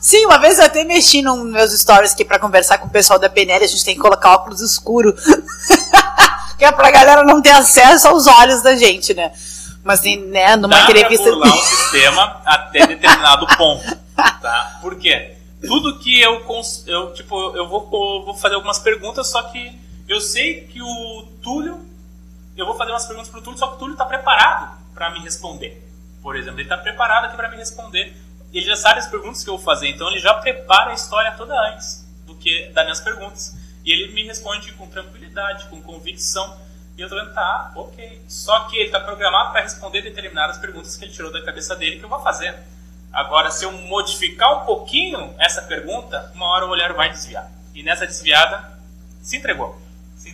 Sim, 0.00 0.26
uma 0.26 0.38
vez 0.38 0.58
eu 0.58 0.66
até 0.66 0.84
mexi 0.84 1.22
nos 1.22 1.44
meus 1.44 1.72
stories 1.78 2.12
aqui 2.12 2.24
pra 2.24 2.38
conversar 2.38 2.78
com 2.78 2.86
o 2.86 2.90
pessoal 2.90 3.18
da 3.18 3.28
PNL, 3.28 3.64
a 3.64 3.68
gente 3.68 3.84
tem 3.84 3.94
que 3.94 4.00
colocar 4.00 4.34
óculos 4.34 4.60
escuro. 4.60 5.14
que 6.58 6.64
é 6.64 6.72
pra 6.72 6.90
galera 6.90 7.24
não 7.24 7.42
ter 7.42 7.50
acesso 7.50 8.08
aos 8.08 8.26
olhos 8.26 8.62
da 8.62 8.76
gente, 8.76 9.12
né? 9.14 9.32
Mas 9.84 10.00
assim, 10.00 10.16
né, 10.26 10.56
numa 10.56 10.76
Dá 10.76 10.82
entrevista. 10.84 11.24
Pra 11.24 11.32
burlar 11.32 11.54
o 11.54 11.62
sistema 11.62 12.42
até 12.44 12.86
determinado 12.86 13.46
ponto. 13.56 13.96
Tá? 14.16 14.78
Por 14.80 14.96
quê? 14.96 15.36
Tudo 15.64 15.98
que 15.98 16.20
eu, 16.20 16.42
eu 16.86 17.12
tipo, 17.14 17.56
eu 17.56 17.68
vou, 17.68 17.88
vou 18.24 18.34
fazer 18.34 18.54
algumas 18.54 18.78
perguntas, 18.78 19.28
só 19.28 19.42
que 19.42 19.72
eu 20.08 20.20
sei 20.20 20.62
que 20.62 20.80
o 20.80 21.26
Túlio, 21.42 21.80
eu 22.56 22.66
vou 22.66 22.76
fazer 22.76 22.90
umas 22.90 23.06
perguntas 23.06 23.28
pro 23.30 23.42
Túlio, 23.42 23.58
só 23.58 23.68
que 23.68 23.74
o 23.74 23.78
Túlio 23.78 23.92
está 23.92 24.04
preparado 24.04 24.78
para 24.94 25.10
me 25.10 25.20
responder. 25.20 25.82
Por 26.22 26.36
exemplo, 26.36 26.58
ele 26.58 26.64
está 26.64 26.78
preparado 26.78 27.26
aqui 27.26 27.36
para 27.36 27.50
me 27.50 27.56
responder. 27.56 28.16
Ele 28.52 28.64
já 28.64 28.76
sabe 28.76 28.98
as 28.98 29.06
perguntas 29.06 29.44
que 29.44 29.50
eu 29.50 29.56
vou 29.56 29.64
fazer, 29.64 29.88
então 29.88 30.08
ele 30.08 30.18
já 30.18 30.32
prepara 30.34 30.90
a 30.90 30.94
história 30.94 31.32
toda 31.32 31.54
antes 31.70 32.06
do 32.24 32.34
que 32.34 32.68
das 32.70 32.84
minhas 32.84 33.00
perguntas. 33.00 33.56
E 33.84 33.92
ele 33.92 34.12
me 34.12 34.24
responde 34.24 34.72
com 34.72 34.88
tranquilidade, 34.88 35.66
com 35.66 35.80
convicção. 35.82 36.58
E 36.96 37.02
eu 37.02 37.08
tô 37.08 37.14
vendo, 37.14 37.34
tá, 37.34 37.72
ok. 37.76 38.22
Só 38.26 38.60
que 38.64 38.78
ele 38.78 38.90
tá 38.90 39.00
programado 39.00 39.52
para 39.52 39.60
responder 39.60 40.02
determinadas 40.02 40.58
perguntas 40.58 40.96
que 40.96 41.04
ele 41.04 41.12
tirou 41.12 41.30
da 41.30 41.44
cabeça 41.44 41.76
dele 41.76 41.98
que 41.98 42.04
eu 42.04 42.08
vou 42.08 42.20
fazer. 42.20 42.56
Agora, 43.12 43.50
se 43.50 43.64
eu 43.64 43.72
modificar 43.72 44.62
um 44.62 44.66
pouquinho 44.66 45.34
essa 45.38 45.62
pergunta, 45.62 46.32
uma 46.34 46.46
hora 46.46 46.66
o 46.66 46.70
olhar 46.70 46.92
vai 46.94 47.10
desviar. 47.10 47.50
E 47.74 47.82
nessa 47.82 48.06
desviada, 48.06 48.78
se 49.22 49.36
entregou. 49.36 49.80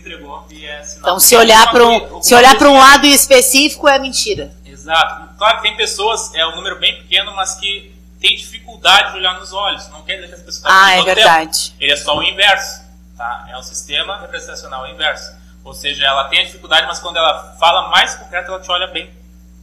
Entregou 0.03 0.45
e 0.51 0.65
é 0.65 0.83
sinal 0.83 1.01
Então, 1.01 1.19
se 1.19 1.35
olhar 1.35 1.71
para 1.71 1.85
um, 1.85 2.21
se 2.21 2.35
olhar 2.35 2.57
para 2.57 2.69
um 2.69 2.77
lado 2.77 3.07
específico 3.07 3.87
é 3.87 3.97
mentira. 3.97 4.53
Exato. 4.65 5.35
Claro 5.37 5.57
que 5.57 5.63
tem 5.63 5.77
pessoas, 5.77 6.33
é 6.35 6.45
um 6.45 6.57
número 6.57 6.77
bem 6.77 6.97
pequeno, 6.97 7.33
mas 7.33 7.55
que 7.55 7.93
tem 8.19 8.35
dificuldade 8.35 9.11
de 9.11 9.17
olhar 9.17 9.39
nos 9.39 9.53
olhos. 9.53 9.87
Não 9.89 10.01
quer 10.01 10.15
dizer 10.15 10.27
que 10.27 10.33
as 10.35 10.41
pessoas 10.41 10.65
Ah, 10.65 10.91
é 10.91 11.03
verdade. 11.03 11.71
Tempo. 11.71 11.83
Ele 11.83 11.93
é 11.93 11.95
só 11.95 12.17
o 12.17 12.23
inverso, 12.23 12.81
tá? 13.17 13.47
É 13.49 13.57
um 13.57 13.63
sistema 13.63 14.19
representacional 14.19 14.87
inverso. 14.87 15.33
Ou 15.63 15.73
seja, 15.73 16.05
ela 16.05 16.25
tem 16.25 16.39
a 16.39 16.45
dificuldade, 16.45 16.85
mas 16.85 16.99
quando 16.99 17.17
ela 17.17 17.55
fala 17.57 17.89
mais 17.89 18.15
concreto, 18.15 18.51
ela 18.51 18.59
te 18.59 18.69
olha 18.69 18.87
bem. 18.87 19.09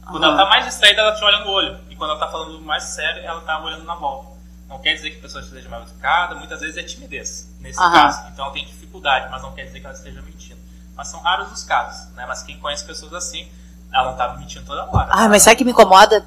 Quando 0.05 0.23
uhum. 0.23 0.29
ela 0.31 0.37
está 0.37 0.49
mais 0.49 0.65
distraída, 0.65 1.01
ela 1.01 1.15
te 1.15 1.23
olha 1.23 1.39
no 1.39 1.51
olho. 1.51 1.79
E 1.89 1.95
quando 1.95 2.11
ela 2.11 2.19
está 2.19 2.31
falando 2.31 2.59
mais 2.61 2.83
sério, 2.83 3.23
ela 3.23 3.39
está 3.39 3.59
olhando 3.59 3.83
na 3.83 3.95
volta. 3.95 4.31
Não 4.67 4.79
quer 4.79 4.93
dizer 4.93 5.11
que 5.11 5.17
a 5.17 5.21
pessoa 5.21 5.43
esteja 5.43 5.69
mal 5.69 5.81
educada, 5.81 6.33
muitas 6.35 6.61
vezes 6.61 6.77
é 6.77 6.83
timidez, 6.83 7.53
nesse 7.59 7.79
uhum. 7.79 7.91
caso. 7.91 8.27
Então 8.31 8.45
ela 8.45 8.53
tem 8.53 8.65
dificuldade, 8.65 9.27
mas 9.29 9.41
não 9.41 9.51
quer 9.53 9.65
dizer 9.65 9.79
que 9.79 9.85
ela 9.85 9.95
esteja. 9.95 10.21
Mas 10.95 11.07
são 11.07 11.21
raros 11.21 11.51
os 11.51 11.63
casos, 11.63 12.13
né? 12.15 12.25
Mas 12.27 12.43
quem 12.43 12.57
conhece 12.59 12.85
pessoas 12.85 13.13
assim, 13.13 13.47
ela 13.93 14.05
não 14.05 14.11
está 14.11 14.33
mentindo 14.37 14.65
toda 14.65 14.85
hora. 14.85 15.09
Ah, 15.11 15.27
mas 15.27 15.43
sabe 15.43 15.55
que 15.57 15.63
me 15.63 15.71
incomoda? 15.71 16.25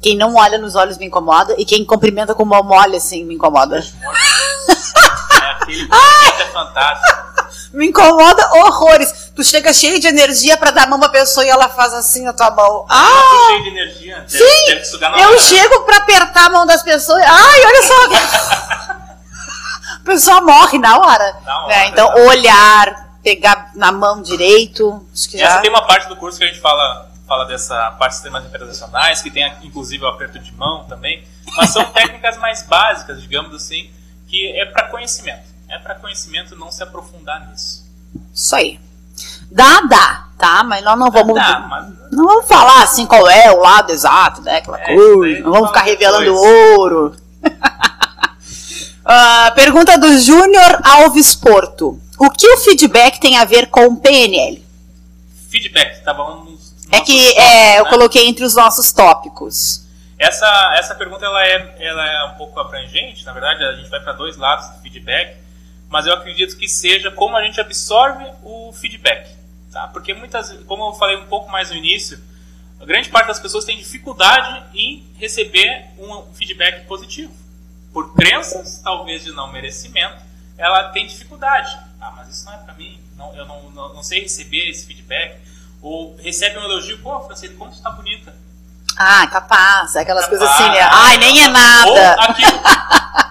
Quem 0.00 0.16
não 0.16 0.34
olha 0.34 0.58
nos 0.58 0.74
olhos 0.74 0.96
me 0.96 1.06
incomoda 1.06 1.54
e 1.58 1.64
quem 1.64 1.84
cumprimenta 1.84 2.34
com 2.34 2.44
mão 2.44 2.62
mole 2.62 2.96
assim 2.96 3.24
me 3.24 3.34
incomoda. 3.34 3.78
é 3.78 5.50
aquele 5.50 5.86
que 5.88 6.42
é 6.42 6.46
fantástico. 6.46 7.30
Me 7.72 7.86
incomoda 7.88 8.48
horrores. 8.54 9.30
Tu 9.34 9.44
chega 9.44 9.72
cheio 9.72 10.00
de 10.00 10.08
energia 10.08 10.56
para 10.56 10.70
dar 10.70 10.84
a 10.84 10.86
mão 10.86 10.98
pra 10.98 11.08
pessoa 11.08 11.44
e 11.44 11.48
ela 11.48 11.68
faz 11.68 11.92
assim 11.94 12.24
na 12.24 12.32
tua 12.32 12.50
mão. 12.50 12.84
Ah! 12.88 13.48
cheio 13.48 13.62
de 13.62 13.68
energia. 13.68 14.16
Deve, 14.16 14.30
sim! 14.30 14.98
Deve 14.98 15.22
eu 15.22 15.38
chego 15.38 15.80
para 15.82 15.98
apertar 15.98 16.46
a 16.46 16.50
mão 16.50 16.66
das 16.66 16.82
pessoas. 16.82 17.22
Ai, 17.24 17.64
olha 17.64 17.82
só! 17.82 18.94
a 19.96 20.04
pessoa 20.04 20.40
morre 20.40 20.78
na 20.78 20.98
hora. 20.98 21.36
Na 21.44 21.64
hora 21.64 21.68
né? 21.68 21.86
Então, 21.86 22.12
olhar, 22.26 23.09
pegar 23.22 23.72
na 23.74 23.92
mão 23.92 24.22
direito. 24.22 25.06
Acho 25.12 25.28
que 25.28 25.40
Essa 25.40 25.54
já... 25.54 25.60
tem 25.60 25.70
uma 25.70 25.86
parte 25.86 26.08
do 26.08 26.16
curso 26.16 26.38
que 26.38 26.44
a 26.44 26.48
gente 26.48 26.60
fala, 26.60 27.10
fala 27.26 27.44
dessa 27.44 27.90
parte 27.92 28.12
de 28.12 28.14
sistemas 28.16 28.42
representacionais, 28.44 29.22
que 29.22 29.30
tem 29.30 29.52
inclusive 29.62 30.04
o 30.04 30.08
aperto 30.08 30.38
de 30.38 30.52
mão 30.54 30.84
também. 30.84 31.24
Mas 31.56 31.70
são 31.70 31.84
técnicas 31.92 32.36
mais 32.38 32.62
básicas, 32.62 33.20
digamos 33.20 33.54
assim, 33.54 33.90
que 34.26 34.58
é 34.60 34.66
para 34.66 34.88
conhecimento. 34.88 35.50
É 35.68 35.78
para 35.78 35.94
conhecimento 35.94 36.56
não 36.56 36.70
se 36.70 36.82
aprofundar 36.82 37.48
nisso. 37.48 37.88
Isso 38.34 38.56
aí. 38.56 38.80
Dá, 39.50 39.80
dá, 39.82 40.28
tá? 40.38 40.64
Mas 40.64 40.82
nós 40.84 40.98
não 40.98 41.10
vamos. 41.10 41.34
Dá, 41.34 41.60
mas... 41.60 41.86
Não 42.10 42.24
vamos 42.24 42.46
falar 42.46 42.82
assim 42.82 43.06
qual 43.06 43.28
é 43.28 43.50
o 43.52 43.60
lado 43.60 43.92
exato, 43.92 44.42
né? 44.42 44.56
Aquela 44.56 44.80
é, 44.80 44.94
coisa. 44.94 45.42
Não 45.42 45.52
vamos 45.52 45.68
ficar 45.68 45.82
revelando 45.82 46.34
ouro. 46.34 47.16
uh, 49.04 49.54
pergunta 49.54 49.98
do 49.98 50.18
Júnior 50.18 50.80
Alves 50.82 51.34
Porto. 51.34 52.00
O 52.20 52.30
que 52.30 52.46
o 52.46 52.58
feedback 52.58 53.18
tem 53.18 53.36
a 53.36 53.44
ver 53.44 53.66
com 53.68 53.86
o 53.86 53.96
PNL? 53.96 54.64
Feedback, 55.48 56.04
tá 56.04 56.14
bom? 56.14 56.46
É 56.92 57.00
que 57.00 57.16
tópicos, 57.16 57.44
é, 57.44 57.72
né? 57.74 57.80
eu 57.80 57.86
coloquei 57.86 58.26
entre 58.28 58.44
os 58.44 58.54
nossos 58.54 58.92
tópicos. 58.92 59.86
Essa, 60.18 60.74
essa 60.78 60.94
pergunta 60.94 61.24
ela 61.24 61.44
é, 61.44 61.76
ela 61.80 62.06
é 62.06 62.24
um 62.24 62.34
pouco 62.36 62.60
abrangente, 62.60 63.24
na 63.24 63.32
verdade, 63.32 63.64
a 63.64 63.72
gente 63.72 63.88
vai 63.88 64.00
para 64.00 64.12
dois 64.12 64.36
lados 64.36 64.68
do 64.68 64.82
feedback 64.82 65.40
mas 65.90 66.06
eu 66.06 66.14
acredito 66.14 66.56
que 66.56 66.68
seja 66.68 67.10
como 67.10 67.36
a 67.36 67.42
gente 67.42 67.60
absorve 67.60 68.24
o 68.44 68.72
feedback, 68.72 69.28
tá? 69.72 69.88
Porque 69.88 70.14
muitas, 70.14 70.52
como 70.64 70.86
eu 70.86 70.94
falei 70.94 71.16
um 71.16 71.26
pouco 71.26 71.50
mais 71.50 71.68
no 71.68 71.76
início, 71.76 72.18
a 72.80 72.84
grande 72.84 73.10
parte 73.10 73.26
das 73.26 73.40
pessoas 73.40 73.64
tem 73.64 73.76
dificuldade 73.76 74.64
em 74.72 75.04
receber 75.18 75.86
um 75.98 76.32
feedback 76.32 76.86
positivo. 76.86 77.34
Por 77.92 78.14
crenças, 78.14 78.80
talvez 78.82 79.24
de 79.24 79.32
não 79.32 79.50
merecimento, 79.50 80.22
ela 80.60 80.90
tem 80.90 81.06
dificuldade. 81.06 81.76
Ah, 82.00 82.12
mas 82.16 82.28
isso 82.28 82.44
não 82.44 82.52
é 82.52 82.58
para 82.58 82.74
mim, 82.74 83.00
não, 83.16 83.34
eu 83.34 83.46
não, 83.46 83.70
não, 83.70 83.94
não, 83.94 84.02
sei 84.02 84.20
receber 84.20 84.68
esse 84.68 84.86
feedback. 84.86 85.40
Ou 85.82 86.14
recebe 86.18 86.58
um 86.58 86.62
elogio, 86.62 86.98
pô, 86.98 87.20
Francisco, 87.22 87.56
como 87.56 87.72
você 87.72 87.82
tá 87.82 87.90
bonita. 87.90 88.34
Ah, 88.96 89.26
capaz, 89.26 89.96
aquelas 89.96 90.26
capaz, 90.26 90.38
coisas 90.38 90.48
assim, 90.48 90.68
né? 90.70 90.80
Ai, 90.82 91.16
nem 91.16 91.42
é 91.42 91.48
nada. 91.48 91.90
Ou 91.90 92.20
aquilo, 92.20 92.60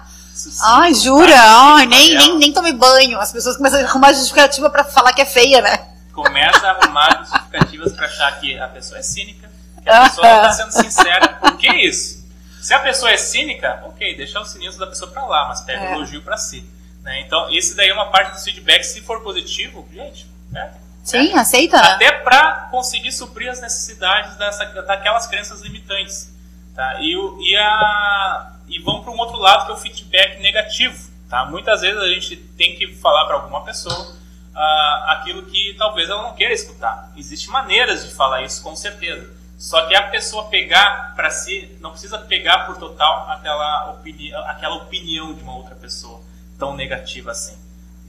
Ai, 0.64 0.94
jura? 0.94 1.36
Ai, 1.38 1.86
nem, 1.86 2.18
nem, 2.18 2.38
nem 2.38 2.54
tomei 2.54 2.74
banho. 2.74 3.20
As 3.20 3.32
pessoas 3.32 3.58
começam 3.58 3.80
a 3.80 3.84
arrumar 3.84 4.14
justificativa 4.14 4.70
pra 4.70 4.84
falar 4.84 5.14
que 5.14 5.22
é 5.22 5.26
feia, 5.26 5.62
né? 5.62 5.78
Começa 6.14 6.66
a 6.66 6.72
arrumar 6.72 7.20
justificativas 7.20 7.94
pra 7.94 8.08
achar 8.08 8.40
que 8.40 8.58
a 8.58 8.68
pessoa 8.68 9.00
é 9.00 9.04
cínica, 9.04 9.50
que 9.84 9.90
a 9.90 10.10
pessoa 10.10 10.28
não 10.28 10.42
tá 10.42 10.52
sendo 10.52 10.72
sincera. 10.72 11.28
Por 11.40 11.58
que 11.58 11.68
isso? 11.86 12.20
Se 12.62 12.74
a 12.74 12.80
pessoa 12.80 13.12
é 13.12 13.18
cínica, 13.18 13.84
ok, 13.86 14.18
deixa 14.18 14.40
o 14.40 14.46
sininho 14.46 14.76
da 14.78 14.88
pessoa 14.88 15.12
pra 15.12 15.26
lá, 15.26 15.48
mas 15.48 15.62
pega 15.62 15.82
o 15.82 15.86
é. 15.86 15.94
elogio 15.94 16.22
pra 16.22 16.38
si. 16.38 16.68
Né? 17.04 17.22
Então, 17.22 17.50
esse 17.52 17.76
daí 17.76 17.90
é 17.90 17.94
uma 17.94 18.12
parte 18.12 18.34
do 18.34 18.44
feedback. 18.44 18.84
Se 18.84 19.02
for 19.02 19.22
positivo, 19.22 19.88
gente, 19.94 20.26
pega. 20.52 20.90
Sim, 21.04 21.34
aceita, 21.34 21.82
né? 21.82 21.88
Até 21.90 22.12
para 22.12 22.68
conseguir 22.70 23.12
suprir 23.12 23.50
as 23.50 23.60
necessidades 23.60 24.36
dessa, 24.38 24.66
daquelas 24.66 25.26
crenças 25.28 25.62
limitantes. 25.62 26.36
Tá? 26.76 27.00
E, 27.02 27.14
e 27.14 27.58
a, 27.58 28.54
e 28.68 28.80
vão 28.80 29.02
para 29.02 29.12
um 29.12 29.18
outro 29.18 29.38
lado 29.38 29.66
que 29.66 29.72
é 29.72 29.74
o 29.74 29.78
feedback 29.78 30.40
negativo. 30.40 31.10
Tá? 31.30 31.46
Muitas 31.46 31.82
vezes 31.82 32.00
a 32.00 32.08
gente 32.08 32.36
tem 32.36 32.76
que 32.76 32.96
falar 32.96 33.26
para 33.26 33.36
alguma 33.36 33.64
pessoa 33.64 34.00
uh, 34.00 35.10
aquilo 35.10 35.44
que 35.44 35.76
talvez 35.78 36.10
ela 36.10 36.24
não 36.24 36.36
queira 36.36 36.54
escutar. 36.54 37.12
Existem 37.18 37.52
maneiras 37.52 38.06
de 38.06 38.14
falar 38.14 38.44
isso, 38.44 38.62
com 38.62 38.76
certeza. 38.76 39.34
Só 39.58 39.88
que 39.88 39.96
a 39.96 40.04
pessoa 40.10 40.48
pegar 40.48 41.14
para 41.16 41.30
si, 41.32 41.78
não 41.82 41.92
precisa 41.92 42.18
pegar 42.20 42.66
por 42.66 42.78
total 42.78 43.30
aquela, 43.30 43.92
opini 43.92 44.34
aquela 44.34 44.76
opinião 44.76 45.34
de 45.34 45.42
uma 45.42 45.56
outra 45.56 45.76
pessoa 45.76 46.19
tão 46.60 46.76
negativa 46.76 47.32
assim. 47.32 47.58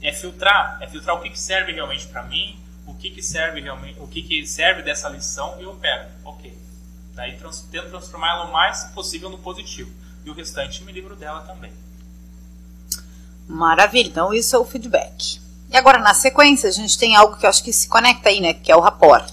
É 0.01 0.11
filtrar, 0.11 0.77
é 0.81 0.87
filtrar 0.87 1.15
o 1.15 1.21
que, 1.21 1.29
que 1.29 1.39
serve 1.39 1.71
realmente 1.71 2.05
para 2.07 2.23
mim, 2.23 2.59
o 2.85 2.93
que, 2.93 3.09
que 3.09 3.23
serve 3.23 3.61
realmente, 3.61 3.99
o 3.99 4.07
que, 4.07 4.21
que 4.21 4.45
serve 4.45 4.81
dessa 4.83 5.07
lição 5.07 5.59
eu 5.59 5.73
pego. 5.75 6.09
Ok. 6.25 6.55
Daí 7.15 7.37
trans, 7.37 7.61
tento 7.71 7.89
transformar 7.89 8.31
ela 8.31 8.45
o 8.45 8.51
mais 8.51 8.83
possível 8.93 9.29
no 9.29 9.37
positivo 9.37 9.91
e 10.25 10.29
o 10.29 10.33
restante 10.33 10.83
me 10.83 10.91
livro 10.91 11.15
dela 11.15 11.41
também. 11.41 11.71
Maravilha, 13.47 14.07
então 14.07 14.33
isso 14.33 14.55
é 14.55 14.59
o 14.59 14.65
feedback. 14.65 15.39
E 15.69 15.77
agora, 15.77 15.99
na 15.99 16.13
sequência, 16.13 16.67
a 16.67 16.71
gente 16.71 16.97
tem 16.97 17.15
algo 17.15 17.37
que 17.37 17.45
eu 17.45 17.49
acho 17.49 17.63
que 17.63 17.71
se 17.71 17.87
conecta 17.87 18.29
aí, 18.29 18.41
né? 18.41 18.53
Que 18.53 18.71
é 18.71 18.75
o 18.75 18.81
rapport. 18.81 19.25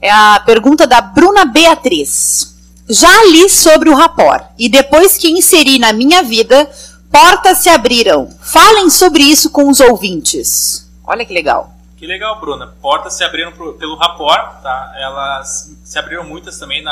É 0.00 0.10
a 0.10 0.40
pergunta 0.40 0.86
da 0.86 1.00
Bruna 1.00 1.44
Beatriz. 1.44 2.54
Já 2.88 3.24
li 3.24 3.48
sobre 3.48 3.88
o 3.88 3.94
rapport 3.94 4.46
e 4.58 4.68
depois 4.68 5.16
que 5.16 5.30
inseri 5.30 5.78
na 5.78 5.92
minha 5.92 6.22
vida, 6.22 6.70
portas 7.14 7.58
se 7.58 7.68
abriram. 7.68 8.28
Falem 8.42 8.90
sobre 8.90 9.22
isso 9.22 9.50
com 9.50 9.68
os 9.68 9.78
ouvintes. 9.78 10.90
Olha 11.06 11.24
que 11.24 11.32
legal. 11.32 11.72
Que 11.96 12.06
legal, 12.06 12.40
Bruna. 12.40 12.66
Portas 12.82 13.14
se 13.14 13.22
abriram 13.22 13.52
pro, 13.52 13.74
pelo 13.74 13.96
rapport, 13.96 14.60
tá? 14.62 14.92
Elas 14.96 15.72
se 15.84 15.98
abriram 15.98 16.24
muitas 16.24 16.58
também 16.58 16.82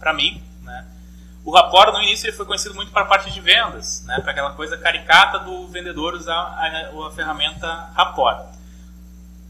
para 0.00 0.12
mim, 0.12 0.42
o 1.44 1.50
Rapport, 1.50 1.92
no 1.92 2.00
início, 2.00 2.26
ele 2.26 2.36
foi 2.36 2.46
conhecido 2.46 2.74
muito 2.74 2.90
para 2.90 3.02
a 3.02 3.04
parte 3.04 3.30
de 3.30 3.38
vendas, 3.38 4.02
né, 4.06 4.18
para 4.20 4.30
aquela 4.30 4.52
coisa 4.52 4.78
caricata 4.78 5.40
do 5.40 5.68
vendedor 5.68 6.14
usar 6.14 6.32
a, 6.32 7.06
a 7.06 7.10
ferramenta 7.10 7.90
Rapport. 7.94 8.46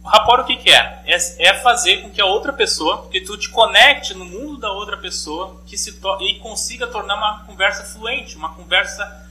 O 0.02 0.08
rapport 0.08 0.42
o 0.42 0.44
que, 0.44 0.56
que 0.56 0.70
é? 0.70 1.02
é? 1.06 1.46
é? 1.46 1.54
fazer 1.60 2.02
com 2.02 2.10
que 2.10 2.20
a 2.20 2.26
outra 2.26 2.52
pessoa, 2.52 3.08
que 3.10 3.20
tu 3.20 3.38
te 3.38 3.48
conecte 3.48 4.12
no 4.12 4.24
mundo 4.24 4.58
da 4.58 4.72
outra 4.72 4.96
pessoa 4.96 5.62
que 5.66 5.78
se 5.78 5.96
e 6.20 6.34
consiga 6.40 6.88
tornar 6.88 7.14
uma 7.14 7.44
conversa 7.44 7.84
fluente, 7.84 8.36
uma 8.36 8.52
conversa 8.52 9.23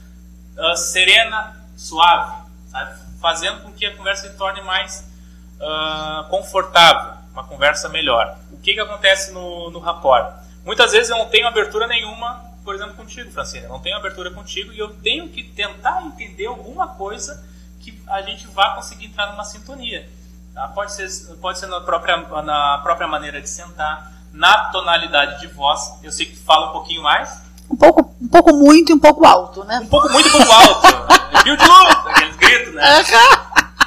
uh, 0.58 0.76
serena, 0.76 1.56
suave, 1.76 2.34
sabe? 2.68 3.04
fazendo 3.20 3.62
com 3.62 3.72
que 3.72 3.86
a 3.86 3.96
conversa 3.96 4.28
se 4.28 4.36
torne 4.36 4.60
mais 4.62 5.10
uh, 5.58 6.28
confortável, 6.28 7.14
uma 7.32 7.44
conversa 7.44 7.88
melhor. 7.88 8.36
O 8.52 8.58
que, 8.58 8.74
que 8.74 8.80
acontece 8.80 9.32
no, 9.32 9.70
no 9.70 9.78
rapport? 9.78 10.34
Muitas 10.64 10.92
vezes 10.92 11.10
eu 11.10 11.16
não 11.16 11.28
tenho 11.28 11.46
abertura 11.46 11.86
nenhuma, 11.86 12.42
por 12.64 12.74
exemplo, 12.74 12.94
contigo, 12.94 13.30
Francine. 13.30 13.64
Eu 13.64 13.70
não 13.70 13.80
tenho 13.80 13.96
abertura 13.96 14.30
contigo 14.30 14.72
e 14.72 14.78
eu 14.78 14.94
tenho 14.96 15.28
que 15.28 15.42
tentar 15.42 16.02
entender 16.02 16.46
alguma 16.46 16.88
coisa 16.88 17.44
que 17.80 18.02
a 18.08 18.22
gente 18.22 18.46
vá 18.48 18.74
conseguir 18.74 19.06
entrar 19.06 19.30
numa 19.32 19.44
sintonia. 19.44 20.08
Tá? 20.54 20.68
Pode 20.68 20.92
ser, 20.92 21.36
pode 21.36 21.58
ser 21.58 21.66
na, 21.66 21.80
própria, 21.80 22.16
na 22.42 22.78
própria 22.78 23.06
maneira 23.06 23.40
de 23.40 23.48
sentar, 23.48 24.12
na 24.32 24.70
tonalidade 24.70 25.40
de 25.40 25.46
voz. 25.48 25.98
Eu 26.02 26.12
sei 26.12 26.26
que 26.26 26.36
fala 26.36 26.70
um 26.70 26.72
pouquinho 26.72 27.02
mais. 27.02 27.43
Um 27.70 27.76
pouco, 27.76 28.14
um 28.20 28.28
pouco 28.28 28.52
muito 28.52 28.90
e 28.90 28.94
um 28.94 28.98
pouco 28.98 29.26
alto, 29.26 29.64
né? 29.64 29.80
Um 29.80 29.86
pouco 29.86 30.10
muito 30.10 30.28
e 30.28 30.30
um 30.30 30.32
pouco 30.32 30.52
alto. 30.52 30.86
Viu 31.44 31.56
de 31.56 31.64
luz? 31.64 31.96
Aqueles 32.06 32.36
gritos, 32.36 32.74
né? 32.74 32.82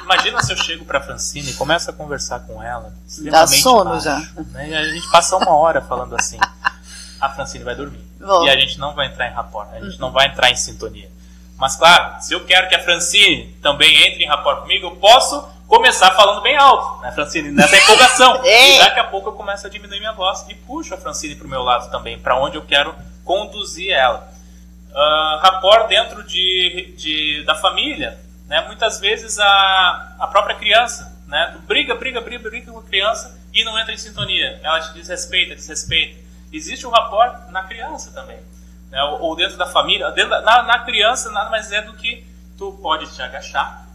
Imagina 0.04 0.42
se 0.42 0.52
eu 0.52 0.56
chego 0.56 0.84
pra 0.84 1.00
Francine 1.00 1.50
e 1.50 1.54
começo 1.54 1.90
a 1.90 1.92
conversar 1.92 2.40
com 2.40 2.62
ela. 2.62 2.94
Dá 3.30 3.46
sono 3.46 3.90
baixo, 3.90 4.04
já. 4.04 4.18
Né? 4.52 4.70
E 4.70 4.74
a 4.74 4.84
gente 4.84 5.10
passa 5.10 5.36
uma 5.36 5.54
hora 5.54 5.82
falando 5.82 6.14
assim. 6.14 6.38
A 7.20 7.28
Francine 7.28 7.64
vai 7.64 7.74
dormir. 7.74 8.00
Bom. 8.18 8.44
E 8.44 8.50
a 8.50 8.58
gente 8.58 8.78
não 8.78 8.94
vai 8.94 9.06
entrar 9.06 9.28
em 9.28 9.34
rapport, 9.34 9.68
a 9.74 9.80
gente 9.80 10.00
não 10.00 10.10
vai 10.10 10.28
entrar 10.28 10.50
em 10.50 10.56
sintonia. 10.56 11.10
Mas 11.58 11.76
claro, 11.76 12.22
se 12.22 12.32
eu 12.32 12.44
quero 12.46 12.68
que 12.68 12.74
a 12.74 12.82
Francine 12.82 13.56
também 13.60 13.94
entre 14.06 14.24
em 14.24 14.28
rapport 14.28 14.60
comigo, 14.60 14.86
eu 14.86 14.96
posso 14.96 15.44
começar 15.66 16.12
falando 16.12 16.40
bem 16.40 16.56
alto, 16.56 17.02
né, 17.02 17.12
Francine? 17.12 17.50
Nessa 17.50 17.76
empolgação. 17.82 18.40
e 18.44 18.78
daqui 18.78 19.00
a 19.00 19.04
pouco 19.04 19.28
eu 19.28 19.32
começo 19.34 19.66
a 19.66 19.70
diminuir 19.70 19.98
minha 19.98 20.12
voz 20.12 20.46
e 20.48 20.54
puxo 20.54 20.94
a 20.94 20.96
Francine 20.96 21.34
para 21.34 21.46
o 21.46 21.50
meu 21.50 21.62
lado 21.62 21.90
também, 21.90 22.18
para 22.18 22.36
onde 22.40 22.56
eu 22.56 22.62
quero 22.64 22.94
conduzir 23.28 23.92
ela. 23.92 24.26
Uh, 24.88 25.38
rapport 25.42 25.86
dentro 25.86 26.24
de, 26.24 26.94
de, 26.96 27.44
da 27.44 27.54
família, 27.54 28.18
né? 28.46 28.66
Muitas 28.66 28.98
vezes 28.98 29.38
a, 29.38 30.16
a 30.18 30.26
própria 30.28 30.56
criança, 30.56 31.14
né? 31.26 31.50
Tu 31.52 31.58
briga, 31.60 31.94
briga, 31.94 32.22
briga, 32.22 32.48
briga 32.48 32.72
com 32.72 32.78
a 32.78 32.82
criança 32.82 33.38
e 33.52 33.62
não 33.64 33.78
entra 33.78 33.92
em 33.92 33.98
sintonia. 33.98 34.58
Ela 34.62 34.80
te 34.80 34.94
desrespeita, 34.94 35.54
desrespeita. 35.54 36.18
Existe 36.50 36.86
um 36.86 36.90
rapport 36.90 37.50
na 37.50 37.64
criança 37.64 38.10
também, 38.12 38.38
né? 38.90 39.02
ou, 39.04 39.20
ou 39.20 39.36
dentro 39.36 39.58
da 39.58 39.66
família. 39.66 40.10
Dentro 40.12 40.30
da, 40.30 40.40
na, 40.40 40.62
na 40.62 40.78
criança 40.78 41.30
nada 41.30 41.50
mais 41.50 41.70
é 41.70 41.82
do 41.82 41.92
que 41.92 42.26
tu 42.56 42.72
pode 42.82 43.14
te 43.14 43.20
agachar, 43.20 43.86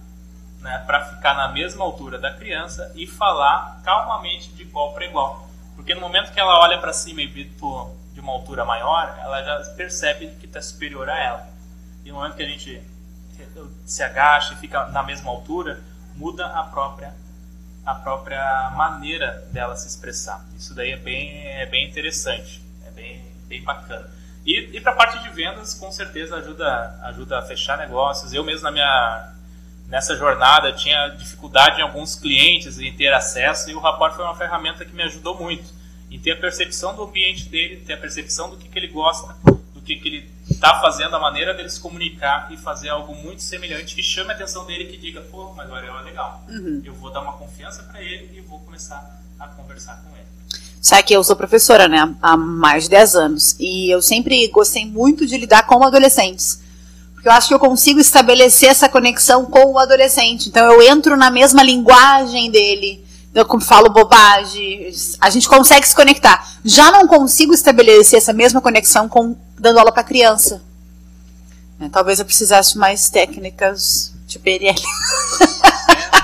né, 0.62 0.84
para 0.86 1.04
ficar 1.06 1.34
na 1.34 1.48
mesma 1.50 1.84
altura 1.84 2.20
da 2.20 2.32
criança 2.32 2.94
e 2.96 3.08
falar 3.08 3.82
calmamente 3.84 4.50
de 4.50 4.62
igual 4.62 4.94
para 4.94 5.06
igual. 5.06 5.50
Porque 5.76 5.96
no 5.96 6.02
momento 6.02 6.32
que 6.32 6.40
ela 6.40 6.60
olha 6.60 6.78
para 6.78 6.94
cima 6.94 7.24
e 7.24 7.46
tu 7.60 8.03
uma 8.24 8.34
altura 8.34 8.66
maior, 8.66 9.18
ela 9.22 9.44
já 9.44 9.60
percebe 9.76 10.28
que 10.40 10.46
está 10.46 10.62
superior 10.62 11.10
a 11.10 11.20
ela. 11.20 11.48
E 12.04 12.10
no 12.10 12.16
momento 12.16 12.36
que 12.36 12.44
a 12.44 12.48
gente 12.48 12.82
se 13.86 14.02
agacha 14.02 14.54
e 14.54 14.58
fica 14.58 14.88
na 14.88 15.04
mesma 15.04 15.30
altura, 15.30 15.82
muda 16.16 16.48
a 16.48 16.64
própria 16.64 17.14
a 17.86 17.96
própria 17.96 18.72
maneira 18.78 19.46
dela 19.52 19.76
se 19.76 19.90
expressar. 19.90 20.42
Isso 20.58 20.74
daí 20.74 20.92
é 20.92 20.98
bem, 20.98 21.48
é 21.48 21.66
bem 21.66 21.86
interessante, 21.86 22.64
é 22.88 22.92
bem, 22.92 23.22
bem 23.50 23.62
bacana. 23.62 24.10
E, 24.46 24.78
e 24.78 24.80
para 24.80 24.94
a 24.94 24.96
parte 24.96 25.22
de 25.22 25.30
vendas, 25.30 25.74
com 25.74 25.92
certeza 25.92 26.38
ajuda, 26.38 27.00
ajuda 27.04 27.40
a 27.40 27.42
fechar 27.42 27.78
negócios. 27.78 28.32
Eu 28.32 28.42
mesmo 28.42 28.64
na 28.64 28.72
minha 28.72 29.34
nessa 29.90 30.16
jornada 30.16 30.72
tinha 30.72 31.10
dificuldade 31.10 31.80
em 31.80 31.84
alguns 31.84 32.16
clientes 32.16 32.80
em 32.80 32.94
ter 32.94 33.14
acesso 33.14 33.70
e 33.70 33.76
o 33.76 33.80
rapport 33.80 34.16
foi 34.16 34.24
uma 34.24 34.36
ferramenta 34.36 34.86
que 34.86 34.96
me 34.96 35.04
ajudou 35.04 35.38
muito 35.38 35.83
em 36.14 36.20
ter 36.20 36.34
a 36.34 36.36
percepção 36.38 36.96
do 36.96 37.04
ambiente 37.04 37.50
dele, 37.50 37.78
ter 37.78 37.94
a 37.94 37.98
percepção 37.98 38.52
do 38.52 38.56
que, 38.56 38.70
que 38.70 38.78
ele 38.78 38.88
gosta, 38.88 39.36
do 39.74 39.82
que, 39.82 39.96
que 39.96 40.08
ele 40.08 40.30
está 40.50 40.80
fazendo, 40.80 41.16
a 41.16 41.20
maneira 41.20 41.56
dele 41.56 41.68
se 41.70 41.80
comunicar 41.80 42.50
e 42.52 42.58
fazer 42.58 42.90
algo 42.90 43.16
muito 43.16 43.42
semelhante 43.42 43.96
que 43.96 44.04
chame 44.04 44.30
a 44.30 44.36
atenção 44.36 44.64
dele 44.64 44.86
que 44.86 44.96
diga, 44.96 45.22
pô, 45.22 45.52
mas 45.58 45.68
o 45.68 45.74
Ariel 45.74 45.98
é 45.98 46.04
legal. 46.04 46.46
Uhum. 46.48 46.84
Eu 46.86 46.94
vou 46.94 47.12
dar 47.12 47.22
uma 47.22 47.34
confiança 47.34 47.82
para 47.82 48.00
ele 48.00 48.30
e 48.38 48.42
vou 48.42 48.60
começar 48.60 49.20
a 49.40 49.48
conversar 49.48 50.04
com 50.04 50.16
ele. 50.16 50.28
Sabe 50.80 51.02
que 51.02 51.16
eu 51.16 51.24
sou 51.24 51.36
professora, 51.36 51.88
né, 51.88 52.14
há 52.22 52.38
mais 52.38 52.84
de 52.84 52.92
10 52.92 53.16
anos, 53.16 53.56
e 53.60 53.90
eu 53.90 54.00
sempre 54.00 54.48
gostei 54.50 54.86
muito 54.86 55.26
de 55.26 55.36
lidar 55.36 55.66
com 55.66 55.84
adolescentes. 55.84 56.62
Porque 57.16 57.28
eu 57.28 57.32
acho 57.32 57.48
que 57.48 57.54
eu 57.56 57.60
consigo 57.60 58.00
estabelecer 58.00 58.70
essa 58.70 58.88
conexão 58.88 59.46
com 59.46 59.72
o 59.72 59.80
adolescente. 59.80 60.50
Então 60.50 60.72
eu 60.72 60.82
entro 60.82 61.18
na 61.18 61.32
mesma 61.32 61.64
linguagem 61.64 62.52
dele, 62.52 63.03
eu 63.34 63.60
falo 63.60 63.90
bobagem, 63.90 64.94
a 65.20 65.30
gente 65.30 65.50
consegue 65.50 65.88
se 65.88 65.96
conectar. 65.96 66.48
Já 66.64 66.92
não 66.92 67.08
consigo 67.08 67.54
estabelecer 67.54 68.18
essa 68.18 68.32
mesma 68.32 68.62
conexão 68.62 69.10
com 69.10 69.36
dando 69.58 69.80
aula 69.80 69.92
para 69.92 70.04
criança. 70.04 70.62
É, 71.80 71.90
talvez 71.90 72.20
eu 72.20 72.26
precisasse 72.26 72.78
mais 72.78 73.10
técnicas 73.10 74.14
de 74.28 74.40
PNL. 74.40 74.80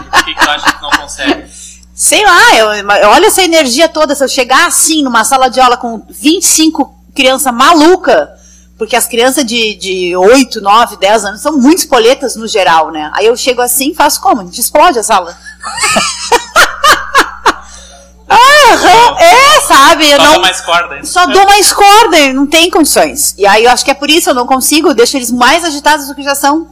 O 0.09 0.23
que, 0.23 0.33
que 0.33 0.43
tu 0.43 0.49
acha 0.49 0.73
que 0.73 0.81
não 0.81 0.89
consegue? 0.89 1.49
Sei 1.93 2.25
lá, 2.25 2.55
eu, 2.55 2.73
eu, 2.73 3.09
olha 3.09 3.27
essa 3.27 3.43
energia 3.43 3.87
toda. 3.87 4.15
Se 4.15 4.23
eu 4.23 4.27
chegar 4.27 4.67
assim 4.67 5.03
numa 5.03 5.23
sala 5.23 5.49
de 5.49 5.59
aula 5.59 5.77
com 5.77 6.03
25 6.09 6.93
crianças 7.13 7.53
maluca, 7.53 8.35
porque 8.77 8.95
as 8.95 9.07
crianças 9.07 9.45
de, 9.45 9.75
de 9.75 10.15
8, 10.15 10.61
9, 10.61 10.97
10 10.97 11.25
anos 11.25 11.41
são 11.41 11.57
muito 11.57 11.79
espoletas 11.79 12.35
no 12.35 12.47
geral, 12.47 12.91
né? 12.91 13.11
Aí 13.13 13.27
eu 13.27 13.37
chego 13.37 13.61
assim 13.61 13.91
e 13.91 13.95
faço 13.95 14.19
como? 14.21 14.41
A 14.41 14.45
gente 14.45 14.59
explode 14.59 14.97
a 14.97 15.03
sala. 15.03 15.37
sabe? 20.07 20.11
Eu 20.11 20.17
só 20.17 20.23
não, 20.23 20.33
dou 20.33 20.41
mais 20.41 20.61
corda. 20.61 21.05
Só 21.05 21.25
dou 21.25 21.45
mais 21.45 21.73
corda, 21.73 22.33
não 22.33 22.47
tem 22.47 22.69
condições. 22.69 23.35
E 23.37 23.45
aí 23.45 23.65
eu 23.65 23.71
acho 23.71 23.83
que 23.83 23.91
é 23.91 23.93
por 23.93 24.09
isso 24.09 24.29
eu 24.29 24.33
não 24.33 24.45
consigo, 24.45 24.89
eu 24.89 24.93
deixo 24.93 25.17
eles 25.17 25.31
mais 25.31 25.63
agitados 25.63 26.07
do 26.07 26.15
que 26.15 26.23
já 26.23 26.35
são. 26.35 26.67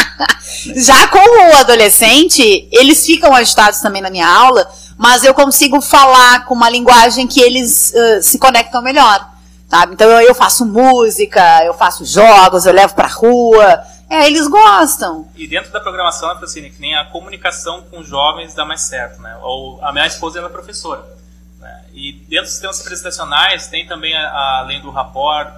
já 0.76 1.08
com 1.08 1.18
o 1.18 1.56
adolescente, 1.56 2.68
eles 2.72 3.04
ficam 3.04 3.34
agitados 3.34 3.80
também 3.80 4.02
na 4.02 4.10
minha 4.10 4.28
aula, 4.28 4.70
mas 4.96 5.24
eu 5.24 5.34
consigo 5.34 5.80
falar 5.80 6.44
com 6.44 6.54
uma 6.54 6.70
linguagem 6.70 7.26
que 7.26 7.40
eles 7.40 7.92
uh, 7.94 8.22
se 8.22 8.38
conectam 8.38 8.82
melhor. 8.82 9.34
Sabe? 9.68 9.94
Então 9.94 10.08
eu, 10.08 10.28
eu 10.28 10.34
faço 10.34 10.64
música, 10.64 11.64
eu 11.64 11.74
faço 11.74 12.04
jogos, 12.04 12.66
eu 12.66 12.72
levo 12.72 12.94
pra 12.94 13.08
rua. 13.08 13.82
É, 14.08 14.26
eles 14.26 14.46
gostam. 14.46 15.26
E 15.34 15.46
dentro 15.48 15.72
da 15.72 15.80
programação, 15.80 16.28
né, 16.28 16.36
Francine, 16.36 16.70
que 16.70 16.80
nem 16.80 16.94
a 16.94 17.06
comunicação 17.06 17.82
com 17.90 18.02
jovens 18.02 18.54
dá 18.54 18.64
mais 18.64 18.82
certo, 18.82 19.20
né? 19.20 19.36
Ou 19.42 19.82
a 19.82 19.92
minha 19.92 20.06
esposa 20.06 20.38
ela 20.38 20.48
é 20.48 20.50
professora. 20.50 21.04
E 21.94 22.12
dentro 22.12 22.46
dos 22.46 22.52
sistemas 22.52 22.78
representacionais 22.78 23.68
tem 23.68 23.86
também, 23.86 24.14
além 24.16 24.80
do 24.80 24.90
rapport, 24.90 25.54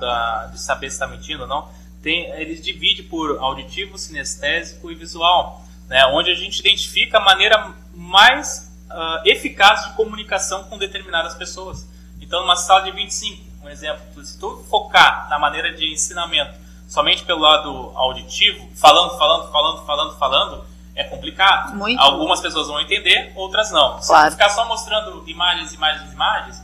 de 0.53 0.61
saber 0.61 0.91
se 0.91 0.97
está 0.97 1.07
mentindo 1.07 1.43
ou 1.43 1.49
não, 1.49 1.69
tem, 2.03 2.31
eles 2.33 2.63
dividem 2.63 3.05
por 3.07 3.39
auditivo, 3.39 3.97
sinestésico 3.97 4.93
e 4.93 4.95
visual, 4.95 5.65
né? 5.89 6.07
onde 6.13 6.31
a 6.31 6.35
gente 6.35 6.61
identifica 6.61 7.17
a 7.17 7.21
maneira 7.21 7.75
mais 7.95 8.71
uh, 8.91 9.27
eficaz 9.29 9.87
de 9.87 9.95
comunicação 9.95 10.65
com 10.65 10.77
determinadas 10.77 11.35
pessoas. 11.35 11.89
Então, 12.21 12.43
numa 12.43 12.55
sala 12.55 12.83
de 12.83 12.91
25, 12.93 13.43
um 13.65 13.69
exemplo, 13.69 14.25
se 14.25 14.39
tu 14.39 14.65
focar 14.69 15.29
na 15.31 15.39
maneira 15.39 15.75
de 15.75 15.91
ensinamento 15.91 16.67
somente 16.87 17.25
pelo 17.25 17.41
lado 17.41 17.93
auditivo, 17.95 18.69
falando, 18.77 19.19
falando, 19.19 19.51
falando, 19.51 19.87
falando, 19.87 20.19
falando, 20.19 20.65
é 20.97 21.05
complicado. 21.05 21.77
Muito. 21.77 22.01
Algumas 22.01 22.41
pessoas 22.41 22.67
vão 22.67 22.81
entender, 22.81 23.33
outras 23.37 23.71
não. 23.71 24.03
Se 24.03 24.09
claro. 24.09 24.33
ficar 24.33 24.49
só 24.49 24.67
mostrando 24.67 25.23
imagens, 25.29 25.73
imagens, 25.73 26.13
imagens, 26.13 26.63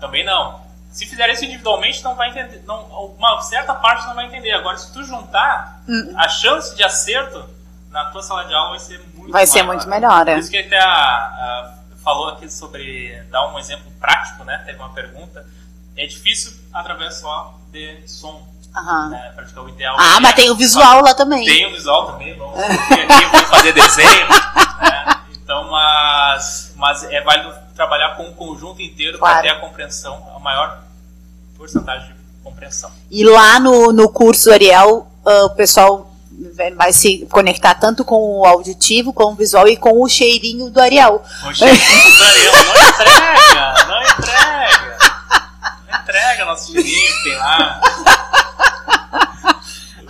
também 0.00 0.24
não. 0.24 0.62
Se 0.90 1.06
fizer 1.06 1.28
isso 1.30 1.44
individualmente, 1.44 2.02
não 2.02 2.14
vai 2.14 2.30
entender. 2.30 2.62
Não, 2.66 2.82
uma 3.18 3.40
certa 3.42 3.74
parte 3.74 4.06
não 4.06 4.14
vai 4.14 4.26
entender. 4.26 4.52
Agora, 4.52 4.78
se 4.78 4.92
tu 4.92 5.02
juntar, 5.04 5.82
hum. 5.88 6.14
a 6.16 6.28
chance 6.28 6.74
de 6.74 6.82
acerto 6.82 7.44
na 7.90 8.06
tua 8.06 8.22
sala 8.22 8.44
de 8.44 8.54
aula 8.54 8.70
vai 8.70 8.78
ser 8.78 8.98
muito 9.14 9.32
Vai 9.32 9.44
maior. 9.44 9.46
ser 9.46 9.62
muito 9.62 9.88
melhor, 9.88 10.28
é. 10.28 10.34
Por 10.34 10.40
isso 10.40 10.50
que 10.50 10.58
até 10.58 10.78
a, 10.78 10.88
a, 10.88 11.74
falou 12.02 12.28
aqui 12.28 12.50
sobre 12.50 13.22
dar 13.30 13.46
um 13.52 13.58
exemplo 13.58 13.90
prático, 14.00 14.44
né? 14.44 14.62
Teve 14.64 14.78
uma 14.78 14.90
pergunta 14.90 15.44
é 15.96 16.06
difícil 16.06 16.52
através 16.72 17.16
só 17.16 17.58
de 17.70 18.08
som. 18.08 18.48
Uhum. 18.76 19.08
Né? 19.10 19.32
Praticar 19.34 19.64
o 19.64 19.68
ideal. 19.68 19.96
Ah, 19.98 20.18
mas 20.20 20.34
tem 20.34 20.50
o 20.50 20.54
visual 20.54 21.02
lá 21.02 21.14
também. 21.14 21.44
Tem 21.44 21.66
o 21.66 21.72
visual 21.72 22.12
também, 22.12 22.34
vamos 22.36 22.58
aqui, 22.58 23.26
vamos 23.30 23.50
fazer 23.50 23.72
desenho. 23.72 24.28
né? 24.28 25.20
Então, 25.30 25.70
mas, 25.70 26.72
mas 26.76 27.04
é 27.04 27.20
válido 27.20 27.52
trabalhar 27.74 28.16
com 28.16 28.24
o 28.24 28.32
conjunto 28.32 28.80
inteiro 28.80 29.18
claro. 29.18 29.34
para 29.34 29.42
ter 29.42 29.56
a 29.56 29.60
compreensão, 29.60 30.26
a 30.34 30.38
maior 30.38 30.78
porcentagem 31.56 32.08
de 32.08 32.14
compreensão. 32.42 32.90
E 33.10 33.24
lá 33.24 33.60
no, 33.60 33.92
no 33.92 34.08
curso 34.08 34.50
Ariel, 34.50 35.06
uh, 35.24 35.44
o 35.44 35.50
pessoal 35.50 36.10
vai 36.74 36.92
se 36.92 37.26
conectar 37.30 37.74
tanto 37.74 38.04
com 38.04 38.40
o 38.40 38.46
auditivo, 38.46 39.12
com 39.12 39.32
o 39.32 39.34
visual 39.34 39.68
e 39.68 39.76
com 39.76 40.02
o 40.02 40.08
cheirinho 40.08 40.70
do 40.70 40.80
Ariel. 40.80 41.22
O 41.44 41.54
cheirinho 41.54 42.16
do 42.16 42.24
Ariel, 42.24 42.52
não 42.52 42.72
entrega, 42.82 43.86
não 43.86 44.02
entrega 44.02 44.92
entrega 46.02 46.44
nosso 46.44 46.72
cheirinho 46.72 47.12
que 47.12 47.22
tem 47.22 47.38
lá. 47.38 47.80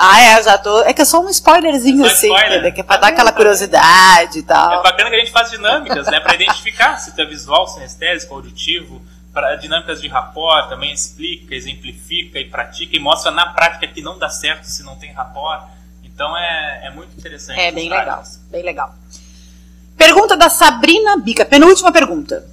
Ah, 0.05 0.21
é, 0.21 0.43
já 0.43 0.59
tô. 0.59 0.83
É 0.83 0.93
que 0.93 1.01
é 1.03 1.05
só 1.05 1.21
um 1.21 1.29
spoilerzinho 1.29 2.05
É 2.05 2.09
só 2.09 2.15
assim, 2.17 2.27
spoiler. 2.27 2.63
né, 2.63 2.71
que 2.73 2.81
é 2.81 2.85
pra 2.85 2.97
Tá 2.97 3.03
dar 3.03 3.09
aquela 3.09 3.27
tá 3.31 3.37
bem. 3.37 3.37
curiosidade 3.37 4.39
e 4.41 4.43
tal. 4.43 4.81
É 4.81 4.83
bacana 4.83 5.11
que 5.11 5.17
a 5.17 5.19
gente 5.21 5.31
faz 5.31 5.49
dinâmicas, 5.51 6.07
né? 6.09 6.19
Pra 6.19 6.35
identificar 6.35 6.97
se 6.99 7.15
tu 7.15 7.21
é 7.21 7.25
visual, 7.25 7.69
sinestésico, 7.69 8.35
auditivo. 8.35 9.01
Pra, 9.33 9.55
dinâmicas 9.57 10.01
de 10.03 10.09
rapport 10.09 10.69
também 10.69 10.93
explica, 10.93 11.55
exemplifica 11.55 12.39
e 12.41 12.47
pratica 12.47 12.97
e 12.97 12.99
mostra 13.01 13.31
na 13.31 13.47
prática 13.47 13.87
que 13.87 14.03
não 14.03 14.19
dá 14.19 14.29
certo 14.29 14.65
se 14.65 14.83
não 14.83 14.97
tem 14.97 15.13
rapport. 15.13 15.63
Então 16.05 16.37
é, 16.37 16.87
é 16.87 16.91
muito 16.91 17.17
interessante. 17.17 17.59
É 17.61 17.71
bem 17.73 17.89
legal, 17.89 18.23
bem 18.51 18.63
legal. 18.63 18.95
Pergunta 19.97 20.37
da 20.37 20.51
Sabrina 20.51 21.17
Bica, 21.17 21.45
penúltima 21.45 21.93
pergunta. 21.93 22.45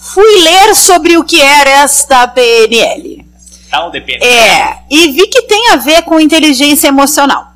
Fui 0.00 0.40
ler 0.42 0.74
sobre 0.74 1.16
o 1.16 1.22
que 1.24 1.40
era 1.40 1.70
esta 1.70 2.26
PNL. 2.26 3.23
Tal 3.74 3.90
depende. 3.90 4.24
É, 4.24 4.84
e 4.88 5.10
vi 5.10 5.26
que 5.26 5.42
tem 5.42 5.70
a 5.72 5.76
ver 5.76 6.02
com 6.02 6.20
inteligência 6.20 6.86
emocional. 6.86 7.52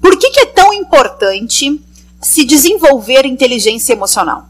Por 0.00 0.18
que, 0.18 0.28
que 0.30 0.40
é 0.40 0.46
tão 0.46 0.74
importante 0.74 1.80
se 2.20 2.44
desenvolver 2.44 3.24
inteligência 3.24 3.92
emocional? 3.92 4.48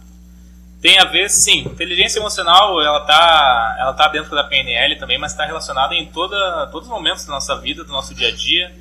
Tem 0.81 0.99
a 0.99 1.05
ver, 1.05 1.29
sim. 1.29 1.61
Inteligência 1.61 2.19
emocional, 2.19 2.81
ela 2.81 3.01
tá, 3.01 3.77
ela 3.79 3.93
tá 3.93 4.09
dentro 4.09 4.35
da 4.35 4.45
PNL 4.45 4.99
também, 4.99 5.19
mas 5.19 5.33
está 5.33 5.45
relacionada 5.45 5.95
em 5.95 6.07
toda, 6.07 6.69
todos 6.69 6.89
os 6.89 6.95
momentos 6.95 7.27
da 7.27 7.35
nossa 7.35 7.55
vida, 7.57 7.85
do 7.85 7.93
nosso 7.93 8.15
dia 8.15 8.29
a 8.29 8.33
dia, 8.35 8.75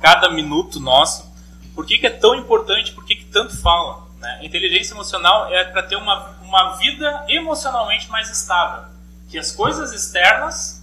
cada 0.00 0.28
minuto 0.28 0.80
nosso. 0.80 1.30
Por 1.72 1.86
que, 1.86 1.98
que 1.98 2.06
é 2.08 2.10
tão 2.10 2.34
importante? 2.34 2.90
Por 2.90 3.06
que, 3.06 3.14
que 3.14 3.26
tanto 3.26 3.56
fala? 3.56 4.08
Né? 4.18 4.40
Inteligência 4.42 4.92
emocional 4.92 5.46
é 5.54 5.62
para 5.62 5.84
ter 5.84 5.94
uma, 5.94 6.34
uma 6.42 6.76
vida 6.78 7.26
emocionalmente 7.28 8.10
mais 8.10 8.28
estável. 8.28 8.90
Que 9.30 9.38
as 9.38 9.52
coisas 9.52 9.92
externas, 9.92 10.79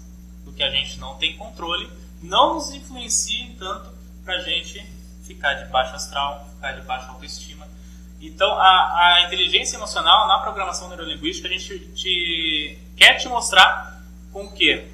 que 0.57 0.63
a 0.63 0.71
gente 0.71 0.99
não 0.99 1.15
tem 1.15 1.37
controle, 1.37 1.87
não 2.21 2.55
nos 2.55 2.71
influenciem 2.71 3.55
tanto 3.59 3.93
para 4.25 4.35
a 4.35 4.41
gente 4.41 4.83
ficar 5.23 5.53
de 5.53 5.69
baixo 5.69 5.95
astral, 5.95 6.49
ficar 6.55 6.71
de 6.71 6.81
baixa 6.81 7.07
autoestima. 7.09 7.67
Então, 8.19 8.51
a, 8.59 9.15
a 9.15 9.21
inteligência 9.27 9.77
emocional 9.77 10.27
na 10.27 10.39
programação 10.39 10.89
neurolinguística, 10.89 11.47
a 11.47 11.51
gente 11.51 11.79
te, 11.93 12.79
quer 12.95 13.13
te 13.17 13.29
mostrar 13.29 14.01
com 14.33 14.45
o 14.45 14.51
quê? 14.51 14.87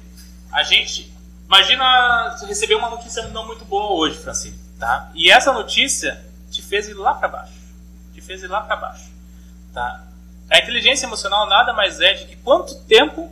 A 0.52 0.62
gente. 0.62 1.12
Imagina 1.46 2.36
receber 2.46 2.74
uma 2.74 2.90
notícia 2.90 3.26
não 3.28 3.46
muito 3.46 3.64
boa 3.64 3.92
hoje, 3.92 4.18
Francine, 4.18 4.58
tá? 4.78 5.10
E 5.14 5.30
essa 5.30 5.52
notícia 5.52 6.24
te 6.50 6.62
fez 6.62 6.88
ir 6.88 6.94
lá 6.94 7.14
para 7.14 7.28
baixo. 7.28 7.52
Te 8.12 8.20
fez 8.20 8.42
ir 8.42 8.48
lá 8.48 8.60
para 8.62 8.76
baixo, 8.76 9.10
tá? 9.72 10.04
A 10.50 10.58
inteligência 10.58 11.06
emocional 11.06 11.46
nada 11.46 11.72
mais 11.72 12.00
é 12.00 12.14
de 12.14 12.26
que 12.26 12.36
quanto 12.36 12.74
tempo 12.84 13.30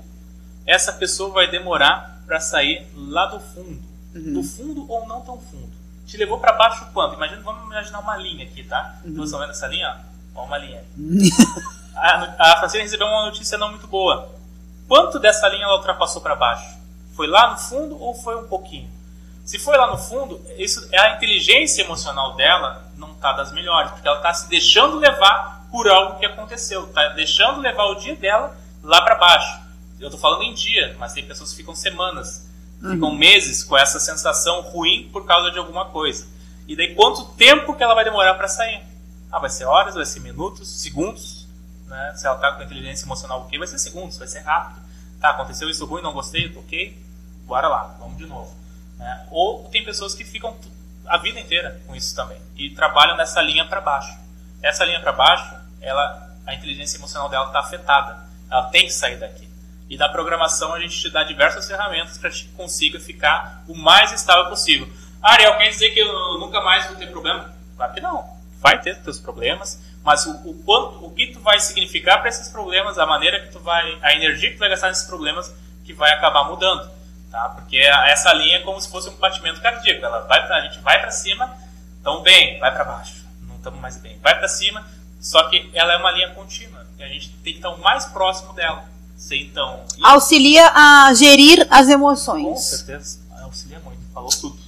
essa 0.66 0.92
pessoa 0.92 1.30
vai 1.30 1.50
demorar 1.50 2.11
para 2.26 2.40
sair 2.40 2.86
lá 2.94 3.26
do 3.26 3.40
fundo. 3.40 3.82
Do 4.14 4.42
fundo 4.42 4.90
ou 4.90 5.06
não 5.06 5.20
tão 5.22 5.40
fundo. 5.40 5.72
Te 6.06 6.16
levou 6.16 6.38
para 6.38 6.52
baixo 6.52 6.86
quanto? 6.92 7.14
Imagina, 7.14 7.40
vamos 7.42 7.64
imaginar 7.64 8.00
uma 8.00 8.16
linha 8.16 8.44
aqui, 8.44 8.62
tá? 8.64 8.96
Vocês 9.02 9.24
estão 9.24 9.40
vendo 9.40 9.50
essa 9.50 9.66
linha? 9.66 10.00
Ó, 10.34 10.42
Ó 10.42 10.44
uma 10.44 10.58
linha. 10.58 10.84
a, 11.96 12.52
a 12.52 12.56
Francine 12.58 12.82
recebeu 12.82 13.06
uma 13.06 13.26
notícia 13.26 13.56
não 13.56 13.70
muito 13.70 13.86
boa. 13.86 14.30
Quanto 14.86 15.18
dessa 15.18 15.48
linha 15.48 15.64
ela 15.64 15.76
ultrapassou 15.76 16.20
para 16.20 16.34
baixo? 16.34 16.76
Foi 17.14 17.26
lá 17.26 17.52
no 17.52 17.58
fundo 17.58 17.98
ou 17.98 18.14
foi 18.14 18.36
um 18.36 18.46
pouquinho? 18.46 18.90
Se 19.44 19.58
foi 19.58 19.76
lá 19.76 19.90
no 19.90 19.98
fundo, 19.98 20.40
isso 20.56 20.86
é 20.92 20.98
a 21.00 21.16
inteligência 21.16 21.82
emocional 21.82 22.36
dela 22.36 22.90
não 22.96 23.12
está 23.12 23.32
das 23.32 23.52
melhores, 23.52 23.90
porque 23.90 24.06
ela 24.06 24.18
está 24.18 24.32
se 24.32 24.48
deixando 24.48 24.98
levar 24.98 25.66
por 25.70 25.88
algo 25.88 26.18
que 26.18 26.26
aconteceu, 26.26 26.84
está 26.84 27.08
deixando 27.08 27.60
levar 27.60 27.84
o 27.86 27.94
dia 27.96 28.14
dela 28.14 28.56
lá 28.82 29.02
para 29.02 29.16
baixo. 29.16 29.61
Eu 30.02 30.08
estou 30.08 30.20
falando 30.20 30.42
em 30.42 30.52
dia, 30.54 30.96
mas 30.98 31.12
tem 31.12 31.24
pessoas 31.24 31.50
que 31.50 31.56
ficam 31.56 31.74
semanas, 31.74 32.46
ficam 32.80 33.14
meses 33.14 33.62
com 33.62 33.76
essa 33.78 34.00
sensação 34.00 34.60
ruim 34.62 35.08
por 35.12 35.24
causa 35.24 35.50
de 35.52 35.58
alguma 35.58 35.86
coisa. 35.86 36.26
E 36.66 36.74
daí 36.76 36.94
quanto 36.94 37.24
tempo 37.36 37.74
que 37.74 37.82
ela 37.82 37.94
vai 37.94 38.04
demorar 38.04 38.34
para 38.34 38.48
sair? 38.48 38.82
Ah, 39.30 39.38
vai 39.38 39.48
ser 39.50 39.64
horas, 39.64 39.94
vai 39.94 40.04
ser 40.04 40.20
minutos, 40.20 40.68
segundos, 40.68 41.46
né? 41.86 42.14
Se 42.16 42.26
ela 42.26 42.36
está 42.36 42.52
com 42.52 42.62
inteligência 42.62 43.04
emocional 43.04 43.42
ok, 43.42 43.58
vai 43.58 43.68
ser 43.68 43.78
segundos, 43.78 44.18
vai 44.18 44.26
ser 44.26 44.40
rápido. 44.40 44.80
Tá, 45.20 45.30
aconteceu 45.30 45.70
isso 45.70 45.86
ruim, 45.86 46.02
não 46.02 46.12
gostei, 46.12 46.52
ok, 46.56 46.98
bora 47.46 47.68
lá, 47.68 47.96
vamos 48.00 48.18
de 48.18 48.26
novo. 48.26 48.52
né? 48.98 49.26
Ou 49.30 49.68
tem 49.70 49.84
pessoas 49.84 50.14
que 50.14 50.24
ficam 50.24 50.56
a 51.06 51.16
vida 51.18 51.38
inteira 51.38 51.80
com 51.86 51.94
isso 51.94 52.14
também 52.14 52.40
e 52.56 52.70
trabalham 52.70 53.16
nessa 53.16 53.40
linha 53.40 53.64
para 53.66 53.80
baixo. 53.80 54.16
Essa 54.60 54.84
linha 54.84 55.00
para 55.00 55.12
baixo, 55.12 55.54
ela, 55.80 56.36
a 56.46 56.54
inteligência 56.54 56.96
emocional 56.96 57.28
dela 57.28 57.46
está 57.46 57.60
afetada. 57.60 58.26
Ela 58.50 58.64
tem 58.64 58.86
que 58.86 58.92
sair 58.92 59.16
daqui. 59.18 59.48
E 59.92 59.96
na 59.98 60.08
programação 60.08 60.72
a 60.72 60.80
gente 60.80 60.98
te 60.98 61.10
dá 61.10 61.22
diversas 61.22 61.66
ferramentas 61.66 62.16
para 62.16 62.30
que 62.30 62.48
consiga 62.56 62.98
ficar 62.98 63.62
o 63.68 63.76
mais 63.76 64.10
estável 64.10 64.46
possível. 64.46 64.88
Ariel, 65.20 65.58
quer 65.58 65.68
dizer 65.68 65.90
que 65.90 66.00
eu 66.00 66.38
nunca 66.38 66.62
mais 66.62 66.86
vou 66.86 66.96
ter 66.96 67.08
problema? 67.08 67.54
Claro 67.76 67.92
que 67.92 68.00
não. 68.00 68.24
Vai 68.58 68.80
ter 68.80 68.94
seus 69.02 69.18
problemas, 69.18 69.78
mas 70.02 70.24
o, 70.24 70.30
o 70.48 70.62
quanto, 70.64 71.04
o 71.04 71.10
que 71.10 71.26
tu 71.26 71.40
vai 71.40 71.60
significar 71.60 72.20
para 72.20 72.30
esses 72.30 72.48
problemas, 72.48 72.98
a 72.98 73.04
maneira 73.04 73.40
que 73.40 73.52
tu 73.52 73.60
vai, 73.60 73.98
a 74.00 74.14
energia 74.14 74.48
que 74.48 74.56
tu 74.56 74.60
vai 74.60 74.70
gastar 74.70 74.88
nesses 74.88 75.06
problemas, 75.06 75.54
que 75.84 75.92
vai 75.92 76.10
acabar 76.10 76.44
mudando, 76.44 76.90
tá? 77.30 77.50
Porque 77.50 77.76
essa 77.76 78.32
linha 78.32 78.60
é 78.60 78.62
como 78.62 78.80
se 78.80 78.90
fosse 78.90 79.10
um 79.10 79.16
batimento 79.16 79.60
cardíaco. 79.60 80.02
Ela 80.02 80.20
vai 80.20 80.46
pra, 80.46 80.56
a 80.56 80.60
gente 80.62 80.78
vai 80.78 81.02
para 81.02 81.10
cima, 81.10 81.54
tão 82.02 82.22
bem, 82.22 82.58
vai 82.58 82.72
para 82.72 82.84
baixo, 82.84 83.26
não 83.42 83.56
estamos 83.56 83.78
mais 83.78 83.98
bem. 83.98 84.18
Vai 84.22 84.38
para 84.38 84.48
cima, 84.48 84.88
só 85.20 85.50
que 85.50 85.70
ela 85.74 85.92
é 85.92 85.96
uma 85.98 86.12
linha 86.12 86.30
contínua 86.30 86.86
e 86.98 87.02
a 87.02 87.08
gente 87.08 87.28
tem 87.44 87.52
que 87.52 87.58
estar 87.58 87.68
o 87.68 87.78
mais 87.78 88.06
próximo 88.06 88.54
dela. 88.54 88.90
Ser 89.22 89.36
então 89.36 89.80
e- 89.96 90.04
Auxilia 90.04 90.68
a 90.74 91.14
gerir 91.14 91.66
as 91.70 91.86
com 91.86 91.92
emoções. 91.92 92.60
certeza 92.60 93.20
auxilia 93.42 93.80
muito. 93.84 94.00
Falou 94.12 94.28
tudo. 94.30 94.58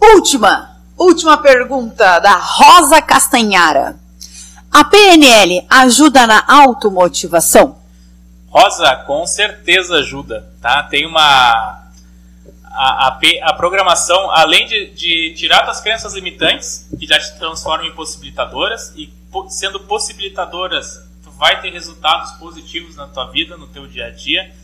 Última, 0.00 0.76
última 0.96 1.36
pergunta 1.38 2.18
da 2.20 2.34
Rosa 2.36 3.02
Castanhara. 3.02 3.98
A 4.70 4.84
PNL 4.84 5.66
ajuda 5.68 6.26
na 6.26 6.44
automotivação? 6.46 7.78
Rosa, 8.48 8.96
com 9.06 9.26
certeza 9.26 9.96
ajuda, 9.96 10.48
tá? 10.60 10.84
Tem 10.84 11.04
uma 11.06 11.80
a, 12.64 13.08
a, 13.08 13.18
a 13.42 13.52
programação, 13.54 14.30
além 14.30 14.66
de, 14.66 14.90
de 14.90 15.34
tirar 15.36 15.64
tuas 15.64 15.80
crenças 15.80 16.14
limitantes, 16.14 16.88
que 16.98 17.06
já 17.06 17.18
te 17.18 17.36
transformam 17.38 17.86
em 17.86 17.94
possibilitadoras, 17.94 18.92
e 18.96 19.12
sendo 19.48 19.80
possibilitadoras, 19.80 21.00
vai 21.40 21.58
ter 21.62 21.70
resultados 21.72 22.32
positivos 22.32 22.94
na 22.96 23.06
tua 23.06 23.30
vida, 23.30 23.56
no 23.56 23.66
teu 23.66 23.86
dia 23.86 24.08
a 24.08 24.10
dia. 24.10 24.54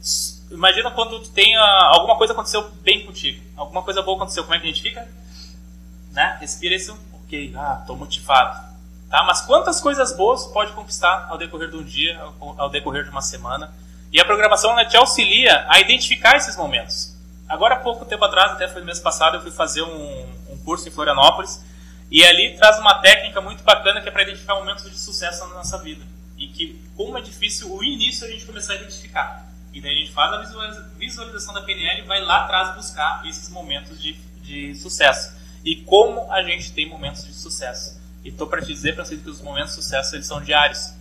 S- 0.00 0.42
imagina 0.50 0.90
quando 0.90 1.20
tu 1.20 1.28
tem 1.28 1.54
ah, 1.54 1.90
alguma 1.92 2.16
coisa 2.16 2.32
aconteceu 2.32 2.66
bem 2.82 3.04
contigo, 3.04 3.44
alguma 3.54 3.82
coisa 3.82 4.00
boa 4.00 4.16
aconteceu, 4.16 4.42
como 4.42 4.54
é 4.54 4.58
que 4.58 4.64
a 4.64 4.70
gente 4.70 4.80
fica? 4.80 5.06
Né? 6.12 6.38
Respira 6.40 6.74
isso, 6.74 6.98
ok, 7.12 7.52
ah, 7.56 7.84
tô 7.86 7.94
motivado. 7.94 8.58
Tá? 9.10 9.22
Mas 9.24 9.42
quantas 9.42 9.82
coisas 9.82 10.16
boas 10.16 10.46
pode 10.46 10.72
conquistar 10.72 11.26
ao 11.28 11.36
decorrer 11.36 11.70
de 11.70 11.76
um 11.76 11.84
dia, 11.84 12.18
ao, 12.56 12.70
decorrer 12.70 13.04
de 13.04 13.10
uma 13.10 13.20
semana? 13.22 13.70
E 14.10 14.18
a 14.18 14.24
programação 14.24 14.70
ela 14.70 14.86
te 14.86 14.96
auxilia 14.96 15.66
a 15.68 15.78
identificar 15.78 16.36
esses 16.36 16.56
momentos. 16.56 17.14
Agora, 17.46 17.76
pouco 17.76 18.06
tempo 18.06 18.24
atrás, 18.24 18.52
até 18.52 18.66
foi 18.66 18.80
no 18.80 18.86
mês 18.86 18.98
passado, 18.98 19.36
eu 19.36 19.42
fui 19.42 19.50
fazer 19.50 19.82
um, 19.82 20.26
um 20.50 20.58
curso 20.64 20.88
em 20.88 20.90
Florianópolis 20.90 21.62
e 22.14 22.24
ali 22.24 22.56
traz 22.56 22.78
uma 22.78 22.94
técnica 23.00 23.40
muito 23.40 23.64
bacana 23.64 24.00
que 24.00 24.08
é 24.08 24.12
para 24.12 24.22
identificar 24.22 24.54
momentos 24.54 24.88
de 24.88 24.96
sucesso 24.96 25.46
na 25.48 25.54
nossa 25.54 25.78
vida. 25.78 26.04
E 26.38 26.46
que, 26.46 26.80
como 26.96 27.18
é 27.18 27.20
difícil 27.20 27.72
o 27.74 27.82
início 27.82 28.24
a 28.26 28.30
gente 28.30 28.44
começar 28.46 28.74
a 28.74 28.76
identificar. 28.76 29.44
E 29.72 29.80
daí 29.80 29.96
a 29.96 29.98
gente 29.98 30.12
faz 30.12 30.32
a 30.32 30.36
visualiza- 30.38 30.90
visualização 30.96 31.52
da 31.52 31.62
PNL 31.62 32.02
e 32.02 32.04
vai 32.04 32.20
lá 32.20 32.44
atrás 32.44 32.76
buscar 32.76 33.26
esses 33.26 33.48
momentos 33.48 34.00
de, 34.00 34.12
de 34.42 34.74
sucesso. 34.76 35.32
E 35.64 35.76
como 35.76 36.30
a 36.32 36.40
gente 36.44 36.72
tem 36.72 36.88
momentos 36.88 37.26
de 37.26 37.32
sucesso. 37.34 38.00
E 38.24 38.28
estou 38.28 38.46
para 38.46 38.60
te 38.60 38.68
dizer, 38.68 38.94
Francisco, 38.94 39.24
que 39.24 39.30
os 39.30 39.40
momentos 39.42 39.70
de 39.74 39.82
sucesso 39.82 40.14
eles 40.14 40.26
são 40.26 40.40
diários. 40.40 40.92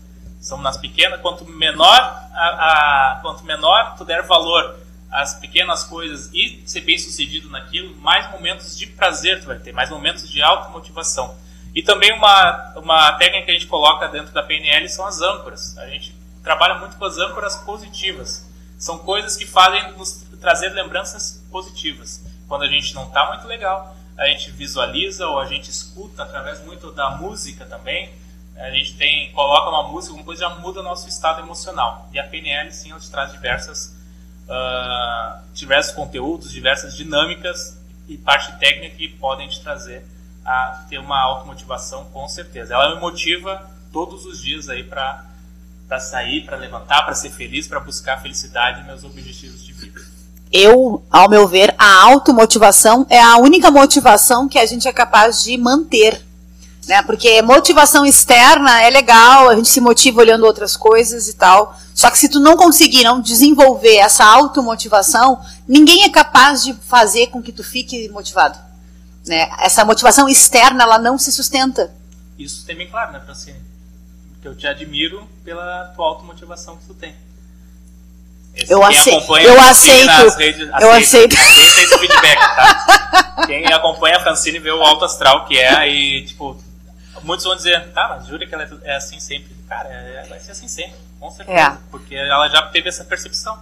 São 0.42 0.58
nas 0.60 0.78
pequenas, 0.78 1.22
quanto 1.22 1.46
menor 1.46 2.00
a, 2.34 3.14
a- 3.14 3.20
quanto 3.22 3.44
menor 3.44 3.96
tu 3.98 4.04
der 4.04 4.24
valor 4.24 4.80
às 5.14 5.36
pequenas 5.36 5.84
coisas 5.84 6.32
e 6.34 6.64
ser 6.66 6.82
bem 6.82 6.98
sucedido 6.98 7.48
naquilo, 7.50 7.96
mais 7.98 8.32
momentos 8.32 8.76
de 8.76 8.88
prazer 8.88 9.42
tu 9.42 9.46
vai 9.46 9.60
ter, 9.60 9.72
mais 9.72 9.92
momentos 9.92 10.28
de 10.30 10.42
automotivação. 10.42 11.38
E 11.76 11.84
também 11.84 12.12
uma, 12.14 12.74
uma 12.78 13.14
técnica 13.14 13.46
que 13.46 13.52
a 13.52 13.54
gente 13.54 13.68
coloca 13.68 14.08
dentro 14.08 14.34
da 14.34 14.42
PNL 14.42 14.90
são 14.90 15.06
as 15.06 15.22
âncoras. 15.22 15.78
A 15.78 15.88
gente 15.88 16.16
trabalha 16.44 16.80
muito 16.80 16.98
com 16.98 17.06
as 17.06 17.18
âncoras 17.18 17.56
positivas. 17.58 18.50
São 18.78 18.98
coisas 18.98 19.38
que 19.38 19.46
fazem 19.46 19.92
nos 19.94 20.24
trazer 20.42 20.70
lembranças 20.70 21.44
positivas. 21.52 22.24
Quando 22.48 22.64
a 22.64 22.68
gente 22.68 22.94
não 22.94 23.08
está 23.08 23.28
muito 23.30 23.48
legal, 23.48 23.96
a 24.18 24.28
gente 24.28 24.52
visualiza 24.52 25.28
ou 25.28 25.40
a 25.40 25.46
gente 25.46 25.70
escuta 25.70 26.24
através 26.24 26.64
muito 26.66 26.92
da 26.92 27.12
música 27.12 27.66
também. 27.66 28.12
A 28.56 28.70
gente 28.72 28.96
tem 28.96 29.32
coloca 29.32 29.70
uma 29.70 29.84
música, 29.84 30.12
alguma 30.12 30.26
coisa 30.26 30.42
já 30.42 30.50
muda 30.50 30.80
o 30.80 30.84
nosso 30.84 31.08
estado 31.08 31.42
emocional. 31.42 32.08
E 32.12 32.20
a 32.20 32.24
PNL 32.24 32.72
sim, 32.72 32.92
ela 32.92 33.00
te 33.00 33.10
traz 33.10 33.32
diversas 33.32 33.96
ah, 34.50 35.42
diversos 35.54 35.94
conteúdos, 35.94 36.52
diversas 36.52 36.96
dinâmicas 36.96 37.78
e 38.08 38.18
parte 38.18 38.58
técnica 38.60 38.96
que 38.96 39.08
podem 39.08 39.48
te 39.48 39.62
trazer 39.62 40.06
a 40.46 40.86
ter 40.90 40.98
uma 40.98 41.20
automotivação 41.20 42.06
com 42.06 42.28
certeza. 42.28 42.74
Ela 42.74 42.96
me 42.96 43.02
motiva 43.02 43.70
todos 43.92 44.26
os 44.26 44.42
dias 44.42 44.70
aí 44.70 44.84
para 44.84 45.26
para 45.88 46.00
sair, 46.00 46.46
para 46.46 46.58
levantar, 46.58 47.04
para 47.04 47.14
ser 47.14 47.30
feliz, 47.30 47.68
para 47.68 47.80
buscar 47.80 48.20
felicidade 48.22 48.82
e 48.82 48.84
meus 48.84 49.04
objetivos 49.04 49.64
de 49.64 49.74
vida. 49.74 50.02
eu, 50.52 51.04
ao 51.12 51.30
meu 51.30 51.48
ver, 51.48 51.76
a 51.78 52.04
automotivação 52.04 53.06
é 53.10 53.22
a 53.22 53.38
única 53.38 53.70
motivação 53.70 54.48
que 54.48 54.58
a 54.58 54.66
gente 54.66 54.88
é 54.88 54.94
capaz 54.94 55.44
de 55.44 55.58
manter. 55.58 56.22
Né? 56.88 57.02
Porque 57.04 57.42
motivação 57.42 58.06
externa 58.06 58.82
é 58.82 58.90
legal, 58.90 59.50
a 59.50 59.56
gente 59.56 59.70
se 59.70 59.80
motiva 59.80 60.20
olhando 60.20 60.46
outras 60.46 60.76
coisas 60.76 61.28
e 61.28 61.34
tal. 61.34 61.78
Só 61.96 62.10
que 62.10 62.18
se 62.18 62.28
tu 62.28 62.40
não 62.40 62.58
conseguir 62.58 63.04
não 63.04 63.22
desenvolver 63.22 63.98
essa 63.98 64.26
automotivação, 64.26 65.42
ninguém 65.68 66.04
é 66.04 66.10
capaz 66.10 66.64
de 66.64 66.74
fazer 66.74 67.28
com 67.28 67.42
que 67.42 67.52
tu 67.52 67.64
fique 67.64 68.10
motivado. 68.10 68.60
Né? 69.26 69.50
Essa 69.60 69.86
motivação 69.86 70.28
externa, 70.28 70.84
ela 70.84 71.00
não 71.00 71.18
se 71.18 71.32
sustenta. 71.32 71.94
Isso 72.38 72.66
tem 72.66 72.76
bem 72.76 72.90
claro, 72.90 73.14
né, 73.14 73.22
Francine? 73.24 73.60
Que 74.42 74.48
eu 74.48 74.56
te 74.56 74.68
admiro 74.68 75.26
pela 75.46 75.86
tua 75.96 76.08
automotivação 76.08 76.76
que 76.76 76.86
tu 76.86 76.94
tem. 76.94 77.16
Esse, 78.56 78.72
eu, 78.72 78.84
aceito, 78.84 79.38
eu 79.38 79.60
aceito. 79.62 80.38
Redes, 80.38 80.70
eu 80.80 80.92
aceito. 80.92 81.36
Aceita 81.36 81.82
esse 81.82 81.98
feedback, 81.98 82.40
tá? 82.40 83.46
Quem 83.48 83.66
acompanha 83.74 84.18
a 84.18 84.20
Francine 84.22 84.60
vê 84.60 84.72
o 84.72 84.84
alto 84.84 85.06
astral 85.06 85.46
que 85.46 85.58
é 85.58 85.90
e, 85.90 86.26
tipo, 86.26 86.56
muitos 87.22 87.46
vão 87.46 87.56
dizer, 87.56 87.92
tá, 87.94 88.08
mas 88.10 88.28
jura 88.28 88.48
que 88.48 88.54
ela 88.54 88.68
é 88.84 88.96
assim 88.96 89.20
sempre. 89.20 89.54
Cara, 89.68 89.90
é, 89.90 90.26
vai 90.30 90.40
ser 90.40 90.52
assim 90.52 90.68
sempre, 90.68 90.96
com 91.20 91.30
certeza. 91.32 91.60
É. 91.60 91.78
Porque 91.92 92.16
ela 92.16 92.48
já 92.50 92.62
teve 92.68 92.90
essa 92.90 93.04
percepção. 93.04 93.58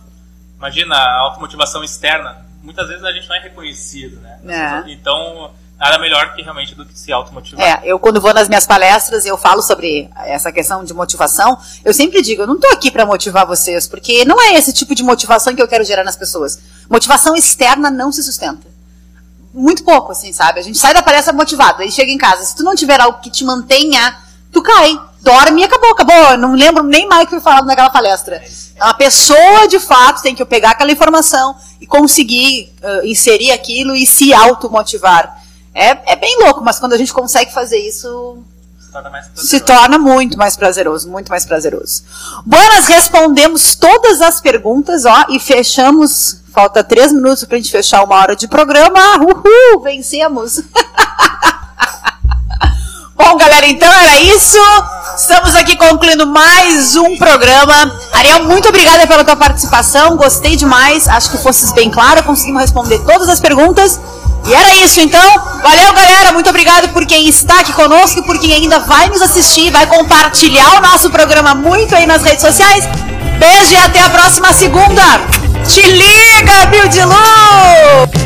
Imagina 0.58 0.96
a 0.96 1.20
automotivação 1.22 1.84
externa. 1.84 2.46
Muitas 2.62 2.88
vezes 2.88 3.04
a 3.04 3.12
gente 3.12 3.28
não 3.28 3.36
é 3.36 3.40
reconhecido, 3.40 4.20
né? 4.20 4.40
É. 4.86 4.92
Então, 4.92 5.52
nada 5.82 5.98
melhor 5.98 6.36
que 6.36 6.44
realmente 6.44 6.76
do 6.76 6.86
que 6.86 6.98
se 6.98 7.12
automotivar. 7.12 7.66
É, 7.66 7.82
eu 7.84 7.98
quando 7.98 8.22
vou 8.22 8.32
nas 8.34 8.48
minhas 8.48 8.68
palestras 8.68 9.26
eu 9.26 9.36
falo 9.36 9.64
sobre 9.64 10.08
essa 10.16 10.52
questão 10.52 10.84
de 10.84 10.94
motivação, 10.94 11.58
eu 11.84 11.92
sempre 11.92 12.22
digo, 12.22 12.44
eu 12.44 12.48
não 12.48 12.56
estou 12.56 12.72
aqui 12.72 12.92
para 12.92 13.04
motivar 13.04 13.48
vocês, 13.48 13.88
porque 13.88 14.24
não 14.24 14.40
é 14.40 14.54
esse 14.54 14.72
tipo 14.72 14.94
de 14.94 15.02
motivação 15.02 15.56
que 15.56 15.62
eu 15.62 15.68
quero 15.68 15.84
gerar 15.84 16.04
nas 16.04 16.16
pessoas. 16.16 16.62
Motivação 16.88 17.36
externa 17.36 17.90
não 17.90 18.12
se 18.12 18.22
sustenta. 18.22 18.70
Muito 19.54 19.84
pouco, 19.84 20.12
assim, 20.12 20.32
sabe? 20.32 20.60
A 20.60 20.64
gente 20.64 20.78
sai 20.78 20.94
da 20.94 21.04
palestra 21.04 21.34
motivado, 21.34 21.82
aí 21.82 21.92
chega 21.92 22.12
em 22.12 22.18
casa, 22.18 22.44
se 22.44 22.56
tu 22.56 22.64
não 22.64 22.76
tiver 22.76 23.00
algo 23.00 23.20
que 23.20 23.30
te 23.30 23.44
mantenha, 23.44 24.18
tu 24.52 24.62
cai, 24.62 25.00
dorme 25.22 25.62
e 25.62 25.64
acabou, 25.66 25.92
acabou. 25.92 26.38
Não 26.38 26.54
lembro 26.54 26.84
nem 26.84 27.08
mais 27.08 27.24
o 27.24 27.26
que 27.26 27.32
foi 27.32 27.42
falado 27.42 27.66
naquela 27.66 27.90
palestra. 27.90 28.38
É 28.38 28.62
a 28.82 28.96
pessoa, 28.96 29.68
de 29.68 29.80
fato, 29.80 30.24
tem 30.24 30.34
que 30.34 30.44
pegar 30.44 30.72
aquela 30.72 30.92
informação 30.92 31.56
e 31.80 31.86
conseguir 31.86 32.74
uh, 32.82 33.06
inserir 33.06 33.52
aquilo 33.52 33.96
e 33.96 34.08
se 34.08 34.34
automotivar. 34.34 35.40
É, 35.74 36.14
é 36.14 36.16
bem 36.16 36.40
louco, 36.40 36.64
mas 36.64 36.80
quando 36.80 36.94
a 36.94 36.98
gente 36.98 37.14
consegue 37.14 37.54
fazer 37.54 37.78
isso, 37.78 38.44
se 38.92 39.02
torna, 39.02 39.24
se 39.34 39.60
torna 39.62 39.98
muito 39.98 40.38
mais 40.38 40.58
prazeroso, 40.58 41.10
muito 41.10 41.30
mais 41.30 41.46
prazeroso. 41.46 42.04
Bom, 42.46 42.58
nós 42.76 42.88
respondemos 42.88 43.74
todas 43.76 44.22
as 44.22 44.42
perguntas, 44.42 45.06
ó, 45.06 45.26
e 45.30 45.40
fechamos. 45.40 46.42
Falta 46.54 46.84
três 46.84 47.14
minutos 47.14 47.46
para 47.46 47.56
a 47.56 47.60
gente 47.62 47.72
fechar 47.72 48.04
uma 48.04 48.18
hora 48.18 48.36
de 48.36 48.50
programa. 48.50 49.00
Uhul, 49.20 49.82
vencemos! 49.82 50.62
Bom, 53.16 53.38
galera, 53.38 53.66
então 53.68 53.90
era 53.90 54.20
isso. 54.20 54.58
Estamos 55.16 55.56
aqui 55.56 55.78
concluindo 55.78 56.28
mais 56.28 56.98
um 56.98 57.16
programa. 57.16 57.98
Ariel, 58.12 58.44
muito 58.44 58.68
obrigada 58.68 59.08
pela 59.08 59.24
tua 59.24 59.38
participação. 59.38 60.18
Gostei 60.18 60.58
demais. 60.58 61.08
Acho 61.08 61.32
que 61.32 61.38
fosses 61.38 61.72
bem 61.72 61.90
clara. 61.90 62.24
Conseguimos 62.24 62.62
responder 62.62 63.00
todas 63.06 63.30
as 63.30 63.40
perguntas. 63.40 63.98
E 64.46 64.54
era 64.54 64.74
isso 64.76 65.00
então. 65.00 65.40
Valeu, 65.62 65.94
galera. 65.94 66.32
Muito 66.32 66.50
obrigado 66.50 66.90
por 66.90 67.06
quem 67.06 67.28
está 67.28 67.60
aqui 67.60 67.74
conosco 67.74 68.24
por 68.24 68.40
quem 68.40 68.54
ainda 68.54 68.80
vai 68.80 69.08
nos 69.10 69.22
assistir, 69.22 69.72
vai 69.72 69.86
compartilhar 69.86 70.78
o 70.78 70.82
nosso 70.82 71.10
programa 71.10 71.54
muito 71.54 71.96
aí 71.96 72.06
nas 72.06 72.24
redes 72.24 72.42
sociais. 72.42 72.86
Beijo 73.40 73.74
e 73.74 73.78
até 73.78 74.02
a 74.02 74.10
próxima 74.10 74.54
segunda. 74.54 75.02
Te 75.68 75.82
liga, 75.82 76.66
Bill 76.72 76.88
de 76.88 77.04
Luz! 77.04 78.21